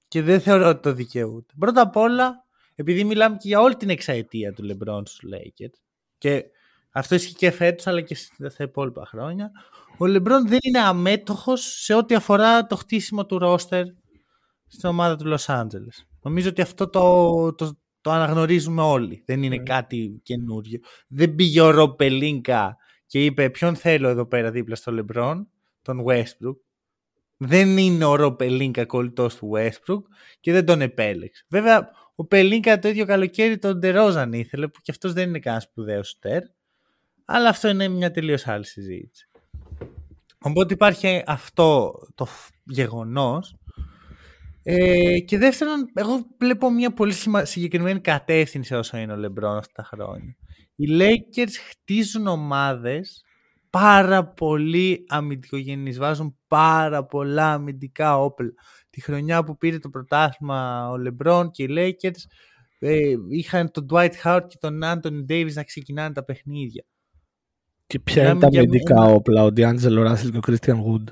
[0.09, 1.55] Και δεν θεωρώ ότι το δικαιούται.
[1.59, 5.79] Πρώτα απ' όλα επειδή μιλάμε και για όλη την εξαετία του LeBron στους Lakers
[6.19, 6.45] και
[6.91, 8.15] αυτό ισχύει και φέτος αλλά και
[8.49, 9.51] στα υπόλοιπα χρόνια,
[9.99, 13.85] ο LeBron δεν είναι αμέτωχος σε ό,τι αφορά το χτίσιμο του ρόστερ
[14.67, 16.05] στην ομάδα του Los Angeles.
[16.23, 19.23] Νομίζω ότι αυτό το, το, το αναγνωρίζουμε όλοι.
[19.27, 19.63] Δεν είναι ναι.
[19.63, 20.81] κάτι καινούριο.
[21.09, 22.77] Δεν πήγε ο Ροπελίνκα
[23.07, 25.47] και είπε ποιον θέλω εδώ πέρα δίπλα στο LeBron,
[25.83, 26.57] τον Westbrook.
[27.37, 30.03] Δεν είναι ο Ροπελίνκα κολλητός του Westbrook
[30.41, 31.45] και δεν τον επέλεξε.
[31.49, 35.65] Βέβαια, ο Πελίνκα το ίδιο καλοκαίρι τον Ντερόζαν ήθελε, που και αυτός δεν είναι κανένας
[35.65, 36.43] σπουδαίος σουτέρ.
[37.25, 39.29] Αλλά αυτό είναι μια τελείως άλλη συζήτηση.
[40.39, 42.27] Οπότε υπάρχει αυτό το
[42.65, 43.57] γεγονός
[44.67, 47.13] ε, και δεύτερον, εγώ βλέπω μια πολύ
[47.43, 50.37] συγκεκριμένη κατεύθυνση όσο είναι ο Λεμπρόν αυτά τα χρόνια.
[50.77, 53.25] Οι Lakers χτίζουν ομάδες
[53.71, 58.51] πάρα πολύ αμυντικογενείς, βάζουν πάρα πολλά αμυντικά όπλα.
[58.91, 62.23] Τη χρονιά που πήρε το πρωτάθλημα ο Λεμπρόν και οι Lakers
[62.79, 66.85] ε, είχαν τον Dwight Howard και τον Anthony Davis να ξεκινάνε τα παιχνίδια.
[67.87, 71.05] Και ποια είναι τα αμυντικά όπλα, ο D'Angelo Russell και ο Christian Wood;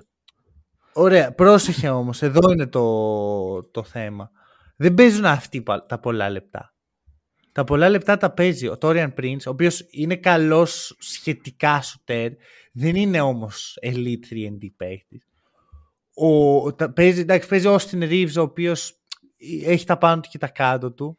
[0.95, 4.31] Ωραία, πρόσεχε όμως, εδώ είναι το, το θέμα.
[4.77, 6.75] Δεν παίζουν αυτοί τα πολλά λεπτά.
[7.53, 12.33] Τα πολλά λεπτά τα παίζει ο Τόριαν Prince, ο οποίος είναι καλός σχετικά σουτέρ,
[12.73, 15.27] δεν είναι όμως elite 3D παίχτης.
[16.15, 18.95] Ο, τα, παίζει, εντάξει, παίζει ο Austin Reeves, ο οποίος
[19.65, 21.19] έχει τα πάνω του και τα κάτω του.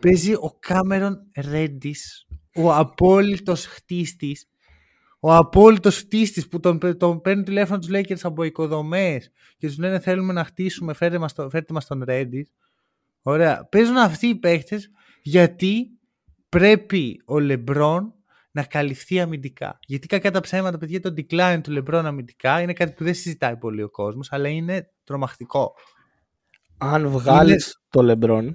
[0.00, 1.18] Παίζει ο Κάμερον
[1.50, 4.48] Ρέντις, ο απόλυτος χτίστης,
[5.20, 9.20] ο απόλυτος χτίστης που τον, τον παίρνουν τηλέφωνο τους Lakers από οικοδομέ
[9.56, 11.34] και τους λένε θέλουμε να χτίσουμε, φέρτε μας
[11.68, 12.46] μας τον Reddit.
[13.22, 13.64] Ωραία.
[13.64, 14.90] Παίζουν αυτοί οι παίχτες
[15.22, 15.98] γιατί
[16.48, 18.00] πρέπει ο LeBron
[18.50, 19.78] να καλυφθεί αμυντικά.
[19.86, 23.56] Γιατί κακά τα ψέματα, παιδιά, το decline του LeBron αμυντικά είναι κάτι που δεν συζητάει
[23.56, 25.74] πολύ ο κόσμος, αλλά είναι τρομακτικό.
[26.78, 28.52] Αν βγάλεις το LeBron,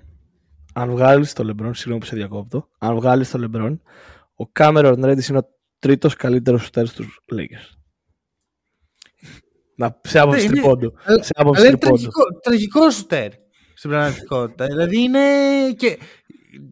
[0.74, 3.78] αν βγάλεις το LeBron, συγγνώμη που σε διακόπτω, αν βγάλεις το LeBron,
[4.36, 5.48] ο Cameron Reddish είναι ο
[5.84, 7.78] τρίτος καλύτερος σουτέρς στους Lakers.
[9.76, 10.94] Να, σε άποψη ναι, τριπώντου.
[11.06, 11.96] Σε άποψη τριπώντου.
[11.96, 13.32] Τραγικό, τραγικό σουτέρ
[13.74, 14.66] στην πραγματικότητα.
[14.66, 15.20] δηλαδή είναι
[15.78, 15.98] και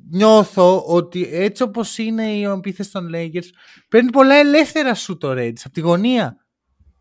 [0.10, 3.48] νιώθω ότι έτσι όπως είναι η επίθεση των Lakers
[3.90, 6.46] παίρνει πολλά ελεύθερα σουτ το Reds από τη γωνία.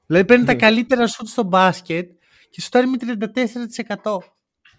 [0.06, 0.58] Δηλαδή παίρνει τα ναι.
[0.58, 2.10] καλύτερα σουτ στο μπάσκετ
[2.50, 2.96] και σουτάρει με
[4.02, 4.16] 34%.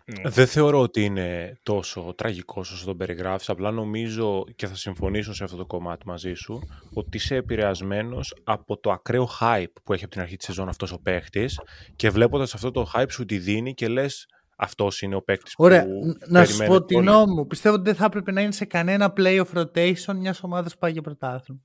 [0.05, 0.29] Ναι.
[0.29, 3.49] Δεν θεωρώ ότι είναι τόσο τραγικό όσο τον περιγράφεις.
[3.49, 6.59] Απλά νομίζω και θα συμφωνήσω σε αυτό το κομμάτι μαζί σου
[6.93, 10.91] ότι είσαι επηρεασμένος από το ακραίο hype που έχει από την αρχή της σεζόν αυτός
[10.91, 11.59] ο παίχτης
[11.95, 14.25] και βλέποντας αυτό το hype σου τη δίνει και λες
[14.57, 15.63] αυτός είναι ο παίκτης που.
[15.63, 15.85] Ωραία.
[16.27, 17.47] Να σου πω την νόμου.
[17.47, 20.79] Πιστεύω ότι δεν θα έπρεπε να είναι σε κανένα play of rotation μιας ομάδας που
[20.79, 21.61] πάει για πρωτάθλημα.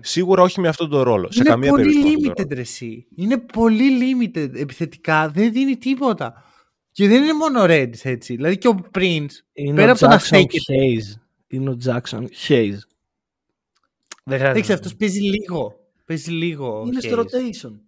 [0.00, 1.22] Σίγουρα όχι με αυτόν τον ρόλο.
[1.22, 3.06] Είναι σε καμία πολύ limited εσύ.
[3.16, 5.28] Είναι πολύ limited επιθετικά.
[5.28, 6.44] Δεν δίνει τίποτα.
[6.94, 8.34] Και δεν είναι μόνο ο Reds έτσι.
[8.34, 9.30] Δηλαδή και ο Prince.
[9.52, 11.20] Είναι πέρα ο από Jackson Hayes.
[11.48, 12.78] Είναι ο Jackson Hayes.
[14.24, 14.72] Δεν χρειάζεται.
[14.72, 15.90] αυτός παίζει λίγο.
[16.04, 16.84] Παίζει λίγο.
[16.86, 17.80] Είναι στο rotation.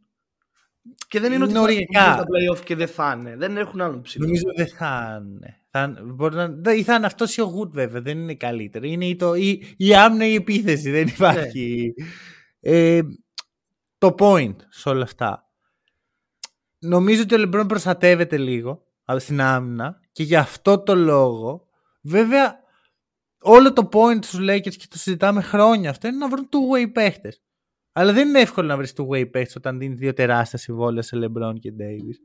[1.09, 3.37] Και δεν είναι, είναι ότι θα στα playoff και δεν θα είναι.
[3.37, 4.27] Δεν έχουν άλλον ψηλό.
[4.27, 5.61] Νομίζω δεν θα είναι.
[5.71, 8.01] Θα, μπορεί να, ή θα είναι αυτός ή ο Wood βέβαια.
[8.01, 8.87] Δεν είναι καλύτερο.
[8.87, 10.91] Είναι ή, το, ή, η άμυνα ή η επίθεση.
[10.91, 11.95] Δεν υπάρχει.
[11.97, 12.77] Ναι.
[12.77, 13.03] Ε,
[13.99, 15.51] το point σε όλα αυτά.
[16.79, 18.86] Νομίζω ότι ο LeBron προστατεύεται λίγο
[19.19, 21.69] στην άμυνα και γι' αυτό το λόγο
[22.03, 22.65] βέβαια
[23.41, 27.41] όλο το point στους Lakers και το συζητάμε χρόνια αυτό είναι να βρουν two-way παίχτες.
[27.93, 31.55] Αλλά δεν είναι εύκολο να βρεις two-way παίχτες όταν δίνεις δύο τεράστια συμβόλαια σε LeBron
[31.61, 32.17] και Davis.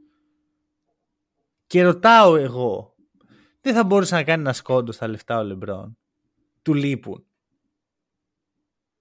[1.68, 2.96] Και ρωτάω εγώ,
[3.62, 5.92] δεν θα μπορούσε να κάνει ένα σκόντος στα λεφτά ο LeBron;
[6.62, 7.26] Του λείπουν.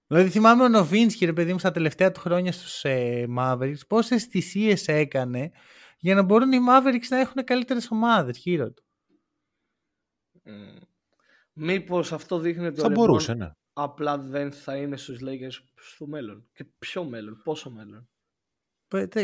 [0.07, 4.23] Δηλαδή θυμάμαι ο Νοβίνσκι, ρε παιδί μου, στα τελευταία του χρόνια στους ε, Mavericks, πόσες
[4.23, 5.51] θυσίες έκανε
[6.01, 8.83] για να μπορούν οι Mavericks να έχουν καλύτερες ομάδες γύρω του.
[10.45, 10.81] Mm.
[11.53, 13.51] Μήπως αυτό δείχνει ότι θα μπορούσε, ναι.
[13.73, 16.49] απλά δεν θα είναι στους Lakers στο μέλλον.
[16.53, 18.09] Και ποιο μέλλον, πόσο μέλλον.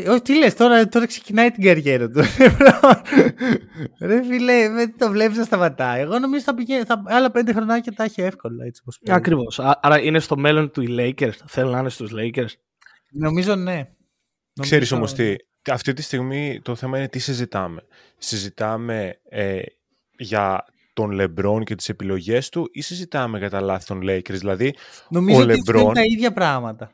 [0.08, 2.20] Όχι, τι λες, τώρα, τώρα ξεκινάει την καριέρα του.
[4.08, 6.00] Ρε φίλε, δεν το βλέπεις να σταματάει.
[6.00, 8.64] Εγώ νομίζω θα πηγαίνει, θα, άλλα πέντε χρονάκια τα έχει εύκολα.
[8.64, 9.58] Έτσι, όπως Ακριβώς.
[9.60, 11.36] Άρα είναι στο μέλλον του οι Lakers.
[11.46, 12.52] Θέλουν να είναι στους Lakers.
[13.10, 13.92] Νομίζω ναι.
[14.60, 15.34] Ξέρεις όμως τι,
[15.72, 17.82] αυτή τη στιγμή το θέμα είναι τι συζητάμε.
[18.18, 19.60] Συζητάμε ε,
[20.18, 24.74] για τον Λεμπρόν και τις επιλογές του ή συζητάμε για τα λάθη των Lakers; Δηλαδή,
[25.08, 25.82] Νομίζω ο ότι Λεμπρόν...
[25.82, 26.92] είναι τα ίδια πράγματα.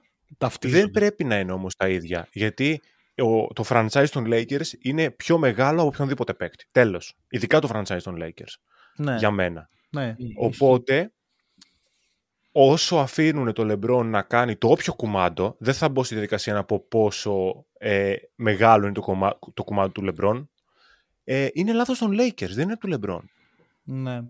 [0.60, 2.28] Δεν πρέπει να είναι όμως τα ίδια.
[2.32, 2.80] Γιατί
[3.16, 6.64] ο, το franchise των Lakers είναι πιο μεγάλο από οποιονδήποτε παίκτη.
[6.72, 7.16] Τέλος.
[7.28, 8.54] Ειδικά το franchise των Lakers.
[8.96, 9.16] Ναι.
[9.16, 9.68] Για μένα.
[9.90, 10.16] Ναι.
[10.36, 11.12] Οπότε
[12.56, 16.64] όσο αφήνουν το Λεμπρόν να κάνει το όποιο κουμάντο, δεν θα μπω στη διαδικασία να
[16.64, 20.50] πω πόσο ε, μεγάλο είναι το, κομμά, το κουμάντο του Λεμπρόν,
[21.24, 23.30] ε, είναι λάθος των Lakers, δεν είναι του Λεμπρόν.
[23.82, 24.22] Ναι.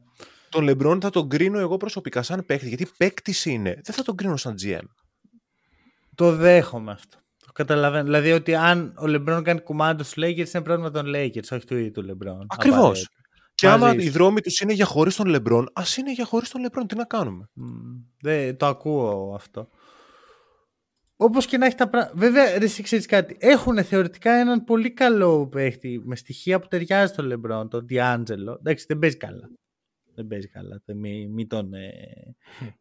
[0.49, 3.81] τον Λεμπρόν θα τον κρίνω εγώ προσωπικά σαν παίκτη, γιατί παίκτης είναι.
[3.85, 4.85] Δεν θα τον κρίνω σαν GM.
[6.14, 7.16] Το δέχομαι αυτό.
[7.47, 8.05] Το καταλαβαίνω.
[8.05, 11.77] Δηλαδή ότι αν ο Λεμπρόν κάνει κουμάντο στους Lakers είναι πρόβλημα των Lakers, όχι του
[11.77, 12.47] ίδιου του Λεμπρόν.
[12.49, 13.09] Ακριβώς.
[13.55, 16.61] Και άμα οι δρόμοι τους είναι για χωρίς τον Λεμπρόν, ας είναι για χωρίς τον
[16.61, 16.86] Λεμπρόν.
[16.86, 17.48] Τι να κάνουμε.
[18.24, 19.68] Mm, το ακούω αυτό.
[21.16, 22.14] Όπως και να έχει τα πράγματα.
[22.16, 23.36] Βέβαια, δεν ξέρεις κάτι.
[23.38, 28.57] Έχουν θεωρητικά έναν πολύ καλό παίχτη με στοιχεία που ταιριάζει στον Λεμπρόν, τον Διάντζελο.
[28.59, 29.50] Εντάξει, δεν παίζει καλά.
[30.14, 30.82] Δεν παίζει καλά.
[30.86, 31.74] Μην μη τον.
[31.74, 31.90] Ε,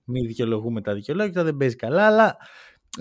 [0.04, 2.06] μη δικαιολογούμε τα δικαιολόγητα, δεν παίζει καλά.
[2.06, 2.38] Αλλά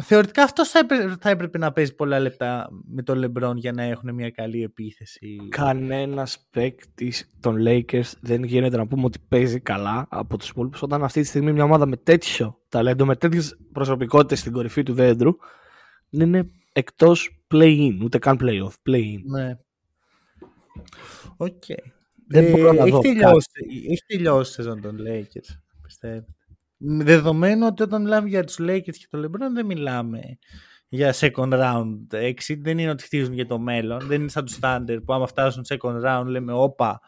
[0.00, 0.86] θεωρητικά αυτός θα,
[1.20, 5.36] θα έπρεπε να παίζει πολλά λεπτά με τον Λεμπρόν για να έχουν μια καλή επίθεση.
[5.48, 11.04] Κανένας παίκτη των Lakers δεν γίνεται να πούμε ότι παίζει καλά από τους υπόλοιπους όταν
[11.04, 15.32] αυτή τη στιγμή μια ομάδα με τέτοιο ταλέντο, με τέτοιες προσωπικότητες στην κορυφή του δέντρου,
[16.10, 18.74] είναι εκτός play-in, ούτε καν play-off.
[18.90, 19.20] Play-in.
[19.24, 19.56] Ναι.
[21.36, 21.62] OK.
[21.66, 21.90] Okay.
[22.28, 23.50] Δεν ε, μπορώ να έχει, δω τελειώσει,
[23.90, 26.26] έχει τελειώσει η σεζόν των Lakers, πιστεύω.
[26.84, 30.20] Δεδομένου ότι όταν μιλάμε για τους Lakers και το LeBron δεν μιλάμε
[30.88, 34.58] για second round exit, δεν είναι ότι χτίζουν για το μέλλον, δεν είναι σαν τους
[34.62, 37.00] Thunder που άμα φτάσουν second round λέμε όπα,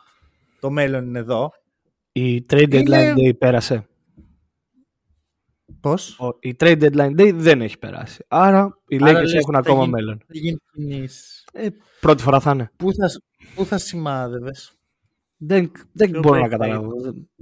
[0.61, 1.51] το μέλλον είναι εδώ.
[2.13, 3.89] Η trade deadline day πέρασε.
[5.81, 8.25] Πώς; η trade deadline day δεν έχει περάσει.
[8.29, 10.23] Άρα οι Lakers έχουν ακόμα μέλλον.
[11.53, 11.69] Ε,
[12.01, 12.71] πρώτη φορά θα είναι.
[12.77, 13.11] Πού θα,
[13.55, 14.73] πού θα σημάδευες;
[15.47, 16.93] Δεν, δεν μπορώ να καταλάβω.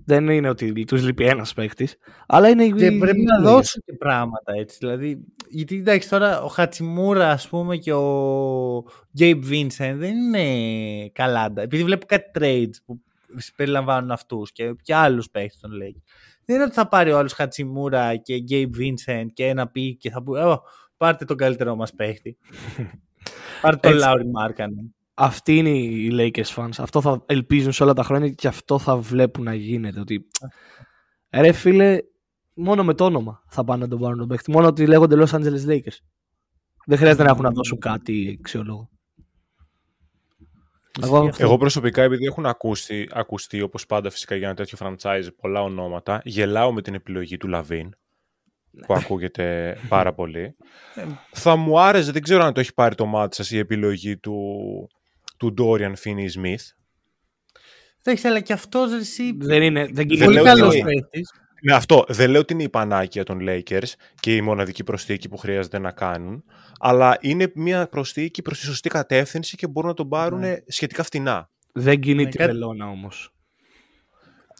[0.04, 1.88] Δεν είναι ότι τους λείπει ένας παίχτη.
[2.26, 4.76] Αλλά είναι Και πρέπει να δώσουν και πράγματα έτσι.
[4.80, 8.84] Δηλαδή, γιατί εντάξει τώρα ο Χατσιμούρα ας πούμε και ο
[9.16, 11.52] Γκέιμπ Βίνσεν δεν είναι καλά.
[11.56, 13.00] Επειδή βλέπω κάτι trades που
[13.56, 16.02] περιλαμβάνουν αυτούς και, και άλλους παίχτε τον λέει.
[16.44, 20.10] Δεν είναι ότι θα πάρει ο άλλος Χατσιμούρα και Γκέιμπ Βίνσεν και ένα πει και
[20.10, 20.30] θα πει
[20.96, 22.36] πάρτε τον καλύτερό μας παίχτη.
[23.62, 24.94] πάρτε τον Λάουρι Μάρκανεν
[25.24, 26.70] αυτοί είναι οι Lakers fans.
[26.78, 30.00] Αυτό θα ελπίζουν σε όλα τα χρόνια και αυτό θα βλέπουν να γίνεται.
[30.00, 30.28] Ότι
[31.30, 31.98] ρε φίλε,
[32.54, 34.50] μόνο με το όνομα θα πάνε να τον πάρουν τον παίχτη.
[34.50, 35.98] Μόνο ότι λέγονται Los Angeles Lakers.
[36.86, 38.90] Δεν χρειάζεται να έχουν να δώσουν κάτι αξιόλογο.
[41.02, 45.62] Εγώ, Εγώ προσωπικά, επειδή έχουν ακουστεί, ακουστεί όπως πάντα φυσικά για ένα τέτοιο franchise πολλά
[45.62, 47.96] ονόματα, γελάω με την επιλογή του Λαβίν
[48.86, 50.56] που ακούγεται πάρα πολύ.
[50.94, 54.16] Ε, θα μου άρεσε, δεν ξέρω αν το έχει πάρει το μάτι σας η επιλογή
[54.16, 54.34] του
[55.42, 56.64] του Dorian Finney-Smith.
[58.02, 58.90] Εντάξει, αλλά και αυτός
[59.36, 59.88] δεν είναι.
[59.92, 60.74] Δεν είναι πολύ καλός
[61.62, 62.04] Ναι, αυτό.
[62.08, 65.90] Δεν λέω ότι είναι η πανάκια των Lakers και η μοναδική προσθήκη που χρειάζεται να
[65.90, 66.44] κάνουν,
[66.78, 70.56] αλλά είναι μια προσθήκη προς τη σωστή κατεύθυνση και μπορούν να τον πάρουν ναι.
[70.66, 71.50] σχετικά φτηνά.
[71.72, 73.34] Δεν κινείται ναι, βελόνα όμως.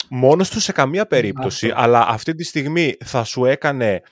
[0.09, 4.03] Μόνος του σε καμία περίπτωση, αλλά αυτή τη στιγμή θα σου έκανε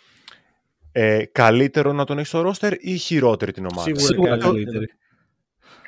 [0.92, 4.86] ε, καλύτερο να τον έχεις στο ρόστερ ή χειρότερη την ομάδα; Σίγουρα καλύτερη.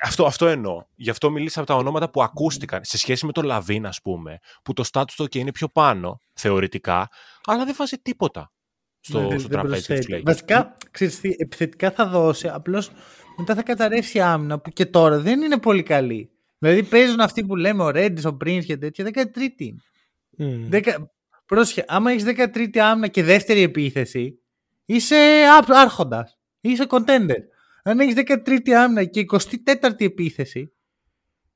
[0.05, 0.83] Αυτό, αυτό εννοώ.
[0.95, 4.39] Γι' αυτό μιλήσα από τα ονόματα που ακούστηκαν σε σχέση με τον Λαβίν, ας πούμε,
[4.63, 7.09] που το status του και είναι πιο πάνω, θεωρητικά,
[7.45, 8.51] αλλά δεν βάζει τίποτα
[8.99, 12.89] στο, ναι, στο τραπέζι τους Βασικά, ξέρεις τι, επιθετικά θα δώσει, απλώς
[13.37, 16.31] μετά θα καταρρεύσει η άμυνα που και τώρα δεν είναι πολύ καλή.
[16.57, 19.69] Δηλαδή παίζουν αυτοί που λέμε ο Ρέντι, ο Πριν και τέτοια, 13η.
[20.39, 20.65] Mm.
[20.69, 21.11] Δεκα...
[21.45, 24.39] Πρόσχε, άμα έχεις 13η άμυνα και δεύτερη επίθεση,
[24.85, 25.15] είσαι
[25.67, 26.37] άρχοντας.
[26.61, 27.41] Είσαι contender.
[27.83, 30.73] Αν έχεις 13η άμυνα και 24η επίθεση,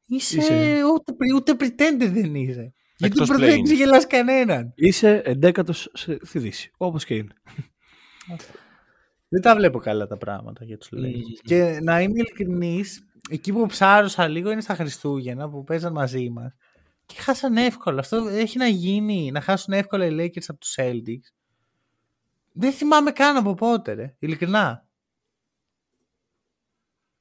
[0.08, 0.80] είσαι, είσαι...
[0.84, 2.74] Ούτε, ούτε pretender δεν είσαι.
[2.98, 4.72] Γιατί του δεν γελάς κανέναν.
[4.76, 5.90] Είσαι εντέκατος
[6.22, 7.34] στη Δύση, όπως και είναι.
[9.28, 11.24] δεν τα βλέπω καλά τα πράγματα για τους λέει.
[11.44, 16.54] Και να είμαι ειλικρινής, εκεί που ψάρωσα λίγο είναι στα Χριστούγεννα που παίζαν μαζί μας.
[17.06, 18.00] Και χάσαν εύκολα.
[18.00, 21.34] Αυτό έχει να γίνει, να χάσουν εύκολα οι Lakers από τους Celtics.
[22.52, 24.16] Δεν θυμάμαι καν από πότε, ρε.
[24.20, 24.87] Ειλικρινά.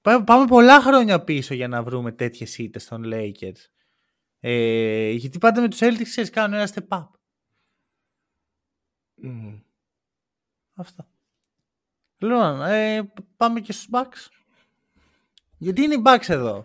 [0.06, 3.70] Πάμε πολλά χρόνια πίσω για να βρούμε τέτοιες ήττες των Lakers.
[4.40, 7.06] Ε, γιατί πάντα με τους Celtics ξέρεις κάνουν ένα step up.
[9.24, 9.60] Mm.
[10.74, 11.08] Αυτό.
[12.18, 14.28] Λοιπόν, ε, πάμε και στους Bucks.
[15.58, 16.64] Γιατί είναι οι Bucks εδώ;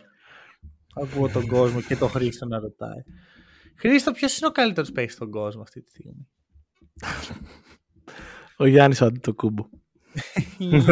[0.96, 3.04] Ακούω τον κόσμο και τον Χρήστο να ρωτάει.
[3.76, 6.28] Χρήστο, ποιος είναι ο καλύτερος παίκτης στον κόσμο αυτή τη στιγμή;
[8.58, 9.70] ο Γιάννης Αντιτοκούμπο.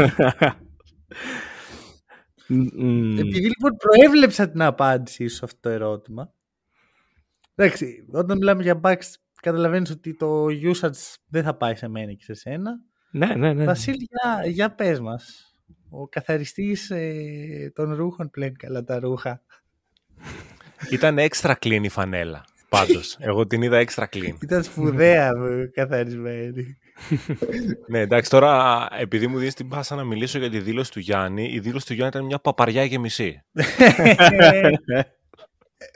[2.50, 3.16] Mm.
[3.18, 6.34] Επειδή λοιπόν προέβλεψα την απάντηση σε αυτό το ερώτημα.
[7.56, 12.24] Εντάξει, όταν μιλάμε για bugs, καταλαβαίνεις ότι το usage δεν θα πάει σε μένα και
[12.24, 12.80] σε σένα.
[13.12, 13.64] Ναι, ναι, ναι.
[13.64, 15.54] Βασίλη, για, για πες μας.
[15.90, 19.42] Ο καθαριστής ε, των ρούχων πλέον καλά τα ρούχα.
[20.92, 22.46] Ήταν έξτρα clean η φανέλα.
[22.70, 24.36] Πάντως, εγώ την είδα έξτρα clean.
[24.42, 25.32] Ήταν σπουδαία
[25.74, 26.78] καθαρισμένη
[27.88, 31.50] ναι, εντάξει, τώρα επειδή μου δίνεις την πάσα να μιλήσω για τη δήλωση του Γιάννη,
[31.54, 33.44] η δήλωση του Γιάννη ήταν μια παπαριά και μισή.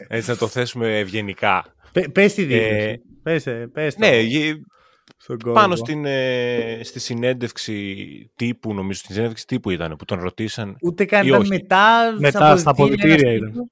[0.08, 1.76] Έτσι να το θέσουμε ευγενικά.
[2.12, 2.68] Πε τη δήλωση.
[2.68, 4.10] Ε, Πες, πες ναι,
[5.54, 7.96] πάνω στην, ε, στη συνέντευξη
[8.36, 10.78] τύπου, νομίζω, στη συνέντευξη τύπου ήταν που τον ρωτήσαν.
[10.82, 13.72] Ούτε καν ήταν μετά, μετά στα πολιτήρια ήταν.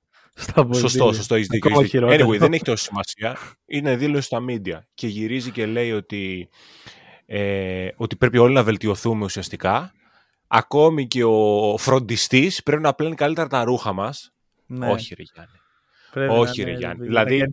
[0.73, 1.71] Σωστό, σωστό, έχεις δίκιο.
[1.91, 3.37] Anyway, δεν έχει τόση σημασία.
[3.65, 6.49] Είναι δήλωση στα media και γυρίζει και λέει ότι,
[7.33, 9.93] ε, ότι πρέπει όλοι να βελτιωθούμε ουσιαστικά.
[10.47, 14.33] Ακόμη και ο φροντιστής πρέπει να πλένει καλύτερα τα ρούχα μας.
[14.65, 14.91] Ναι.
[14.91, 15.51] Όχι, ρε Γιάννη.
[16.11, 17.05] Πρέπει Όχι, ρε Γιάννη.
[17.05, 17.43] Δηλαδή,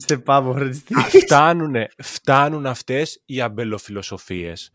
[1.09, 4.71] φτάνουν, φτάνουν αυτές οι αμπελοφιλοσοφίες.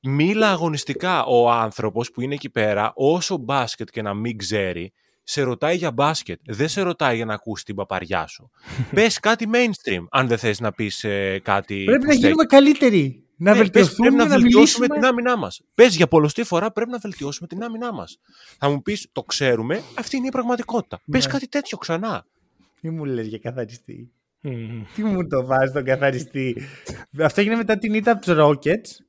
[0.00, 4.92] Μίλα αγωνιστικά ο άνθρωπος που είναι εκεί πέρα, όσο μπάσκετ και να μην ξέρει,
[5.22, 6.40] σε ρωτάει για μπάσκετ.
[6.46, 8.50] Δεν σε ρωτάει για να ακούσει την παπαριά σου.
[8.94, 11.84] Πες κάτι mainstream, αν δεν θες να πεις ε, κάτι.
[11.84, 13.23] Πρέπει να γίνουμε καλύτεροι.
[13.36, 15.62] Να ναι, βελτιώσουμε, πρέπει να, βελτιώσουμε την άμυνά μας.
[15.74, 18.18] Πες για πολλωστή φορά πρέπει να βελτιώσουμε την άμυνά μας.
[18.58, 21.00] Θα μου πεις, το ξέρουμε, αυτή είναι η πραγματικότητα.
[21.04, 21.18] Ναι.
[21.18, 22.26] Πες κάτι τέτοιο ξανά.
[22.80, 24.12] Τι μου λες για καθαριστή;
[24.94, 26.56] Τι μου το βάζεις τον καθαριστή;
[27.20, 29.04] Αυτό έγινε μετά την ήττα από τους Rockets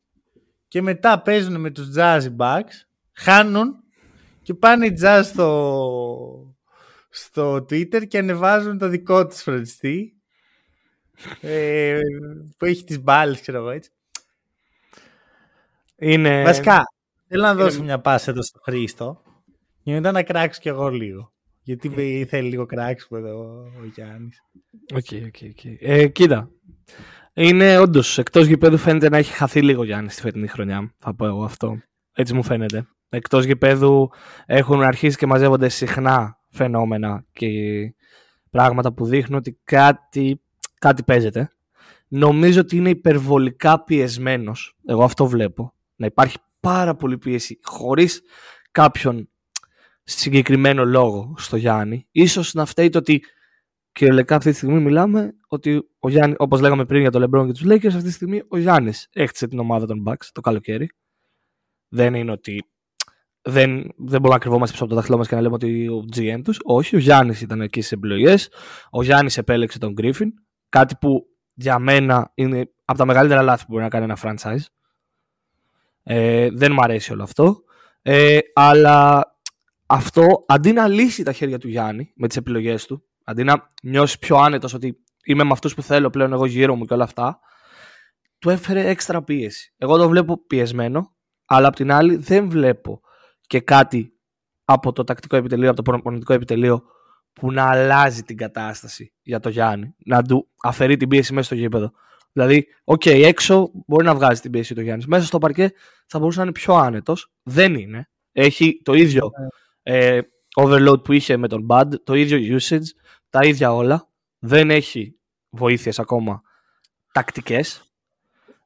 [0.68, 3.84] και μετά παίζουν με τους Jazz Bucks, χάνουν
[4.42, 6.56] και πάνε οι Jazz στο,
[7.10, 10.16] στο Twitter και ανεβάζουν το δικό τους φροντιστή
[11.42, 12.00] ε,
[12.58, 13.90] που έχει τις μπάλες, ξέρω εγώ έτσι.
[15.98, 16.44] Είναι...
[16.44, 16.84] Βασικά,
[17.28, 19.22] θέλω να δώσω μια πάσα εδώ στο Χρήστο
[19.84, 21.34] και μετά να κράξω κι εγώ λίγο.
[21.62, 23.40] Γιατί θέλει λίγο κράξιμο εδώ
[23.82, 24.42] ο Γιάννης.
[24.96, 26.12] OK, OK, OK.
[26.12, 26.50] Κοίτα.
[27.34, 30.94] Είναι όντως εκτός γηπέδου φαίνεται να έχει χαθεί λίγο ο Γιάννης τη φετινή χρονιά.
[30.98, 31.78] Θα πω εγώ αυτό.
[32.14, 32.88] Έτσι μου φαίνεται.
[33.10, 34.10] Εκτός γηπέδου
[34.46, 37.50] έχουν αρχίσει και μαζεύονται συχνά φαινόμενα και
[38.50, 40.42] πράγματα που δείχνουν ότι κάτι,
[40.80, 41.50] κάτι παίζεται.
[42.08, 44.76] Νομίζω ότι είναι υπερβολικά πιεσμένος.
[44.86, 45.74] Εγώ αυτό βλέπω.
[45.96, 48.22] Να υπάρχει πάρα πολύ πίεση χωρίς
[48.72, 49.30] κάποιον
[50.04, 52.08] συγκεκριμένο λόγο στο Γιάννη.
[52.12, 53.24] Ίσως να φταίει το ότι
[53.92, 57.52] κυριολεκτικά αυτή τη στιγμή μιλάμε ότι ο Γιάννη, όπως λέγαμε πριν για το LeBron και
[57.52, 60.90] τους Lakers, αυτή τη στιγμή ο Γιάννης έχτισε την ομάδα των Bucks το καλοκαίρι.
[61.88, 62.64] Δεν είναι ότι
[63.42, 66.04] δεν, δεν μπορούμε να κρυβόμαστε πίσω από το δάχτυλό μας και να λέμε ότι ο
[66.16, 66.60] GM τους.
[66.64, 68.50] Όχι, ο Γιάννης ήταν εκεί στις επιλογές.
[68.90, 70.28] Ο Γιάννης επέλεξε τον Griffin.
[70.70, 74.66] Κάτι που για μένα είναι από τα μεγαλύτερα λάθη που μπορεί να κάνει ένα franchise.
[76.08, 77.64] Ε, δεν μου αρέσει όλο αυτό.
[78.02, 79.26] Ε, αλλά
[79.86, 84.20] αυτό αντί να λύσει τα χέρια του Γιάννη με τις επιλογές του, αντί να νιώσει
[84.20, 87.40] πιο άνετος ότι είμαι με αυτούς που θέλω πλέον εγώ γύρω μου και όλα αυτά,
[88.40, 89.74] του έφερε έξτρα πίεση.
[89.78, 93.02] Εγώ το βλέπω πιεσμένο, αλλά απ' την άλλη δεν βλέπω
[93.48, 94.14] και κάτι
[94.66, 96.84] από το τακτικό επιτελείο, από το προπονητικό επιτελείο
[97.34, 101.56] που να αλλάζει την κατάσταση για το Γιάννη, να του αφαιρεί την πίεση μέσα στο
[101.56, 101.92] γήπεδο.
[102.36, 105.06] Δηλαδή, OK, okay, έξω μπορεί να βγάζει την πίεση ο Γιάννης.
[105.06, 105.72] Μέσα στο παρκέ
[106.06, 107.32] θα μπορούσε να είναι πιο άνετος.
[107.44, 108.10] Δεν είναι.
[108.32, 109.48] Έχει το ίδιο ναι
[109.88, 110.22] ε,
[110.56, 112.86] overload που είχε με τον Bud, το ίδιο usage,
[113.30, 114.10] τα ίδια όλα.
[114.40, 115.20] Δεν έχει
[115.50, 116.42] βοήθειες ακόμα
[117.12, 117.94] τακτικές.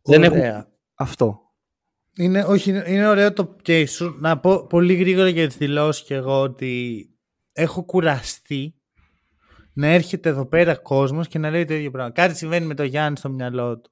[0.04, 1.42] Δεν έχουν αυτό.
[2.16, 4.16] Είναι, όχι, είναι ωραίο το case σου.
[4.20, 7.06] Να πω πολύ γρήγορα για τις δηλώσεις και εγώ ότι
[7.52, 8.79] έχω κουραστεί
[9.80, 12.12] να έρχεται εδώ πέρα κόσμος και να λέει το ίδιο πράγμα.
[12.12, 13.92] Κάτι συμβαίνει με το Γιάννη στο μυαλό του.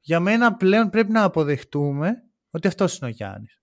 [0.00, 2.12] Για μένα πλέον πρέπει να αποδεχτούμε
[2.50, 3.58] ότι αυτός είναι ο Γιάννης.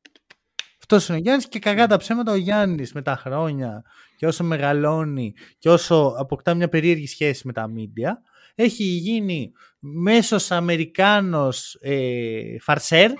[0.80, 3.84] Αυτός είναι ο Γιάννης και κακά τα ψέματα ο Γιάννης με τα χρόνια
[4.18, 8.22] και όσο μεγαλώνει και όσο αποκτά μια περίεργη σχέση με τα μίντια,
[8.55, 13.11] έχει γίνει μέσος Αμερικάνος ε, φαρσέρ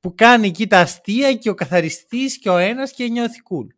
[0.00, 3.75] που κάνει εκεί τα αστεία και ο καθαριστής και ο ένας και νιώθει cool.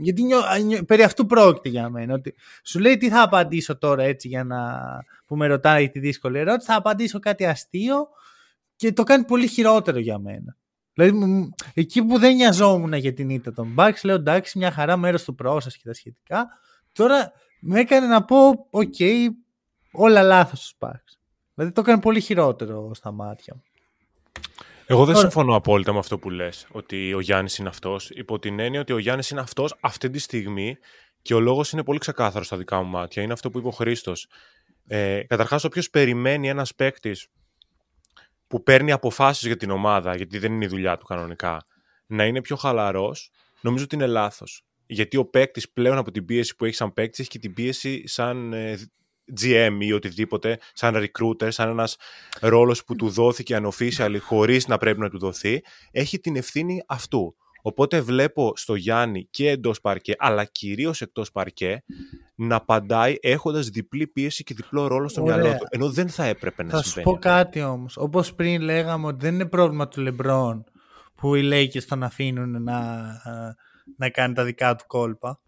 [0.00, 2.14] Γιατί νιώ, νιώ, περί αυτού πρόκειται για μένα.
[2.14, 4.80] Ότι σου λέει τι θα απαντήσω τώρα έτσι για να
[5.26, 6.66] που με ρωτάει τη δύσκολη ερώτηση.
[6.66, 8.08] Θα απαντήσω κάτι αστείο
[8.76, 10.56] και το κάνει πολύ χειρότερο για μένα.
[10.94, 15.24] Δηλαδή, εκεί που δεν νοιαζόμουν για την ήττα των Bucks, λέω εντάξει, μια χαρά μέρος
[15.24, 16.48] του process και τα σχετικά.
[16.92, 19.26] Τώρα με έκανε να πω, OK, okay,
[19.92, 21.18] όλα λάθος στους Bucks.
[21.54, 23.62] Δηλαδή το έκανε πολύ χειρότερο στα μάτια μου.
[24.90, 28.10] Εγώ δεν συμφωνώ απόλυτα με αυτό που λες, ότι ο Γιάννης είναι αυτός.
[28.10, 30.76] Υπό την έννοια ότι ο Γιάννης είναι αυτός αυτή τη στιγμή
[31.22, 33.22] και ο λόγος είναι πολύ ξεκάθαρος στα δικά μου μάτια.
[33.22, 34.26] Είναι αυτό που είπε ο Χρήστος.
[34.86, 37.26] Ε, καταρχάς, όποιος περιμένει ένας παίκτης
[38.46, 41.66] που παίρνει αποφάσεις για την ομάδα, γιατί δεν είναι η δουλειά του κανονικά,
[42.06, 43.30] να είναι πιο χαλαρός,
[43.60, 44.64] νομίζω ότι είναι λάθος.
[44.86, 48.06] Γιατί ο παίκτης πλέον από την πίεση που έχει σαν παίκτης έχει και την πίεση
[48.06, 48.78] σαν ε,
[49.40, 51.96] GM ή οτιδήποτε, σαν recruiter, σαν ένας
[52.40, 57.34] ρόλος που του δόθηκε unofficial χωρίς να πρέπει να του δοθεί, έχει την ευθύνη αυτού.
[57.62, 61.82] Οπότε βλέπω στο Γιάννη και εντός παρκέ, αλλά κυρίως εκτός παρκέ,
[62.34, 65.66] να απαντάει έχοντας διπλή πίεση και διπλό ρόλο στο μυαλό του.
[65.70, 67.04] Ενώ δεν θα έπρεπε να θα συμβαίνει.
[67.04, 67.96] Θα σου πω κάτι όμως.
[67.96, 70.64] Όπως πριν λέγαμε ότι δεν είναι πρόβλημα του Λεμπρόν
[71.14, 73.06] που οι Lakers τον αφήνουν να,
[73.96, 75.40] να κάνει τα δικά του κόλπα.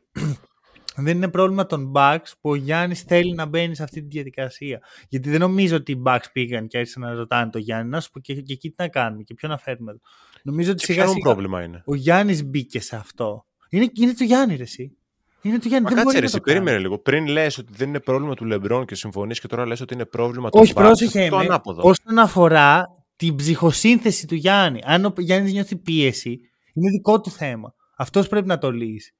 [0.96, 4.80] Δεν είναι πρόβλημα των Bucks που ο Γιάννης θέλει να μπαίνει σε αυτή τη διαδικασία.
[5.08, 7.90] Γιατί δεν νομίζω ότι οι Bucks πήγαν και άρχισαν να ρωτάνε τον Γιάννη.
[7.90, 10.00] Να σου πω και, και εκεί τι να κάνουμε και ποιο να φέρουμε εδώ.
[10.42, 11.82] Νομίζω ότι σιγά σιγά πρόβλημα είναι.
[11.86, 13.46] ο Γιάννης μπήκε σε αυτό.
[13.68, 14.96] Είναι, είναι το Γιάννη, ρε, εσύ.
[15.42, 15.88] Είναι του Γιάννη.
[15.94, 16.98] Μα κάτσε ρε, περίμενε λίγο.
[16.98, 20.04] Πριν λες ότι δεν είναι πρόβλημα του Λεμπρόν και συμφωνείς και τώρα λες ότι είναι
[20.04, 21.60] πρόβλημα του Όχι, πρόσεχε με.
[21.64, 22.86] Όσον αφορά
[23.16, 24.80] την ψυχοσύνθεση του Γιάννη.
[24.84, 26.40] Αν ο Γιάννης νιώθει πίεση,
[26.72, 27.74] είναι δικό του θέμα.
[27.96, 29.14] Αυτός πρέπει να το λύσει.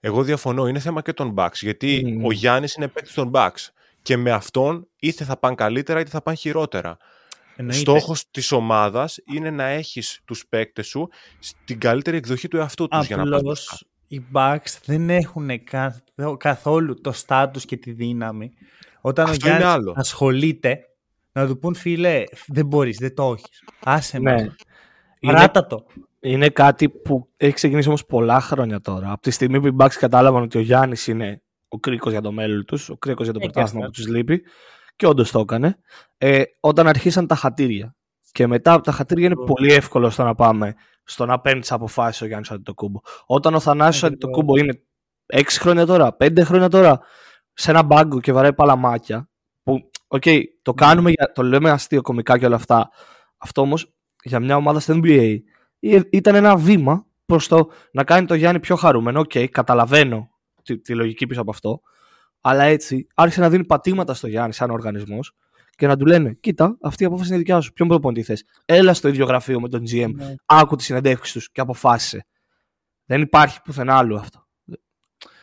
[0.00, 0.66] Εγώ διαφωνώ.
[0.66, 1.54] Είναι θέμα και των Bucks.
[1.60, 2.26] Γιατί mm.
[2.26, 3.68] ο Γιάννης είναι παίκτης των Bucks.
[4.02, 6.96] Και με αυτόν είτε θα πάνε καλύτερα είτε θα πάνε χειρότερα.
[7.68, 11.08] Στόχος της ομάδας είναι να έχεις τους παίκτες σου
[11.38, 15.50] στην καλύτερη εκδοχή του εαυτού τους για να πας οι Bucks δεν έχουν
[16.36, 18.52] καθόλου το στάτους και τη δύναμη.
[19.00, 20.78] Όταν Αυτό ο Γιάννης ασχολείται,
[21.32, 23.62] να του πούν φίλε, δεν μπορείς, δεν το έχεις.
[23.84, 24.46] Άσε ναι.
[25.20, 25.86] Είναι, το.
[26.20, 29.12] Είναι κάτι που έχει ξεκινήσει όμως πολλά χρόνια τώρα.
[29.12, 32.32] Από τη στιγμή που οι Bucks κατάλαβαν ότι ο Γιάννης είναι ο κρίκος για το
[32.32, 34.42] μέλλον τους, ο κρίκος για το ε, πρωτάθλημα που τους λείπει,
[34.96, 35.78] και όντως το έκανε,
[36.18, 37.94] ε, όταν αρχίσαν τα χατήρια.
[38.32, 40.74] Και μετά από τα χατήρια είναι πολύ εύκολο στο να πάμε
[41.04, 43.00] στο να παίρνεις τι αποφάσεις ο Γιάννης Αντιτοκούμπο.
[43.26, 44.82] Όταν ο Θανάσιο Αντιτοκούμπο είναι
[45.32, 47.00] 6 χρόνια τώρα, 5 χρόνια τώρα,
[47.52, 49.28] σε ένα μπάγκο και βαράει παλαμάκια.
[49.62, 52.90] Που, οκ, okay, το κάνουμε, για, το λέμε αστείο κομικά και όλα αυτά.
[53.36, 55.36] Αυτό όμως για μια ομάδα στο NBA
[56.10, 59.20] ήταν ένα βήμα προς το να κάνει το Γιάννη πιο χαρούμενο.
[59.20, 60.30] Οκ, okay, καταλαβαίνω
[60.62, 61.80] τη, τη λογική πίσω από αυτό.
[62.40, 65.34] Αλλά έτσι άρχισε να δίνει πατήματα στο Γιάννη σαν οργανισμός
[65.70, 67.72] και να του λένε: Κοίτα, αυτή η απόφαση είναι δικιά σου.
[67.72, 70.34] Ποιον προπονητή θες; Έλα στο ίδιο γραφείο με τον GM, ναι.
[70.46, 72.26] άκου τις συνεντεύξεις τους και αποφάσισε.
[73.04, 74.46] Δεν υπάρχει πουθενά άλλο αυτό.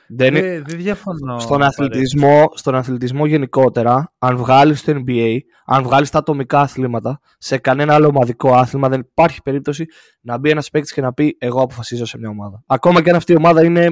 [0.09, 1.39] Δεν, δεν, δεν διαφωνώ.
[1.39, 7.57] Στον αθλητισμό, στον αθλητισμό γενικότερα, αν βγάλεις το NBA, αν βγάλεις τα ατομικά αθλήματα, σε
[7.57, 9.85] κανένα άλλο ομαδικό άθλημα δεν υπάρχει περίπτωση
[10.21, 12.63] να μπει ένας παίκτης και να πει: Εγώ αποφασίζω σε μια ομάδα.
[12.65, 13.89] Ακόμα και αν αυτή η ομάδα είναι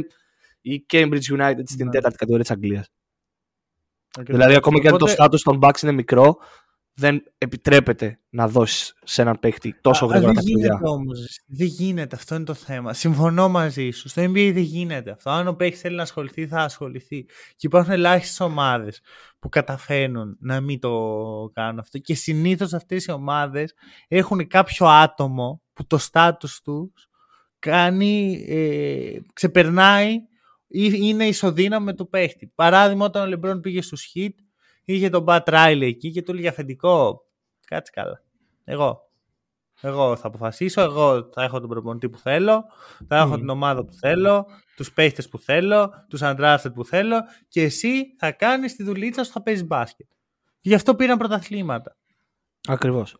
[0.61, 1.91] η Cambridge United στην ναι.
[1.91, 2.89] τέταρτη κατηγορία της Αγγλίας.
[4.19, 6.37] Δηλαδή, ακόμα και αν το στάτου των Bucks είναι μικρό,
[6.97, 10.79] δεν επιτρέπεται να δώσεις σε έναν παίχτη τόσο γρήγορα τα κλειδιά.
[11.45, 12.93] Δεν γίνεται, αυτό είναι το θέμα.
[12.93, 14.09] Συμφωνώ μαζί σου.
[14.09, 15.29] Στο NBA δεν γίνεται αυτό.
[15.29, 17.23] Αν ο παίχτη θέλει να ασχοληθεί, θα ασχοληθεί.
[17.55, 19.01] Και υπάρχουν ελάχιστες ομάδες
[19.39, 20.91] που καταφέρνουν να μην το
[21.53, 21.97] κάνουν αυτό.
[21.97, 23.73] Και συνήθως αυτές οι ομάδες
[24.07, 27.07] έχουν κάποιο άτομο που το στάτου τους
[27.59, 30.15] κάνει, ε, ξεπερνάει
[30.67, 32.51] είναι ισοδύναμο με το παίχτη.
[32.55, 34.33] Παράδειγμα, όταν ο Λεμπρόν πήγε στους Hit,
[34.85, 37.25] είχε τον Μπατ Ράιλι εκεί και του έλεγε αφεντικό.
[37.67, 38.23] Κάτσε καλά.
[38.63, 39.05] Εγώ.
[39.81, 42.63] Εγώ θα αποφασίσω, εγώ θα έχω τον προπονητή που θέλω,
[43.07, 44.45] θα έχω την ομάδα που θέλω,
[44.75, 47.17] τους παίχτες που θέλω, τους undrafted που θέλω
[47.47, 50.07] και εσύ θα κάνεις τη δουλίτσα σου, θα παίζεις μπάσκετ.
[50.61, 51.95] Και γι' αυτό πήραν πρωταθλήματα.
[52.67, 53.17] Ακριβώς.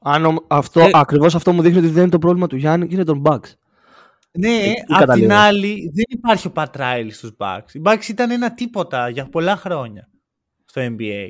[0.47, 0.89] αυτό, ε...
[0.93, 3.53] Ακριβώς αυτό μου δείχνει ότι δεν είναι το πρόβλημα του Γιάννη, είναι τον Bucks.
[4.31, 7.73] Ναι, απ' την άλλη δεν υπάρχει ο Πατράιλ στους Bucks.
[7.73, 10.09] Οι Bucks ήταν ένα τίποτα για πολλά χρόνια
[10.65, 11.27] στο NBA.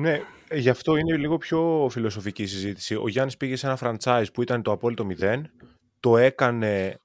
[0.00, 0.20] Ναι,
[0.50, 2.94] γι' αυτό είναι λίγο πιο φιλοσοφική η συζήτηση.
[2.94, 5.50] Ο Γιάννης πήγε σε ένα franchise που ήταν το απόλυτο μηδέν,
[6.00, 7.00] το έκανε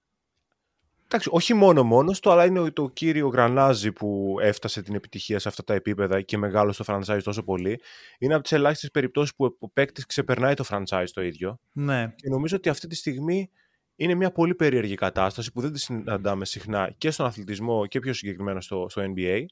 [1.13, 5.47] Εντάξει, όχι μόνο μόνος του, αλλά είναι το κύριο γρανάζι που έφτασε την επιτυχία σε
[5.47, 7.81] αυτά τα επίπεδα και μεγάλο στο franchise τόσο πολύ.
[8.19, 11.59] Είναι από τις ελάχιστες περιπτώσεις που ο παίκτης ξεπερνάει το franchise το ίδιο.
[11.72, 12.13] Ναι.
[12.15, 13.49] Και νομίζω ότι αυτή τη στιγμή
[13.95, 18.13] είναι μια πολύ περίεργη κατάσταση που δεν τη συναντάμε συχνά και στον αθλητισμό και πιο
[18.13, 19.45] συγκεκριμένα στο, στο NBA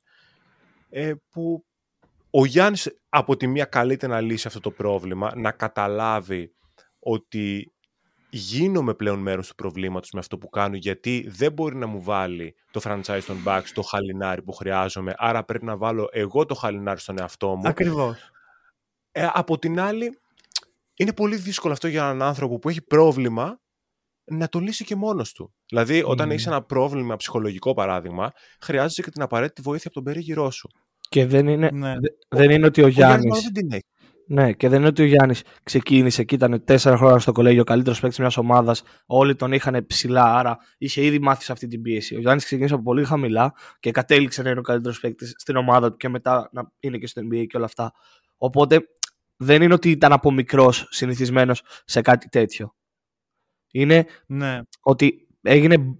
[0.89, 1.65] ε, που
[2.29, 6.55] ο Γιάννης από τη μία καλείται να λύσει αυτό το πρόβλημα, να καταλάβει
[6.99, 7.73] ότι
[8.29, 12.55] γίνομαι πλέον μέρος του προβλήματος με αυτό που κάνω γιατί δεν μπορεί να μου βάλει
[12.71, 16.99] το franchise των Bucks το χαλινάρι που χρειάζομαι άρα πρέπει να βάλω εγώ το χαλινάρι
[16.99, 17.67] στον εαυτό μου.
[17.67, 18.31] Ακριβώς.
[19.11, 20.19] Ε, από την άλλη
[20.93, 23.59] είναι πολύ δύσκολο αυτό για έναν άνθρωπο που έχει πρόβλημα
[24.23, 25.53] να το λύσει και μόνος του.
[25.65, 30.51] Δηλαδή, όταν έχεις ένα πρόβλημα ψυχολογικό παράδειγμα, χρειάζεσαι και την απαραίτητη βοήθεια από τον περίγυρό
[30.51, 30.69] σου.
[31.09, 31.93] Και δεν είναι, ναι.
[32.27, 33.51] δεν είναι ότι ο, ο Γιάννης.
[34.31, 37.63] Ναι, και δεν είναι ότι ο Γιάννης ξεκίνησε και ήταν τέσσερα χρόνια στο κολέγιο, ο
[37.63, 38.83] καλύτερος παίκτης μιας ομάδας.
[39.05, 42.15] Όλοι τον είχαν ψηλά, άρα είχε ήδη μάθει σε αυτή την πίεση.
[42.15, 45.91] Ο Γιάννης ξεκίνησε από πολύ χαμηλά και κατέληξε να είναι ο καλύτερος παίκτης στην ομάδα
[45.91, 47.93] του και μετά να είναι και στο NBA και όλα αυτά.
[48.37, 48.79] Οπότε
[49.37, 52.75] δεν είναι ότι ήταν από μικρός συνηθισμένος σε κάτι τέτοιο.
[53.71, 54.59] Είναι ναι.
[54.81, 55.97] ότι έγινε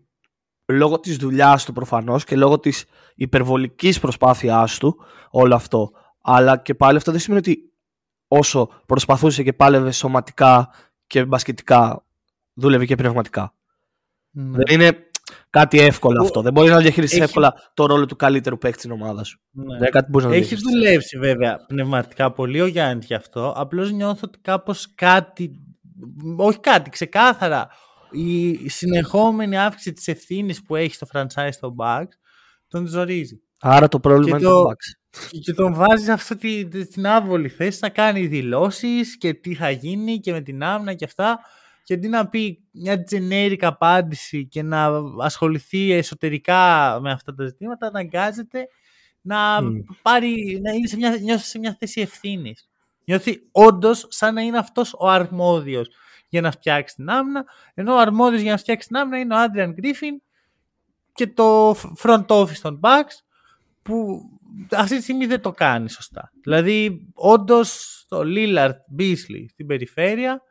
[0.70, 2.86] λόγω της δουλειάς του προφανώς και λόγω της
[3.16, 4.98] υπερβολικής προσπάθειάς του
[5.30, 5.92] όλο αυτό.
[6.22, 7.74] Αλλά και πάλι αυτό δεν σημαίνει ότι
[8.28, 10.70] όσο προσπαθούσε και πάλευε σωματικά
[11.08, 12.06] και μπασκετικά
[12.54, 13.54] δούλευε και πνευματικά.
[14.32, 14.58] Ναι.
[14.58, 14.98] Δεν είναι
[15.50, 16.42] κάτι εύκολο αυτό.
[16.42, 17.28] Δεν μπορείς να διαχειριστείς Έχει...
[17.28, 19.40] εύκολα το ρόλο του καλύτερου παίκτη στην ομάδα σου.
[19.52, 19.78] Ναι.
[19.78, 23.54] Δεν κάτι να Έχεις δουλέψει βέβαια πνευματικά πολύ ο Γιάννης γι' αυτό.
[23.58, 25.52] Απλώς νιώθω ότι κάπως κάτι
[26.38, 27.70] όχι κάτι, ξεκάθαρα
[28.12, 32.12] η συνεχόμενη αύξηση της ευθύνης που έχει στο franchise στο Bucks
[32.68, 33.42] τον ζορίζει.
[33.60, 35.20] Άρα το πρόβλημα είναι το Bucks.
[35.42, 40.32] Και τον βάζει αυτή την άβολη θέση να κάνει δηλώσεις και τι θα γίνει και
[40.32, 41.40] με την άμυνα και αυτά
[41.84, 44.92] και αντί να πει μια generic απάντηση και να
[45.22, 48.68] ασχοληθεί εσωτερικά με αυτά τα ζητήματα, αναγκάζεται
[49.22, 49.60] να,
[50.02, 52.70] πάρει, να είναι σε μια, νιώσει σε μια θέση ευθύνης.
[53.06, 55.90] Νιώθει όντως σαν να είναι αυτός ο αρμόδιος
[56.30, 59.38] για να φτιάξει την άμυνα, ενώ ο αρμόδιος για να φτιάξει την άμυνα είναι ο
[59.38, 60.22] Adrian Griffin
[61.14, 63.24] και το front office των Bucks
[63.82, 64.22] που
[64.72, 66.32] αυτή τη στιγμή δεν το κάνει σωστά.
[66.44, 70.42] Δηλαδή, όντως το Lillard Beasley στην περιφέρεια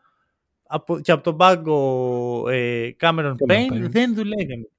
[0.62, 4.70] από, και από τον πάγκο ε, Cameron Payne δεν δουλεύει.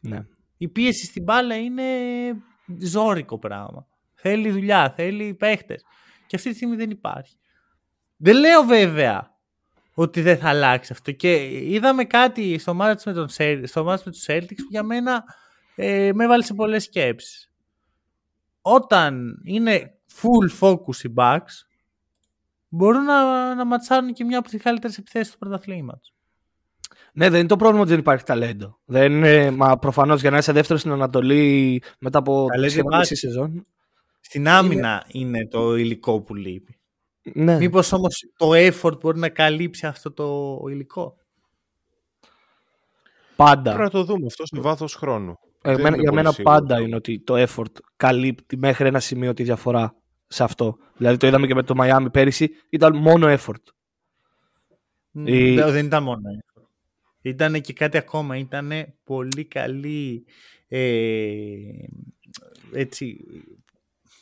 [0.00, 0.26] Ναι.
[0.56, 1.84] Η πίεση στην μπάλα είναι
[2.78, 3.86] ζώρικο πράγμα.
[4.14, 5.84] Θέλει δουλειά, θέλει παίχτες.
[6.26, 7.36] Και αυτή τη στιγμή δεν υπάρχει.
[8.16, 9.37] Δεν λέω βέβαια
[10.00, 11.12] ότι δεν θα αλλάξει αυτό.
[11.12, 11.34] Και
[11.72, 13.28] είδαμε κάτι στο μάτι με, τον,
[13.64, 15.24] στο με τους Celtics που για μένα
[15.74, 17.52] ε, με έβαλε σε πολλές σκέψεις.
[18.60, 21.66] Όταν είναι full focus οι Bucks,
[22.68, 26.14] μπορούν να, να ματσάρουν και μια από τις καλύτερες επιθέσεις του πρωταθλήματος.
[27.12, 28.80] Ναι, δεν είναι το πρόβλημα ότι δεν υπάρχει ταλέντο.
[28.84, 33.66] Δεν είναι, μα προφανώς για να είσαι δεύτερος στην Ανατολή μετά από σχεδόν μισή σεζόν.
[34.20, 35.38] Στην άμυνα είναι...
[35.38, 36.77] είναι το υλικό που λείπει.
[37.34, 37.56] Ναι.
[37.56, 41.16] Μήπως όμως το effort μπορεί να καλύψει αυτό το υλικό;
[43.36, 43.62] Πάντα.
[43.62, 45.38] Πρέπει να το δούμε αυτό σε βάθος χρόνου.
[45.62, 49.94] Ε, για μένα πάντα είναι ότι το effort καλύπτει μέχρι ένα σημείο τη διαφορά
[50.26, 50.76] σε αυτό.
[50.96, 53.62] Δηλαδή το είδαμε και με το Miami πέρυσι, ήταν μόνο effort.
[55.12, 55.54] Η...
[55.54, 56.62] Δεν ήταν μόνο effort.
[57.22, 58.36] Ήταν και κάτι ακόμα.
[58.36, 58.72] Ήταν
[59.04, 60.24] πολύ καλή
[60.68, 61.56] ε,
[62.72, 63.16] έτσι,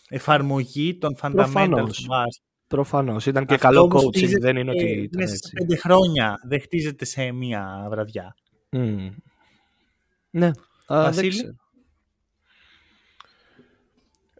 [0.08, 1.90] εφαρμογή των fundamentals
[2.66, 3.26] Προφανώς.
[3.26, 4.40] Ήταν και Αυτό καλό coaching.
[4.40, 4.84] Δεν είναι ότι.
[4.84, 8.36] Ήταν μέσα σε πέντε χρόνια δεν χτίζεται σε μία βραδιά.
[8.70, 9.10] Mm.
[10.30, 10.50] Ναι.
[10.86, 11.56] Βασίλη;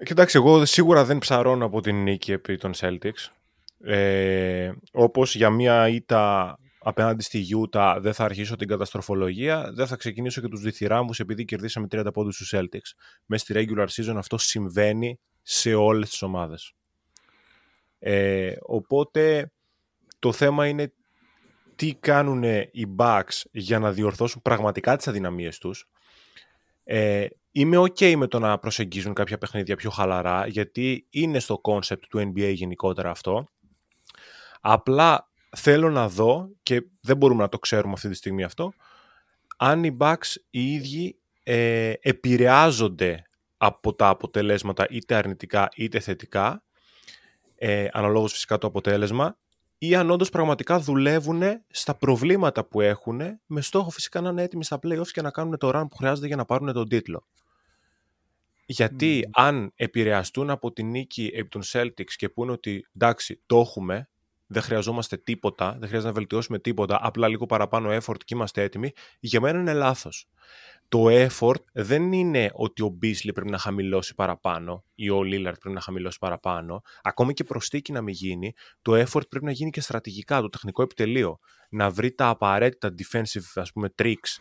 [0.04, 3.30] Κοιτάξτε, εγώ σίγουρα δεν ψαρώνω από την νίκη επί των Celtics.
[3.80, 9.96] Ε, όπως για μία ήττα απέναντι στη Γιούτα δεν θα αρχίσω την καταστροφολογία, δεν θα
[9.96, 12.90] ξεκινήσω και τους διθυράμβους επειδή κερδίσαμε 30 πόντους στους Celtics.
[13.26, 16.72] Μέσα στη regular season αυτό συμβαίνει σε όλες τις ομάδες.
[17.98, 19.52] Ε, οπότε
[20.18, 20.92] το θέμα είναι
[21.76, 25.88] τι κάνουν οι Bucks για να διορθώσουν πραγματικά τις αδυναμίες τους.
[26.84, 32.00] Ε, είμαι ok με το να προσεγγίζουν κάποια παιχνίδια πιο χαλαρά, γιατί είναι στο concept
[32.08, 33.48] του NBA γενικότερα αυτό.
[34.60, 38.72] Απλά θέλω να δω, και δεν μπορούμε να το ξέρουμε αυτή τη στιγμή αυτό,
[39.56, 43.22] αν οι Bucks οι ίδιοι ε, επηρεάζονται
[43.56, 46.64] από τα αποτελέσματα είτε αρνητικά είτε θετικά
[47.56, 49.36] ε, αναλόγως φυσικά το αποτέλεσμα,
[49.78, 54.64] ή αν όντως πραγματικά δουλεύουν στα προβλήματα που έχουν, με στόχο φυσικά να είναι έτοιμοι
[54.64, 57.26] στα playoffs και να κάνουν το run που χρειάζεται για να πάρουν τον τίτλο.
[58.66, 64.08] Γιατί αν επηρεαστούν από τη νίκη επί των Celtics και πούνε ότι εντάξει, το έχουμε,
[64.46, 68.92] δεν χρειαζόμαστε τίποτα, δεν χρειάζεται να βελτιώσουμε τίποτα, απλά λίγο παραπάνω effort και είμαστε έτοιμοι,
[69.20, 70.28] για μένα είναι λάθος
[70.88, 75.70] το effort δεν είναι ότι ο Beasley πρέπει να χαμηλώσει παραπάνω ή ο Lillard πρέπει
[75.70, 76.82] να χαμηλώσει παραπάνω.
[77.02, 78.52] Ακόμη και προστίκη να μην γίνει,
[78.82, 81.38] το effort πρέπει να γίνει και στρατηγικά, το τεχνικό επιτελείο.
[81.70, 84.40] Να βρει τα απαραίτητα defensive ας πούμε, tricks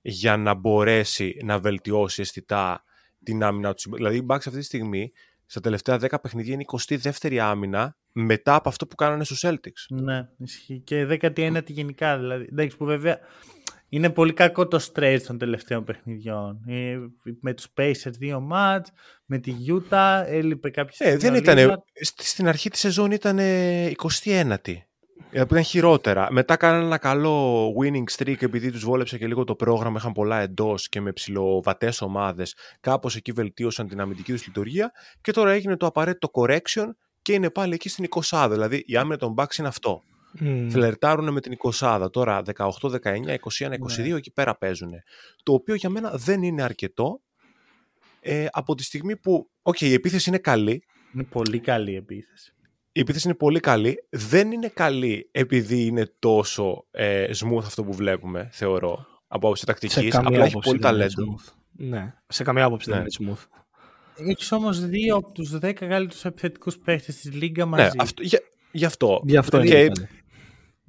[0.00, 2.84] για να μπορέσει να βελτιώσει αισθητά
[3.24, 3.94] την άμυνα του.
[3.94, 5.12] Δηλαδή η Bucks αυτή τη στιγμή
[5.52, 10.02] στα τελευταία 10 παιχνίδια είναι η 22η άμυνα μετά από αυτό που κάνανε στους Celtics.
[10.02, 10.80] Ναι, ισχύει.
[10.80, 12.18] Και 19η γενικά.
[12.18, 12.46] Δηλαδή.
[12.50, 13.18] Εντάξει, που βέβαια
[13.88, 16.60] είναι πολύ κακό το stretch των τελευταίων παιχνιδιών.
[16.66, 16.98] Ε,
[17.40, 18.90] με τους Pacers δύο μάτς,
[19.24, 23.38] με τη Utah έλειπε κάποια ε, δεν ήταν, Στην αρχή της σεζόν ήταν
[24.24, 24.76] 21η.
[25.30, 26.28] Ε, ήταν χειρότερα.
[26.30, 29.96] Μετά κάνανε ένα καλό winning streak επειδή τους βόλεψε και λίγο το πρόγραμμα.
[29.98, 32.56] Είχαν πολλά εντός και με ψηλοβατές ομάδες.
[32.80, 34.92] Κάπως εκεί βελτίωσαν την αμυντική τους λειτουργία.
[35.20, 36.86] Και τώρα έγινε το απαραίτητο correction
[37.22, 38.48] και είναι πάλι εκεί στην 20.
[38.50, 40.02] Δηλαδή η άμυνα των Bucks είναι αυτό.
[40.40, 40.66] Mm.
[40.70, 43.72] Φλερτάρουν με την 20 τώρα 18, 19, 21,
[44.12, 44.92] 22 εκεί πέρα παίζουν.
[45.42, 47.20] Το οποίο για μένα δεν είναι αρκετό
[48.20, 50.84] ε, από τη στιγμή που, οκ, η επίθεση είναι καλή.
[51.14, 52.54] Είναι πολύ καλή η επίθεση.
[52.92, 54.04] Η επίθεση είναι πολύ καλή.
[54.10, 60.14] Δεν είναι καλή επειδή είναι τόσο ε, smooth αυτό που βλέπουμε, θεωρώ, από άποψη τακτικής.
[60.14, 61.38] Απλά έχει πολύ ταλέντο.
[61.72, 62.96] Ναι, σε καμία άποψη ναι.
[62.96, 63.60] δεν είναι smooth.
[64.16, 67.82] Έχεις όμως δύο από τους 10 καλύτερους επιθετικούς παίχτες της Λίγκα ναι, μαζί.
[67.82, 68.40] Ναι, αυτό, για,
[68.72, 69.22] γι' αυτό.
[69.24, 69.90] Γι αυτό και,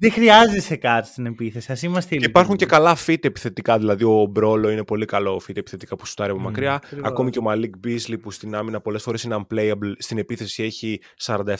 [0.04, 1.72] δεν χρειάζεσαι κάτι στην επίθεση.
[1.72, 3.78] Ας είμαστε και υπάρχουν και καλά fit επιθετικά.
[3.78, 6.74] Δηλαδή, ο Μπρόλο είναι πολύ καλό fit επιθετικά που σουτάρει από mm, μακριά.
[6.74, 7.08] Ακριβώς.
[7.08, 9.92] Ακόμη και ο Μαλίκ Μπίσλι που στην άμυνα πολλές φορές είναι unplayable.
[9.98, 11.58] Στην επίθεση έχει 47-48%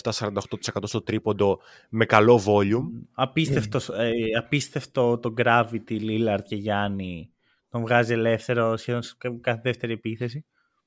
[0.82, 3.06] στο τρίποντο με καλό volume.
[3.14, 3.98] Απίστευτος, mm.
[3.98, 7.30] ε, απίστευτο το gravity Lillard και Γιάννη.
[7.68, 10.44] Τον βγάζει ελεύθερο σχεδόν σε κάθε δεύτερη επίθεση.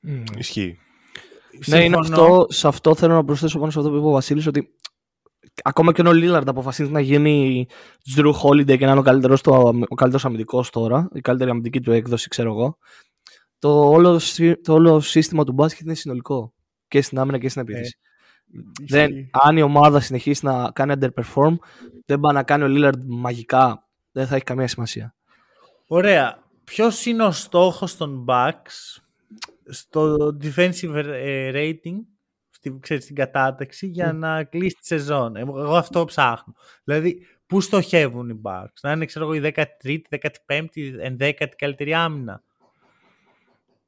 [0.07, 0.23] Mm.
[0.37, 0.77] Ισχύει.
[1.65, 4.47] Ναι, είναι αυτό, σε αυτό θέλω να προσθέσω πάνω σε αυτό που είπε ο Βασίλης,
[4.47, 4.75] ότι
[5.63, 7.67] ακόμα και ο Λίλαρντ αποφασίζει να γίνει
[8.15, 9.41] Drew Holiday και να είναι ο καλύτερος
[9.89, 12.77] ο καλύτερος αμυντικός τώρα, η καλύτερη αμυντική του έκδοση, ξέρω εγώ.
[13.59, 14.21] Το όλο,
[14.63, 16.53] το όλο σύστημα του μπάσκετ είναι συνολικό.
[16.87, 17.97] Και στην άμυνα και στην επίθεση.
[18.01, 21.55] Ε, δεν, αν η ομάδα συνεχίσει να κάνει underperform,
[22.05, 25.15] δεν πάει να κάνει ο Lillard μαγικά, δεν θα έχει καμία σημασία.
[25.87, 26.45] Ωραία.
[26.63, 29.01] Ποιος είναι ο στόχος των Bucks
[29.65, 31.95] στο defensive ε, rating;
[32.67, 34.15] Στη, ξέρεις, στην κατάταξη για mm.
[34.15, 35.35] να κλείσει τη σεζόν.
[35.35, 36.53] Εγώ αυτό ψάχνω.
[36.83, 38.79] Δηλαδή, πού στοχεύουν οι Bucks.
[38.81, 39.97] Να είναι, ξέρω εγώ, η 13η,
[40.47, 42.43] 15η, 11η καλύτερη άμυνα.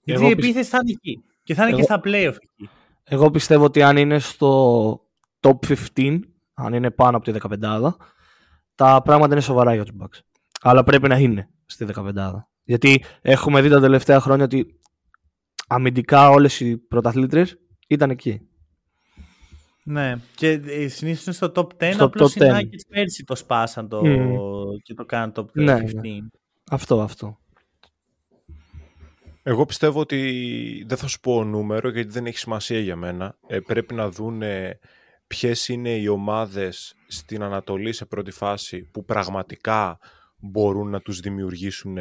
[0.04, 1.24] Γιατί η επίθεση θα είναι εκεί.
[1.44, 1.80] Και θα είναι εγώ...
[1.80, 2.70] και στα playoff εκεί.
[3.04, 4.92] Εγώ πιστεύω ότι αν είναι στο
[5.40, 6.20] top 15,
[6.54, 7.92] αν είναι πάνω από τη 15
[8.76, 10.20] τα πράγματα είναι σοβαρά για τους Bucks.
[10.62, 12.12] Αλλά πρέπει να είναι στη 15
[12.64, 14.80] Γιατί έχουμε δει τα τελευταία χρόνια ότι
[15.68, 17.58] αμυντικά όλες οι πρωταθλήτρες
[17.88, 18.42] ήταν εκεί.
[19.90, 23.88] Ναι, και ε, συνήθως είναι στο top 10, στο απλώς οι Nuggets πέρσι το σπάσαν
[23.88, 24.02] το,
[24.84, 25.45] και το κάνουν top 15.
[25.53, 26.18] Ναι, ναι.
[26.72, 27.38] Αυτό, αυτό.
[29.44, 33.38] Εγώ πιστεύω ότι δεν θα σου πω νούμερο γιατί δεν έχει σημασία για μένα.
[33.48, 34.41] Ε, πρέπει να δουν
[35.28, 39.99] ποιες είναι οι ομάδες στην Ανατολή σε πρώτη φάση που πραγματικά
[40.38, 41.98] μπορούν να τους δημιουργήσουν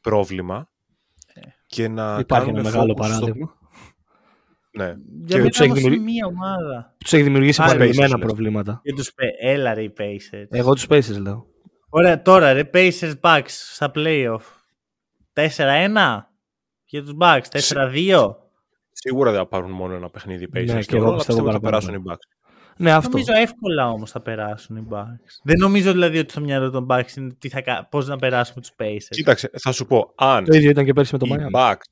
[0.00, 0.70] πρόβλημα
[1.34, 1.40] ε.
[1.66, 3.58] και να Υπάρχει ένα μεγάλο παράδειγμα.
[4.72, 4.94] Ναι.
[5.24, 6.04] Για και τους έχει, δημιουργήσει...
[6.04, 6.94] μία ομάδα.
[6.98, 8.80] Τους έχει δημιουργήσει παρελειμμένα προβλήματα.
[8.84, 9.12] Για τους...
[9.40, 10.46] Έλα ρε οι Pacers.
[10.48, 11.46] Εγώ τους Pacers λέω.
[11.88, 14.40] Ωραία, τώρα ρε Pacers Bucks στα playoff.
[15.34, 15.48] 4-1
[16.84, 18.34] για τους Bucks, 4-2.
[18.92, 20.66] Σίγουρα δεν θα πάρουν μόνο ένα παιχνίδι οι Pacers.
[20.66, 22.40] Ναι, και εγώ πιστεύω ότι θα περάσουν οι Bucks.
[22.76, 23.10] Ναι, αυτό.
[23.10, 25.40] Νομίζω εύκολα όμως θα περάσουν οι Bucks.
[25.42, 28.72] Δεν νομίζω δηλαδή ότι στο μυαλό των Bucks είναι τι θα, πώς να περάσουμε τους
[28.78, 29.08] Pacers.
[29.10, 30.12] Κοίταξε, θα σου πω.
[30.16, 31.84] Αν το ίδιο ήταν και πέρσι με το οι Bucks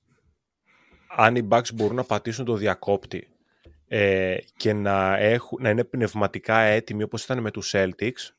[1.20, 3.28] αν οι Bucks μπορούν να πατήσουν το διακόπτη
[3.88, 8.30] ε, και να, έχουν, να είναι πνευματικά έτοιμοι όπως ήταν με τους Celtics,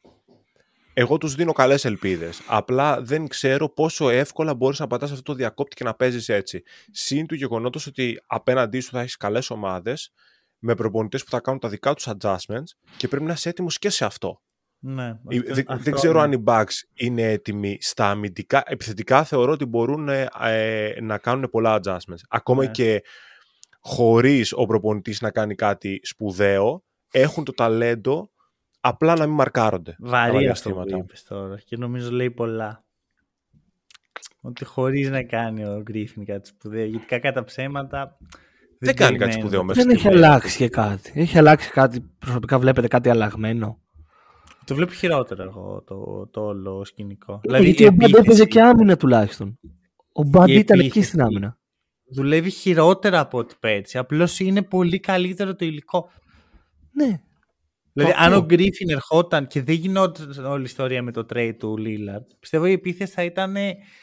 [0.93, 2.41] εγώ τους δίνω καλές ελπίδες.
[2.47, 6.63] Απλά δεν ξέρω πόσο εύκολα μπορείς να πατάς αυτό το διακόπτη και να παίζεις έτσι.
[6.91, 10.11] Συν του γεγονότος ότι απέναντί σου θα έχεις καλές ομάδες
[10.59, 13.89] με προπονητές που θα κάνουν τα δικά τους adjustments και πρέπει να είσαι έτοιμος και
[13.89, 14.41] σε αυτό.
[14.81, 15.17] Ναι,
[15.77, 18.63] δεν, ξέρω αν οι Bucks είναι έτοιμοι στα αμυντικά.
[18.65, 22.21] Επιθετικά θεωρώ ότι μπορούν ε, ε, να κάνουν πολλά adjustments.
[22.29, 22.71] Ακόμα ναι.
[22.71, 23.03] και
[23.79, 28.31] χωρίς ο προπονητής να κάνει κάτι σπουδαίο, έχουν το ταλέντο
[28.79, 29.95] απλά να μην μαρκάρονται.
[29.99, 32.83] Βαρύ αυτό που είπες τώρα και νομίζω λέει πολλά.
[34.41, 38.17] Ότι χωρίς να κάνει ο Γκρίφιν κάτι σπουδαίο, γιατί κακά τα ψέματα...
[38.81, 41.11] Δεν, δεν κάνει κάτι σπουδαίο μέσα Δεν έχει αλλάξει και κάτι.
[41.15, 43.79] Έχει αλλάξει κάτι, προσωπικά βλέπετε κάτι αλλαγμένο.
[44.65, 47.33] Το βλέπω χειρότερο εγώ το, το όλο σκηνικό.
[47.33, 49.59] Ε, δηλαδή, γιατί ο Μπαντ έπαιζε και άμυνα τουλάχιστον.
[50.13, 51.57] Ο Bud ήταν εκεί στην άμυνα.
[52.11, 53.97] Δουλεύει χειρότερα από ό,τι πέρσι.
[53.97, 56.09] Απλώς είναι πολύ καλύτερο το υλικό.
[56.91, 57.21] Ναι.
[57.93, 61.77] Δηλαδή, αν ο Griffin ερχόταν και δεν γινόταν όλη η ιστορία με το trade του
[61.77, 63.55] Λίλαρντ, πιστεύω η επίθεση θα ήταν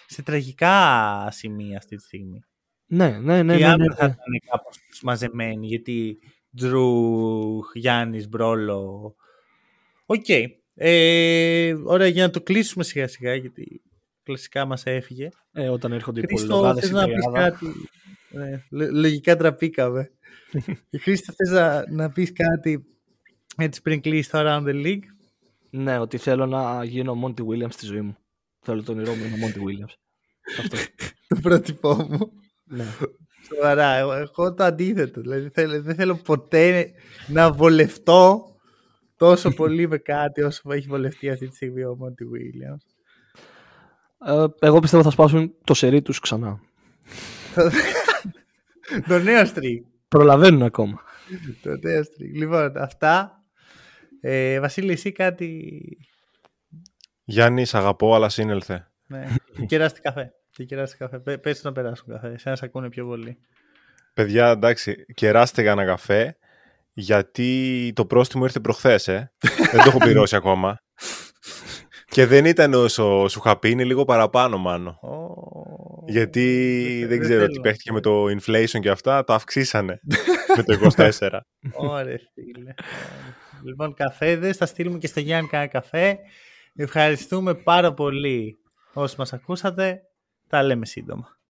[0.07, 2.41] σε τραγικά σημεία αυτή τη στιγμή.
[2.87, 3.57] Ναι, ναι, ναι.
[3.57, 4.16] Και ναι, ναι, ναι, θα ήταν
[4.51, 6.19] κάπως μαζεμένοι, γιατί
[6.57, 9.15] Jrue, Γιάννης, Bro Lo,
[10.07, 10.24] Οκ.
[10.28, 10.47] Okay.
[10.74, 13.83] Ε, ωραία, για να το κλείσουμε σιγά σιγά, γιατί
[14.23, 15.28] κλασικά μας έφυγε.
[15.53, 17.66] Ε, όταν έρχονται οι πολυλογάδες θες να πεις κάτι;
[18.31, 20.11] Ε, λογικά τραπήκαμε.
[21.01, 22.85] Χρήστο, θες να, να πεις κάτι
[23.57, 25.05] έτσι πριν κλείσει το Around the League;
[25.70, 28.16] Ναι, ότι θέλω να γίνω Monty Williams στη ζωή μου.
[28.61, 29.95] Θέλω τον όνειρό μου να Monty Williams.
[30.61, 30.77] Αυτό.
[31.28, 32.33] το πρότυπό μου.
[32.65, 32.85] Ναι.
[33.49, 35.20] Σοβαρά, εγώ το αντίθετο.
[35.20, 36.93] Δηλαδή δεν θέλω ποτέ
[37.27, 38.56] να βολευτώ
[39.16, 42.76] τόσο πολύ με κάτι όσο έχει βολευτεί αυτή τη στιγμή ο Μόντι Βίλιαμ.
[44.26, 46.60] Ε, εγώ πιστεύω θα σπάσουν το σερί τους ξανά.
[49.09, 49.84] το νέο στρίκ.
[50.09, 51.02] Προλαβαίνουν ακόμα.
[51.62, 52.36] το νέο στρίκ.
[52.36, 53.43] Λοιπόν, αυτά.
[54.20, 55.80] Ε, Βασίλη, εσύ κάτι...
[57.24, 58.90] Γιάννη, σ' αγαπώ, αλλά σύνελθε.
[59.06, 59.26] ναι,
[59.66, 60.32] κεράστη καφέ.
[60.51, 61.38] Και κεράστη καφέ.
[61.38, 62.32] Πες να περάσουν καφέ.
[62.32, 63.38] Εσένα ακούνε πιο πολύ.
[64.14, 66.36] Παιδιά, εντάξει, κεράστε για ένα καφέ
[66.98, 69.32] γιατί το πρόστιμο ήρθε προχθές, ε.
[69.73, 70.81] δεν το έχω πληρώσει ακόμα.
[72.05, 74.98] Και δεν ήταν όσο σου είχα πει, είναι λίγο παραπάνω μάνο.
[76.06, 80.01] γιατί δεν, ξέρω τι παίχτηκε με το inflation και αυτά, το αυξήσανε
[80.56, 81.39] με το 24.
[81.73, 82.74] Ωραία, φίλε.
[83.64, 86.18] Λοιπόν, καφέδες, θα στείλουμε και στο Γιάννη κάνα καφέ.
[86.74, 88.59] Ευχαριστούμε πάρα πολύ
[88.93, 90.01] όσοι μας ακούσατε.
[90.48, 91.36] Τα λέμε σύντομα.